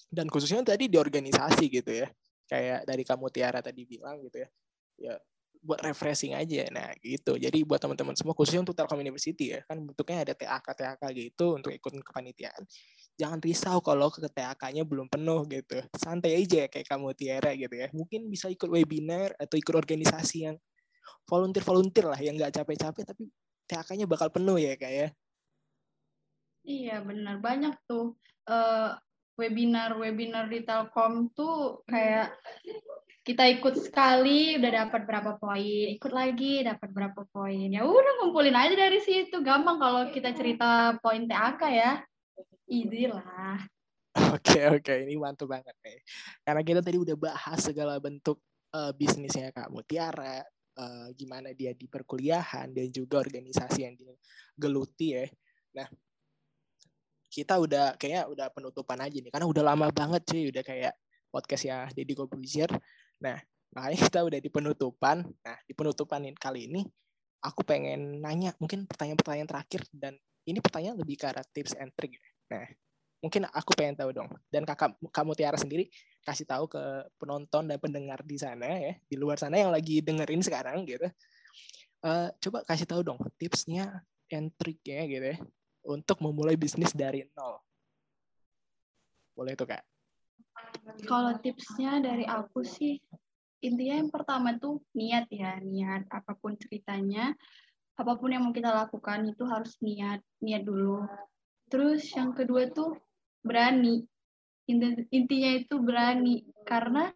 dan 0.09 0.27
khususnya 0.33 0.65
tadi 0.65 0.89
di 0.89 0.97
organisasi 0.97 1.69
gitu 1.69 1.93
ya. 1.93 2.09
Kayak 2.47 2.87
dari 2.89 3.03
kamu 3.05 3.27
Tiara 3.29 3.61
tadi 3.61 3.85
bilang 3.85 4.23
gitu 4.25 4.41
ya. 4.41 4.49
Ya 4.97 5.15
buat 5.61 5.83
refreshing 5.83 6.33
aja. 6.33 6.71
Nah, 6.73 6.95
gitu. 7.03 7.37
Jadi 7.37 7.59
buat 7.67 7.83
teman-teman 7.83 8.15
semua 8.17 8.33
khususnya 8.33 8.63
untuk 8.63 8.79
Telkom 8.79 9.03
University 9.03 9.53
ya, 9.53 9.61
kan 9.67 9.83
bentuknya 9.83 10.25
ada 10.25 10.33
TAK 10.33 10.67
TAK 10.73 11.03
gitu 11.13 11.59
untuk 11.59 11.75
ikut 11.75 11.93
kepanitiaan. 12.07 12.63
Jangan 13.17 13.41
risau 13.41 13.81
kalau 13.83 14.13
ke 14.13 14.23
TAK-nya 14.25 14.87
belum 14.87 15.11
penuh 15.11 15.45
gitu. 15.51 15.83
Santai 15.97 16.39
aja 16.39 16.71
kayak 16.71 16.87
kamu 16.87 17.13
Tiara 17.19 17.53
gitu 17.59 17.75
ya. 17.75 17.89
Mungkin 17.93 18.31
bisa 18.31 18.47
ikut 18.47 18.69
webinar 18.69 19.35
atau 19.37 19.57
ikut 19.59 19.75
organisasi 19.75 20.49
yang 20.49 20.57
volunteer-volunteer 21.27 22.07
lah 22.07 22.21
yang 22.23 22.39
nggak 22.39 22.55
capek-capek 22.63 23.03
tapi 23.03 23.27
TAK-nya 23.67 24.07
bakal 24.07 24.31
penuh 24.31 24.57
ya 24.57 24.79
kayak 24.79 24.95
ya. 24.97 25.09
Iya 26.67 26.97
benar. 27.07 27.39
Banyak 27.39 27.75
tuh 27.87 28.19
uh, 28.51 28.99
webinar-webinar 29.39 30.51
di 30.51 30.67
Telkom 30.67 31.31
tuh 31.31 31.87
kayak 31.87 32.35
kita 33.27 33.43
ikut 33.59 33.75
sekali 33.79 34.55
udah 34.55 34.87
dapat 34.87 35.03
berapa 35.03 35.35
poin 35.43 35.87
ikut 35.99 36.13
lagi 36.15 36.67
dapat 36.67 36.89
berapa 36.91 37.23
poin. 37.31 37.71
Ya 37.71 37.87
udah 37.87 38.13
ngumpulin 38.23 38.55
aja 38.55 38.75
dari 38.75 38.99
situ. 38.99 39.43
Gampang 39.43 39.79
kalau 39.79 40.03
kita 40.11 40.35
cerita 40.35 40.99
poin 40.99 41.27
TAK 41.27 41.61
ya. 41.71 41.93
Easy 42.67 43.07
lah. 43.07 43.63
Oke 44.35 44.65
oke. 44.65 44.95
Ini 45.05 45.13
mantul 45.21 45.45
banget 45.45 45.77
nih 45.85 46.01
karena 46.41 46.65
kita 46.65 46.81
tadi 46.81 46.97
udah 46.97 47.17
bahas 47.21 47.61
segala 47.61 48.01
bentuk 48.01 48.41
uh, 48.73 48.91
bisnisnya 48.97 49.53
Kak. 49.53 49.69
Mutiara 49.69 50.41
uh, 50.77 51.09
gimana 51.17 51.53
dia 51.57 51.73
di 51.73 51.89
perkuliahan 51.91 52.71
dan 52.73 52.87
juga 52.93 53.21
organisasi 53.21 53.85
yang 53.85 53.95
digeluti 53.97 55.17
ya 55.17 55.27
nah 55.77 55.89
kita 57.27 57.59
udah 57.61 57.99
kayaknya 58.01 58.31
udah 58.33 58.47
penutupan 58.49 58.97
aja 59.03 59.19
nih 59.21 59.29
karena 59.29 59.47
udah 59.51 59.63
lama 59.67 59.87
banget 59.93 60.23
sih 60.31 60.49
udah 60.49 60.65
kayak 60.65 60.95
podcast 61.29 61.69
ya 61.69 61.85
Deddy 61.93 62.17
Corbuzier 62.17 62.71
Nah, 63.23 63.39
makanya 63.73 63.99
kita 64.09 64.21
udah 64.25 64.39
di 64.41 64.51
penutupan. 64.53 65.25
Nah, 65.25 65.57
di 65.65 65.73
penutupan 65.73 66.21
kali 66.37 66.69
ini 66.69 66.83
aku 67.41 67.63
pengen 67.63 68.21
nanya 68.21 68.53
mungkin 68.59 68.85
pertanyaan-pertanyaan 68.89 69.49
terakhir 69.49 69.87
dan 69.95 70.19
ini 70.47 70.59
pertanyaan 70.59 70.99
lebih 70.99 71.17
ke 71.21 71.27
arah 71.31 71.47
tips 71.55 71.77
and 71.79 71.93
trick. 71.97 72.19
Nah, 72.53 72.67
mungkin 73.21 73.49
aku 73.49 73.73
pengen 73.77 73.97
tahu 73.97 74.11
dong. 74.13 74.29
Dan 74.49 74.65
kakak 74.65 74.97
kamu 75.13 75.33
Tiara 75.37 75.59
sendiri 75.59 75.89
kasih 76.27 76.47
tahu 76.47 76.67
ke 76.67 76.83
penonton 77.17 77.71
dan 77.71 77.79
pendengar 77.79 78.21
di 78.27 78.37
sana 78.37 78.67
ya, 78.67 78.95
di 79.07 79.17
luar 79.17 79.39
sana 79.39 79.61
yang 79.61 79.71
lagi 79.71 80.03
dengerin 80.03 80.43
sekarang 80.43 80.83
gitu. 80.85 81.07
Uh, 82.05 82.29
coba 82.39 82.63
kasih 82.69 82.87
tahu 82.87 83.01
dong 83.03 83.19
tipsnya 83.41 84.05
and 84.31 84.53
triknya 84.61 85.09
gitu 85.09 85.27
ya 85.33 85.39
untuk 85.87 86.19
memulai 86.19 86.59
bisnis 86.59 86.91
dari 86.93 87.25
nol. 87.35 87.63
Boleh 89.39 89.55
tuh 89.55 89.71
kak? 89.71 89.83
Kalau 91.07 91.37
tipsnya 91.39 92.03
dari 92.03 92.27
aku 92.27 92.67
sih 92.67 92.99
intinya 93.63 93.97
yang 94.03 94.11
pertama 94.13 94.55
tuh 94.59 94.83
niat 94.93 95.31
ya, 95.31 95.59
niat 95.63 96.07
apa 96.11 96.37
pun 96.37 96.59
ceritanya, 96.59 97.33
apa 97.97 98.13
pun 98.19 98.29
yang 98.35 98.45
mau 98.45 98.53
kita 98.53 98.73
lakukan 98.73 99.25
itu 99.31 99.45
harus 99.49 99.79
niat, 99.81 100.21
niat 100.43 100.63
dulu. 100.67 101.05
Terus 101.67 102.07
yang 102.15 102.37
kedua 102.37 102.71
tuh 102.71 102.95
berani. 103.47 104.03
intinya 105.15 105.51
itu 105.55 105.79
berani. 105.79 106.43
Karena 106.67 107.15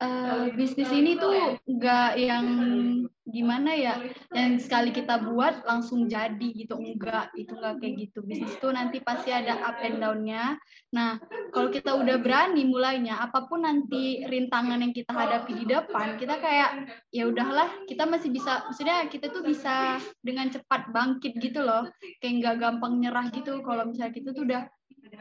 uh, 0.00 0.48
bisnis 0.52 0.88
ini 0.92 1.16
tuh 1.16 1.60
nggak 1.64 2.10
yang 2.20 2.46
gimana 3.26 3.74
ya 3.74 3.98
yang 4.30 4.54
sekali 4.62 4.94
kita 4.94 5.18
buat 5.18 5.66
langsung 5.66 6.06
jadi 6.06 6.46
gitu. 6.54 6.78
Enggak 6.78 7.34
itu 7.34 7.52
enggak 7.58 7.82
kayak 7.82 7.94
gitu. 8.06 8.18
Bisnis 8.22 8.54
itu 8.54 8.68
nanti 8.70 9.02
pasti 9.02 9.34
ada 9.34 9.58
up 9.66 9.82
and 9.82 9.98
down-nya. 9.98 10.54
Nah 10.94 11.18
kalau 11.50 11.74
kita 11.74 11.98
udah 11.98 12.22
berani 12.22 12.62
mulainya 12.62 13.18
apa 13.18 13.50
pun 13.50 13.66
nanti 13.66 14.22
rintangan 14.30 14.78
yang 14.78 14.94
kita 14.94 15.10
hadapi 15.10 15.52
di 15.58 15.64
depan 15.66 16.14
kita 16.20 16.38
kayak 16.38 16.70
ya 17.10 17.26
udahlah 17.26 17.66
kita 17.90 18.06
masih 18.06 18.30
bisa 18.30 18.62
maksudnya 18.70 19.10
kita 19.10 19.26
tuh 19.34 19.42
bisa 19.42 19.98
dengan 20.22 20.46
cepat 20.46 20.94
bangkit 20.94 21.34
gitu 21.42 21.66
loh. 21.66 21.90
Kayak 22.22 22.34
nggak 22.40 22.56
gampang 22.62 22.94
nyerah 23.02 23.26
gitu. 23.34 23.58
Kalau 23.66 23.90
misalnya 23.90 24.14
kita 24.14 24.30
tuh 24.30 24.46
udah 24.46 24.70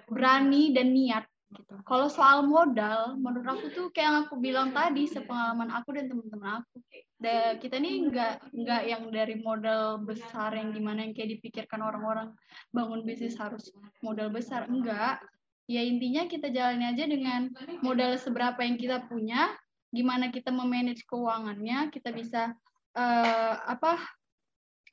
berani 0.10 0.72
dan 0.74 0.92
niat 0.92 1.26
gitu. 1.56 1.76
Kalau 1.88 2.08
soal 2.12 2.44
modal, 2.44 3.16
menurut 3.16 3.48
aku 3.48 3.66
tuh 3.72 3.88
kayak 3.94 4.06
yang 4.06 4.18
aku 4.28 4.36
bilang 4.42 4.70
tadi, 4.76 5.08
sepengalaman 5.08 5.72
aku 5.72 5.96
dan 5.96 6.12
teman-teman 6.12 6.62
aku, 6.62 6.76
da, 7.22 7.56
kita 7.62 7.80
nih 7.80 8.12
nggak 8.12 8.34
nggak 8.52 8.82
yang 8.90 9.04
dari 9.10 9.36
modal 9.40 10.02
besar 10.04 10.52
yang 10.58 10.76
gimana 10.76 11.08
yang 11.08 11.14
kayak 11.16 11.40
dipikirkan 11.40 11.80
orang-orang 11.80 12.34
bangun 12.76 13.06
bisnis 13.08 13.40
harus 13.40 13.72
modal 14.04 14.28
besar, 14.34 14.68
enggak. 14.68 15.24
Ya 15.66 15.82
intinya 15.82 16.30
kita 16.30 16.54
jalani 16.54 16.94
aja 16.94 17.10
dengan 17.10 17.50
modal 17.82 18.20
seberapa 18.22 18.62
yang 18.62 18.78
kita 18.78 19.08
punya, 19.10 19.50
gimana 19.90 20.30
kita 20.30 20.54
memanage 20.54 21.08
keuangannya, 21.10 21.90
kita 21.90 22.14
bisa 22.14 22.54
uh, 22.94 23.56
apa 23.66 23.98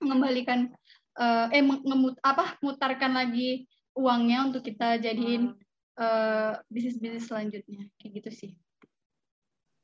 mengembalikan 0.01 0.73
uh, 1.21 1.47
eh 1.53 1.63
ngemut 1.63 2.17
apa 2.25 2.57
mutarkan 2.65 3.13
lagi 3.15 3.69
uangnya 3.97 4.49
untuk 4.49 4.65
kita 4.65 5.01
jadiin 5.01 5.53
uh, 6.01 6.53
bisnis-bisnis 6.73 7.29
selanjutnya 7.29 7.89
kayak 8.01 8.13
gitu 8.23 8.31
sih. 8.31 8.53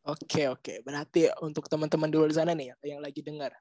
Oke 0.08 0.48
oke, 0.48 0.80
berarti 0.80 1.28
untuk 1.44 1.68
teman-teman 1.68 2.08
di 2.08 2.16
luar 2.16 2.32
sana 2.32 2.56
nih 2.56 2.72
yang 2.80 3.04
lagi 3.04 3.20
dengar, 3.20 3.52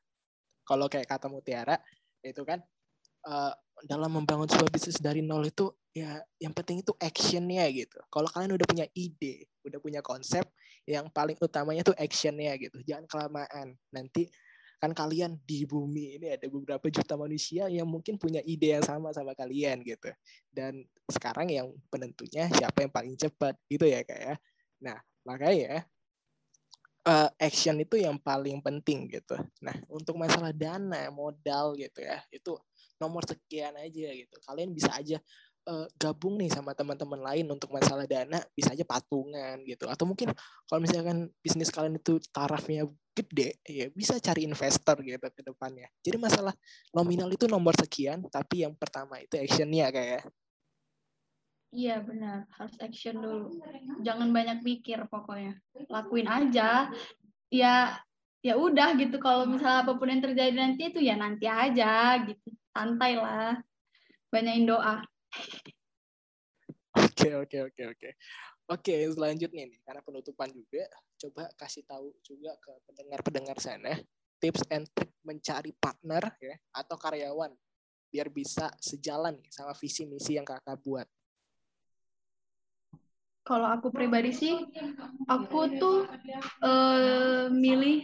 kalau 0.64 0.88
kayak 0.88 1.10
kata 1.10 1.28
Mutiara 1.28 1.76
itu 2.24 2.40
kan 2.48 2.64
uh, 3.28 3.52
dalam 3.84 4.16
membangun 4.16 4.48
sebuah 4.48 4.72
bisnis 4.72 4.98
dari 5.04 5.20
nol 5.20 5.44
itu 5.44 5.70
ya 5.92 6.24
yang 6.40 6.56
penting 6.56 6.82
itu 6.82 6.96
actionnya 7.04 7.68
gitu. 7.76 8.00
Kalau 8.08 8.32
kalian 8.32 8.56
udah 8.56 8.68
punya 8.70 8.86
ide, 8.96 9.52
udah 9.68 9.80
punya 9.84 10.00
konsep, 10.00 10.48
yang 10.88 11.12
paling 11.12 11.36
utamanya 11.44 11.84
tuh 11.84 11.98
actionnya 12.00 12.56
gitu. 12.56 12.80
Jangan 12.88 13.06
kelamaan. 13.12 13.76
Nanti 13.92 14.32
kan 14.78 14.94
kalian 14.94 15.42
di 15.42 15.66
bumi 15.66 16.22
ini 16.22 16.38
ada 16.38 16.46
beberapa 16.46 16.86
juta 16.94 17.18
manusia 17.18 17.66
yang 17.66 17.90
mungkin 17.90 18.22
punya 18.22 18.46
ide 18.46 18.78
yang 18.78 18.86
sama 18.86 19.10
sama 19.10 19.34
kalian 19.34 19.82
gitu. 19.82 20.14
Dan 20.54 20.86
sekarang 21.10 21.50
yang 21.50 21.74
penentunya 21.90 22.46
siapa 22.54 22.86
yang 22.86 22.94
paling 22.94 23.18
cepat 23.18 23.58
gitu 23.66 23.90
ya 23.90 24.06
kayak 24.06 24.22
ya. 24.22 24.36
Nah 24.86 24.98
makanya 25.26 25.84
uh, 27.10 27.30
action 27.42 27.82
itu 27.82 27.98
yang 27.98 28.22
paling 28.22 28.62
penting 28.62 29.10
gitu. 29.10 29.34
Nah 29.66 29.74
untuk 29.90 30.14
masalah 30.14 30.54
dana 30.54 31.10
modal 31.10 31.74
gitu 31.74 32.06
ya 32.06 32.22
itu 32.30 32.54
nomor 33.02 33.26
sekian 33.26 33.74
aja 33.82 34.10
gitu. 34.14 34.36
Kalian 34.46 34.78
bisa 34.78 34.94
aja 34.94 35.18
uh, 35.66 35.90
gabung 35.98 36.38
nih 36.38 36.54
sama 36.54 36.78
teman-teman 36.78 37.18
lain 37.18 37.50
untuk 37.50 37.74
masalah 37.74 38.06
dana 38.06 38.38
bisa 38.54 38.78
aja 38.78 38.86
patungan 38.86 39.58
gitu. 39.66 39.90
Atau 39.90 40.06
mungkin 40.06 40.30
kalau 40.70 40.80
misalkan 40.86 41.34
bisnis 41.42 41.74
kalian 41.74 41.98
itu 41.98 42.22
tarafnya 42.30 42.86
gede 43.18 43.58
ya 43.66 43.90
bisa 43.90 44.22
cari 44.22 44.46
investor 44.46 45.02
gitu 45.02 45.18
ke 45.18 45.42
depannya 45.42 45.90
jadi 46.06 46.18
masalah 46.22 46.54
nominal 46.94 47.30
itu 47.34 47.50
nomor 47.50 47.74
sekian 47.74 48.22
tapi 48.30 48.62
yang 48.64 48.78
pertama 48.78 49.18
itu 49.18 49.36
actionnya 49.38 49.90
kayak 49.90 50.30
Iya 51.68 52.00
benar, 52.00 52.48
harus 52.56 52.80
action 52.80 53.20
dulu. 53.20 53.60
Jangan 54.00 54.32
banyak 54.32 54.64
mikir 54.64 55.04
pokoknya. 55.12 55.60
Lakuin 55.92 56.24
aja. 56.24 56.88
Ya 57.52 58.00
ya 58.40 58.56
udah 58.56 58.96
gitu 58.96 59.20
kalau 59.20 59.44
misalnya 59.44 59.84
apa 59.84 60.00
pun 60.00 60.08
yang 60.08 60.24
terjadi 60.24 60.56
nanti 60.56 60.88
itu 60.88 61.04
ya 61.04 61.20
nanti 61.20 61.44
aja 61.44 62.24
gitu. 62.24 62.56
Santai 62.72 63.20
lah. 63.20 63.60
Banyakin 64.32 64.64
doa. 64.64 65.04
Oke 66.98 67.30
oke 67.30 67.58
oke 67.70 67.84
oke. 67.94 68.10
Oke 68.68 69.08
selanjutnya 69.16 69.64
nih 69.64 69.80
karena 69.80 70.04
penutupan 70.04 70.52
juga 70.52 70.84
coba 71.16 71.48
kasih 71.56 71.88
tahu 71.88 72.12
juga 72.20 72.52
ke 72.60 72.72
pendengar-pendengar 72.92 73.56
sana 73.64 73.96
tips 74.44 74.60
and 74.68 74.84
trick 74.92 75.16
mencari 75.24 75.72
partner 75.72 76.36
ya 76.44 76.56
atau 76.76 77.00
karyawan 77.00 77.56
biar 78.12 78.28
bisa 78.28 78.68
sejalan 78.84 79.40
nih 79.40 79.52
sama 79.56 79.72
visi 79.72 80.04
misi 80.04 80.36
yang 80.36 80.44
kakak 80.44 80.80
buat. 80.84 81.08
Kalau 83.48 83.72
aku 83.72 83.88
pribadi 83.96 84.36
sih, 84.36 84.60
aku 85.32 85.80
tuh 85.80 86.04
uh, 86.60 87.48
milih 87.48 88.04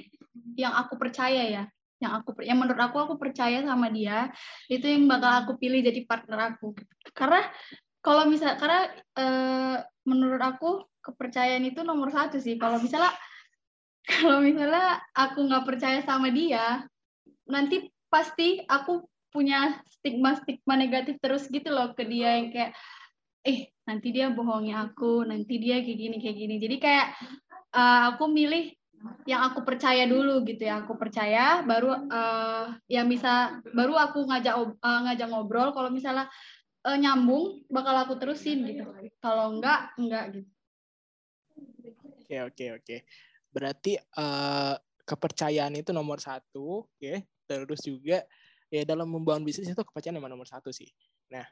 yang 0.56 0.72
aku 0.80 0.96
percaya 0.96 1.44
ya 1.44 1.64
yang 2.04 2.20
aku 2.20 2.36
yang 2.44 2.60
menurut 2.60 2.80
aku 2.84 3.00
aku 3.00 3.16
percaya 3.16 3.64
sama 3.64 3.88
dia 3.88 4.28
itu 4.68 4.84
yang 4.84 5.08
bakal 5.08 5.32
aku 5.48 5.52
pilih 5.56 5.80
jadi 5.80 6.04
partner 6.04 6.56
aku 6.56 6.76
karena 7.16 7.48
kalau 8.04 8.28
misal 8.28 8.60
karena 8.60 8.92
e, 9.16 9.26
menurut 10.04 10.44
aku 10.44 10.84
kepercayaan 11.00 11.64
itu 11.64 11.82
nomor 11.88 12.12
satu 12.12 12.36
sih. 12.36 12.60
Kalau 12.60 12.78
misalnya 12.84 13.16
kalau 14.04 14.44
misalnya 14.44 15.00
aku 15.16 15.48
nggak 15.48 15.64
percaya 15.64 16.00
sama 16.04 16.28
dia 16.28 16.84
nanti 17.48 17.88
pasti 18.12 18.60
aku 18.68 19.08
punya 19.32 19.80
stigma 19.88 20.36
stigma 20.38 20.76
negatif 20.76 21.18
terus 21.24 21.48
gitu 21.48 21.72
loh 21.72 21.96
ke 21.96 22.04
dia 22.06 22.38
yang 22.38 22.52
kayak 22.54 22.72
eh 23.44 23.72
nanti 23.84 24.16
dia 24.16 24.32
bohongi 24.32 24.72
aku 24.72 25.24
nanti 25.28 25.60
dia 25.60 25.80
kayak 25.80 26.00
gini 26.00 26.18
kayak 26.20 26.38
gini. 26.38 26.56
Jadi 26.60 26.76
kayak 26.84 27.08
uh, 27.72 28.14
aku 28.16 28.28
milih 28.28 28.72
yang 29.28 29.52
aku 29.52 29.64
percaya 29.68 30.08
dulu 30.08 30.44
gitu 30.48 30.68
ya. 30.68 30.84
Aku 30.84 30.96
percaya 31.00 31.64
baru 31.64 32.08
uh, 32.08 32.76
yang 32.88 33.08
bisa 33.08 33.64
baru 33.72 33.96
aku 33.96 34.28
ngajak 34.28 34.56
uh, 34.60 35.00
ngajak 35.08 35.28
ngobrol. 35.32 35.72
Kalau 35.72 35.92
misalnya 35.92 36.28
uh, 36.84 36.98
nyambung 37.00 37.64
bakal 37.72 37.96
aku 38.04 38.14
terusin 38.20 38.64
gitu. 38.68 38.84
Kalau 39.24 39.56
enggak 39.56 39.96
enggak 39.98 40.24
gitu. 40.38 40.50
Oke 42.24 42.36
oke 42.44 42.66
oke. 42.80 42.96
Berarti 43.54 44.00
uh, 44.20 44.76
kepercayaan 45.04 45.76
itu 45.76 45.92
nomor 45.92 46.20
satu 46.24 46.88
ya 47.00 47.20
terus 47.44 47.84
juga 47.84 48.24
ya 48.72 48.88
dalam 48.88 49.12
membangun 49.12 49.44
bisnis 49.44 49.70
itu 49.70 49.84
kepercayaan 49.84 50.18
memang 50.18 50.32
nomor 50.32 50.48
satu 50.48 50.72
sih. 50.72 50.88
Nah 51.32 51.46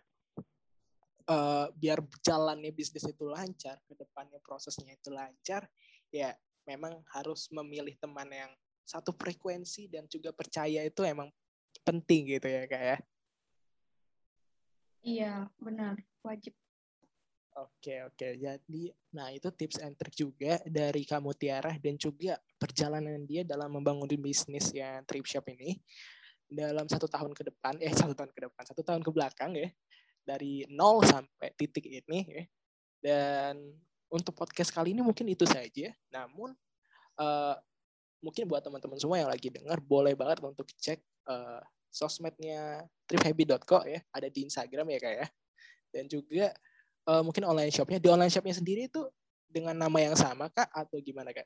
uh, 1.27 1.67
biar 1.75 2.01
jalannya 2.23 2.71
bisnis 2.71 3.05
itu 3.05 3.23
lancar 3.27 3.77
ke 3.85 3.93
depannya 3.95 4.39
prosesnya 4.41 4.95
itu 4.95 5.11
lancar 5.11 5.67
ya 6.09 6.33
memang 6.65 7.03
harus 7.11 7.51
memilih 7.51 7.95
teman 7.99 8.27
yang 8.31 8.51
satu 8.87 9.15
frekuensi 9.15 9.87
dan 9.87 10.03
juga 10.09 10.35
percaya 10.35 10.83
itu 10.83 11.01
emang 11.05 11.31
penting 11.85 12.37
gitu 12.37 12.47
ya 12.47 12.67
kak 12.67 12.83
ya. 12.83 12.97
Iya 15.01 15.49
benar 15.57 15.97
wajib. 16.21 16.53
Oke 17.51 17.99
oke 18.07 18.27
jadi 18.39 18.83
nah 19.11 19.27
itu 19.33 19.51
tips 19.51 19.83
and 19.83 19.99
trick 19.99 20.15
juga 20.15 20.63
dari 20.63 21.03
kamu 21.03 21.35
Tiara 21.35 21.75
dan 21.75 21.99
juga 21.99 22.39
perjalanan 22.55 23.27
dia 23.27 23.43
dalam 23.43 23.75
membangun 23.75 24.07
bisnis 24.07 24.71
yang 24.71 25.03
trip 25.03 25.27
shop 25.27 25.51
ini 25.51 25.75
dalam 26.47 26.87
satu 26.87 27.11
tahun 27.11 27.35
ke 27.35 27.51
depan 27.51 27.75
eh 27.83 27.91
satu 27.91 28.15
tahun 28.15 28.31
ke 28.31 28.39
depan 28.47 28.63
satu 28.63 28.81
tahun 28.87 29.03
ke 29.03 29.11
belakang 29.11 29.51
ya 29.59 29.67
dari 30.23 30.63
nol 30.71 31.03
sampai 31.03 31.51
titik 31.59 31.91
ini 31.91 32.19
ya 32.23 32.43
dan 33.01 33.57
untuk 34.11 34.35
podcast 34.35 34.69
kali 34.69 34.91
ini 34.91 35.01
mungkin 35.01 35.25
itu 35.31 35.47
saja. 35.47 35.89
Namun 36.11 36.51
uh, 37.17 37.55
mungkin 38.19 38.45
buat 38.45 38.61
teman-teman 38.61 38.99
semua 38.99 39.17
yang 39.17 39.31
lagi 39.31 39.47
dengar 39.49 39.79
boleh 39.81 40.13
banget 40.13 40.43
untuk 40.43 40.67
cek 40.77 40.99
uh, 41.25 41.63
sosmednya 41.91 42.87
triphappy.co 43.05 43.83
ya, 43.85 43.99
ada 44.15 44.27
di 44.31 44.47
Instagram 44.47 44.87
ya 44.95 44.99
kayak 45.03 45.17
ya. 45.21 45.27
Dan 45.91 46.07
juga 46.07 46.55
uh, 47.05 47.21
mungkin 47.21 47.43
online 47.43 47.69
shopnya. 47.69 47.99
Di 47.99 48.07
online 48.07 48.31
shopnya 48.31 48.55
sendiri 48.55 48.87
itu 48.87 49.03
dengan 49.51 49.75
nama 49.75 49.99
yang 49.99 50.15
sama 50.15 50.47
kak 50.47 50.71
atau 50.71 50.97
gimana 51.03 51.35
kak? 51.35 51.45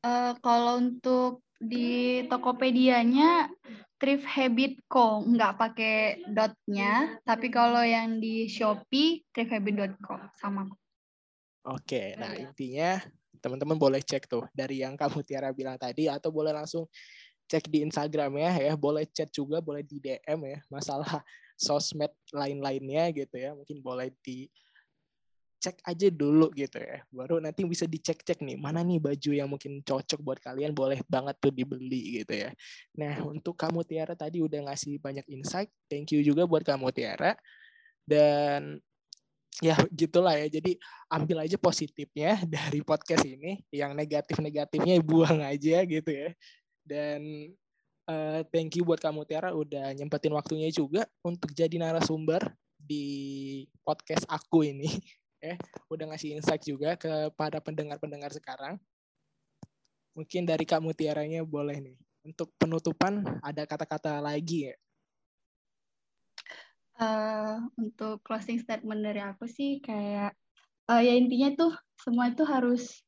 Uh, 0.00 0.32
kalau 0.40 0.80
untuk 0.80 1.44
di 1.60 2.24
Tokopedia-nya 2.24 3.52
Thrift 4.00 4.24
Habit 4.24 4.80
Co. 4.88 5.20
Nggak 5.20 5.52
pakai 5.60 6.24
dotnya 6.32 7.20
tapi 7.20 7.52
kalau 7.52 7.84
yang 7.84 8.16
di 8.16 8.48
Shopee 8.48 9.20
thrifthabit.co 9.28 10.16
sama. 10.40 10.64
Oke, 11.68 12.16
nah 12.16 12.32
intinya 12.32 12.96
teman-teman 13.44 13.76
boleh 13.76 14.00
cek 14.00 14.24
tuh 14.24 14.48
dari 14.56 14.80
yang 14.80 14.96
kamu 14.96 15.20
Tiara 15.20 15.52
bilang 15.52 15.76
tadi 15.76 16.08
atau 16.08 16.32
boleh 16.32 16.56
langsung 16.56 16.88
cek 17.50 17.66
di 17.66 17.82
Instagram 17.82 18.38
ya, 18.38 18.70
ya 18.70 18.74
boleh 18.78 19.02
chat 19.10 19.26
juga, 19.34 19.58
boleh 19.58 19.82
di 19.82 19.98
DM 19.98 20.40
ya 20.46 20.58
masalah 20.70 21.26
sosmed 21.58 22.14
lain-lainnya 22.30 23.10
gitu 23.10 23.34
ya, 23.34 23.50
mungkin 23.58 23.82
boleh 23.82 24.14
di 24.22 24.46
cek 25.60 25.84
aja 25.84 26.08
dulu 26.08 26.48
gitu 26.56 26.80
ya. 26.80 27.04
Baru 27.12 27.36
nanti 27.36 27.66
bisa 27.68 27.84
dicek-cek 27.84 28.40
nih, 28.40 28.56
mana 28.56 28.80
nih 28.80 28.96
baju 28.96 29.30
yang 29.36 29.48
mungkin 29.52 29.84
cocok 29.84 30.20
buat 30.24 30.40
kalian, 30.40 30.72
boleh 30.72 31.04
banget 31.04 31.36
tuh 31.36 31.52
dibeli 31.52 32.24
gitu 32.24 32.48
ya. 32.48 32.50
Nah, 32.96 33.20
untuk 33.28 33.60
kamu 33.60 33.84
Tiara 33.84 34.16
tadi 34.16 34.40
udah 34.40 34.72
ngasih 34.72 34.96
banyak 34.96 35.28
insight. 35.28 35.68
Thank 35.92 36.16
you 36.16 36.24
juga 36.24 36.48
buat 36.48 36.64
kamu 36.64 36.88
Tiara. 36.96 37.36
Dan 38.08 38.80
ya 39.60 39.76
gitulah 39.92 40.32
ya. 40.40 40.48
Jadi 40.48 40.80
ambil 41.12 41.44
aja 41.44 41.60
positifnya 41.60 42.40
dari 42.56 42.80
podcast 42.80 43.28
ini, 43.28 43.60
yang 43.68 43.92
negatif-negatifnya 43.92 44.96
buang 45.04 45.44
aja 45.44 45.84
gitu 45.84 46.08
ya. 46.08 46.32
Dan 46.82 47.52
uh, 48.08 48.40
thank 48.50 48.76
you 48.76 48.84
buat 48.84 48.98
kamu 48.98 49.24
Tiara 49.28 49.52
udah 49.54 49.92
nyempetin 49.94 50.34
waktunya 50.34 50.68
juga 50.72 51.06
untuk 51.24 51.52
jadi 51.52 51.76
narasumber 51.76 52.42
di 52.76 53.64
podcast 53.84 54.24
aku 54.26 54.66
ini. 54.66 54.90
Ya, 55.40 55.56
udah 55.92 56.12
ngasih 56.12 56.36
insight 56.36 56.64
juga 56.64 56.96
kepada 56.96 57.58
pendengar-pendengar 57.64 58.32
sekarang. 58.32 58.76
Mungkin 60.12 60.44
dari 60.44 60.66
kamu 60.66 60.92
Tiaranya 60.92 61.46
boleh 61.46 61.80
nih. 61.80 61.96
Untuk 62.20 62.52
penutupan 62.60 63.24
ada 63.40 63.64
kata-kata 63.64 64.20
lagi 64.20 64.68
ya 64.68 64.76
uh, 67.00 67.56
untuk 67.80 68.20
closing 68.22 68.60
statement 68.60 69.00
dari 69.00 69.24
aku 69.24 69.48
sih 69.48 69.80
kayak 69.80 70.36
uh, 70.92 71.00
ya 71.00 71.16
intinya 71.16 71.48
tuh 71.56 71.72
semua 71.96 72.30
itu 72.30 72.44
harus 72.44 73.00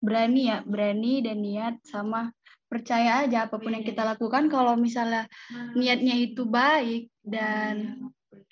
berani 0.00 0.52
ya, 0.52 0.64
berani 0.64 1.24
dan 1.24 1.40
niat 1.40 1.74
sama 1.84 2.32
percaya 2.74 3.22
aja 3.22 3.46
apa 3.46 3.62
pun 3.62 3.70
yang 3.70 3.86
kita 3.86 4.02
lakukan. 4.02 4.50
Kalau 4.50 4.74
misalnya 4.74 5.30
niatnya 5.78 6.18
itu 6.18 6.42
baik 6.42 7.06
dan 7.22 8.02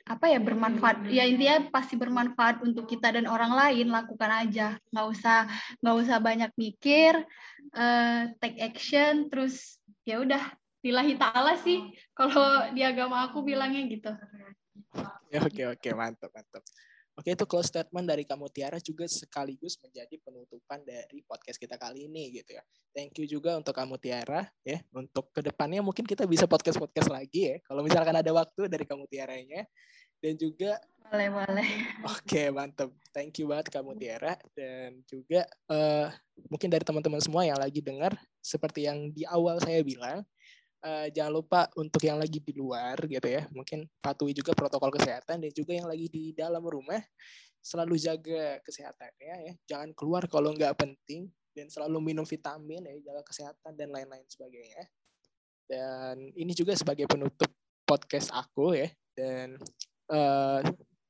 apa 0.07 0.31
ya 0.31 0.39
bermanfaat. 0.39 1.11
Ya 1.11 1.27
intinya 1.27 1.67
pasti 1.75 1.99
bermanfaat 1.99 2.63
untuk 2.63 2.87
kita 2.87 3.11
dan 3.19 3.27
orang 3.27 3.51
lain. 3.51 3.91
Lakukan 3.91 4.31
aja. 4.31 4.79
Nggak 4.95 5.07
usah 5.19 5.39
nggak 5.83 5.97
usah 5.99 6.17
banyak 6.23 6.51
mikir 6.55 7.19
uh, 7.75 8.31
take 8.39 8.63
action 8.63 9.27
terus 9.27 9.83
ya 10.07 10.23
udah 10.23 10.43
lillahi 10.87 11.19
ta'ala 11.19 11.59
sih. 11.59 11.91
Kalau 12.15 12.71
di 12.71 12.87
agama 12.87 13.27
aku 13.27 13.43
bilangnya 13.43 13.83
gitu. 13.91 14.15
Ya, 15.35 15.43
oke 15.43 15.63
oke. 15.75 15.89
Mantap 15.99 16.31
mantap. 16.31 16.63
Oke 17.13 17.37
itu 17.37 17.45
close 17.45 17.69
statement 17.69 18.09
dari 18.09 18.25
kamu 18.25 18.49
Tiara 18.49 18.81
juga 18.81 19.05
sekaligus 19.05 19.77
menjadi 19.85 20.17
penutupan 20.25 20.81
dari 20.81 21.21
podcast 21.29 21.61
kita 21.61 21.77
kali 21.77 22.09
ini 22.09 22.33
gitu 22.41 22.57
ya. 22.57 22.65
Thank 22.97 23.21
you 23.21 23.29
juga 23.29 23.53
untuk 23.61 23.77
kamu 23.77 24.01
Tiara 24.01 24.49
ya. 24.65 24.81
Untuk 24.97 25.29
ke 25.29 25.45
depannya 25.45 25.85
mungkin 25.85 26.09
kita 26.09 26.25
bisa 26.25 26.49
podcast 26.49 26.81
podcast 26.81 27.13
lagi 27.13 27.53
ya. 27.53 27.57
Kalau 27.69 27.85
misalkan 27.85 28.17
ada 28.17 28.33
waktu 28.33 28.65
dari 28.65 28.89
kamu 28.89 29.05
Tiaranya 29.13 29.69
dan 30.25 30.35
juga 30.41 30.81
boleh 31.13 31.29
boleh. 31.29 31.69
Oke 32.09 32.49
mantap. 32.49 32.89
Thank 33.13 33.45
you 33.45 33.53
banget 33.53 33.69
kamu 33.69 33.93
Tiara 34.01 34.33
dan 34.57 35.05
juga 35.05 35.45
uh, 35.69 36.09
mungkin 36.49 36.73
dari 36.73 36.81
teman-teman 36.81 37.21
semua 37.21 37.45
yang 37.45 37.61
lagi 37.61 37.85
dengar 37.85 38.17
seperti 38.41 38.89
yang 38.89 39.13
di 39.13 39.29
awal 39.29 39.61
saya 39.61 39.85
bilang 39.85 40.25
uh, 40.83 41.07
jangan 41.09 41.33
lupa 41.33 41.61
untuk 41.79 42.03
yang 42.03 42.19
lagi 42.19 42.43
di 42.43 42.53
luar 42.55 42.99
gitu 43.07 43.25
ya, 43.27 43.47
mungkin 43.55 43.87
patuhi 44.03 44.35
juga 44.35 44.53
protokol 44.53 44.91
kesehatan 44.93 45.43
dan 45.43 45.51
juga 45.55 45.73
yang 45.73 45.89
lagi 45.89 46.07
di 46.11 46.35
dalam 46.35 46.63
rumah 46.63 47.01
selalu 47.63 47.95
jaga 47.97 48.59
kesehatannya 48.67 49.35
ya. 49.49 49.53
Jangan 49.71 49.95
keluar 49.95 50.27
kalau 50.27 50.51
nggak 50.53 50.75
penting 50.75 51.31
dan 51.55 51.71
selalu 51.71 52.13
minum 52.13 52.27
vitamin 52.27 52.83
ya, 52.83 52.95
jaga 53.13 53.23
kesehatan 53.23 53.73
dan 53.79 53.89
lain-lain 53.95 54.27
sebagainya. 54.27 54.83
Dan 55.71 56.35
ini 56.37 56.53
juga 56.53 56.77
sebagai 56.77 57.07
penutup 57.07 57.49
podcast 57.87 58.29
aku 58.35 58.77
ya 58.77 58.91
dan 59.15 59.57
uh, 60.11 60.61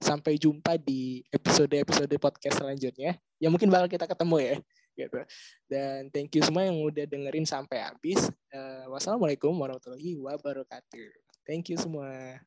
sampai 0.02 0.34
jumpa 0.36 0.76
di 0.82 1.22
episode-episode 1.30 2.12
podcast 2.20 2.60
selanjutnya. 2.60 3.16
Ya 3.42 3.48
mungkin 3.50 3.72
bakal 3.72 3.90
kita 3.90 4.06
ketemu 4.06 4.36
ya 4.38 4.56
gitu. 4.94 5.20
Dan 5.66 6.12
thank 6.12 6.32
you 6.36 6.42
semua 6.44 6.68
yang 6.68 6.78
udah 6.80 7.04
dengerin 7.08 7.48
sampai 7.48 7.82
habis. 7.82 8.28
Uh, 8.52 8.86
wassalamualaikum 8.92 9.52
warahmatullahi 9.56 10.18
wabarakatuh. 10.20 11.08
Thank 11.42 11.72
you 11.72 11.78
semua. 11.80 12.38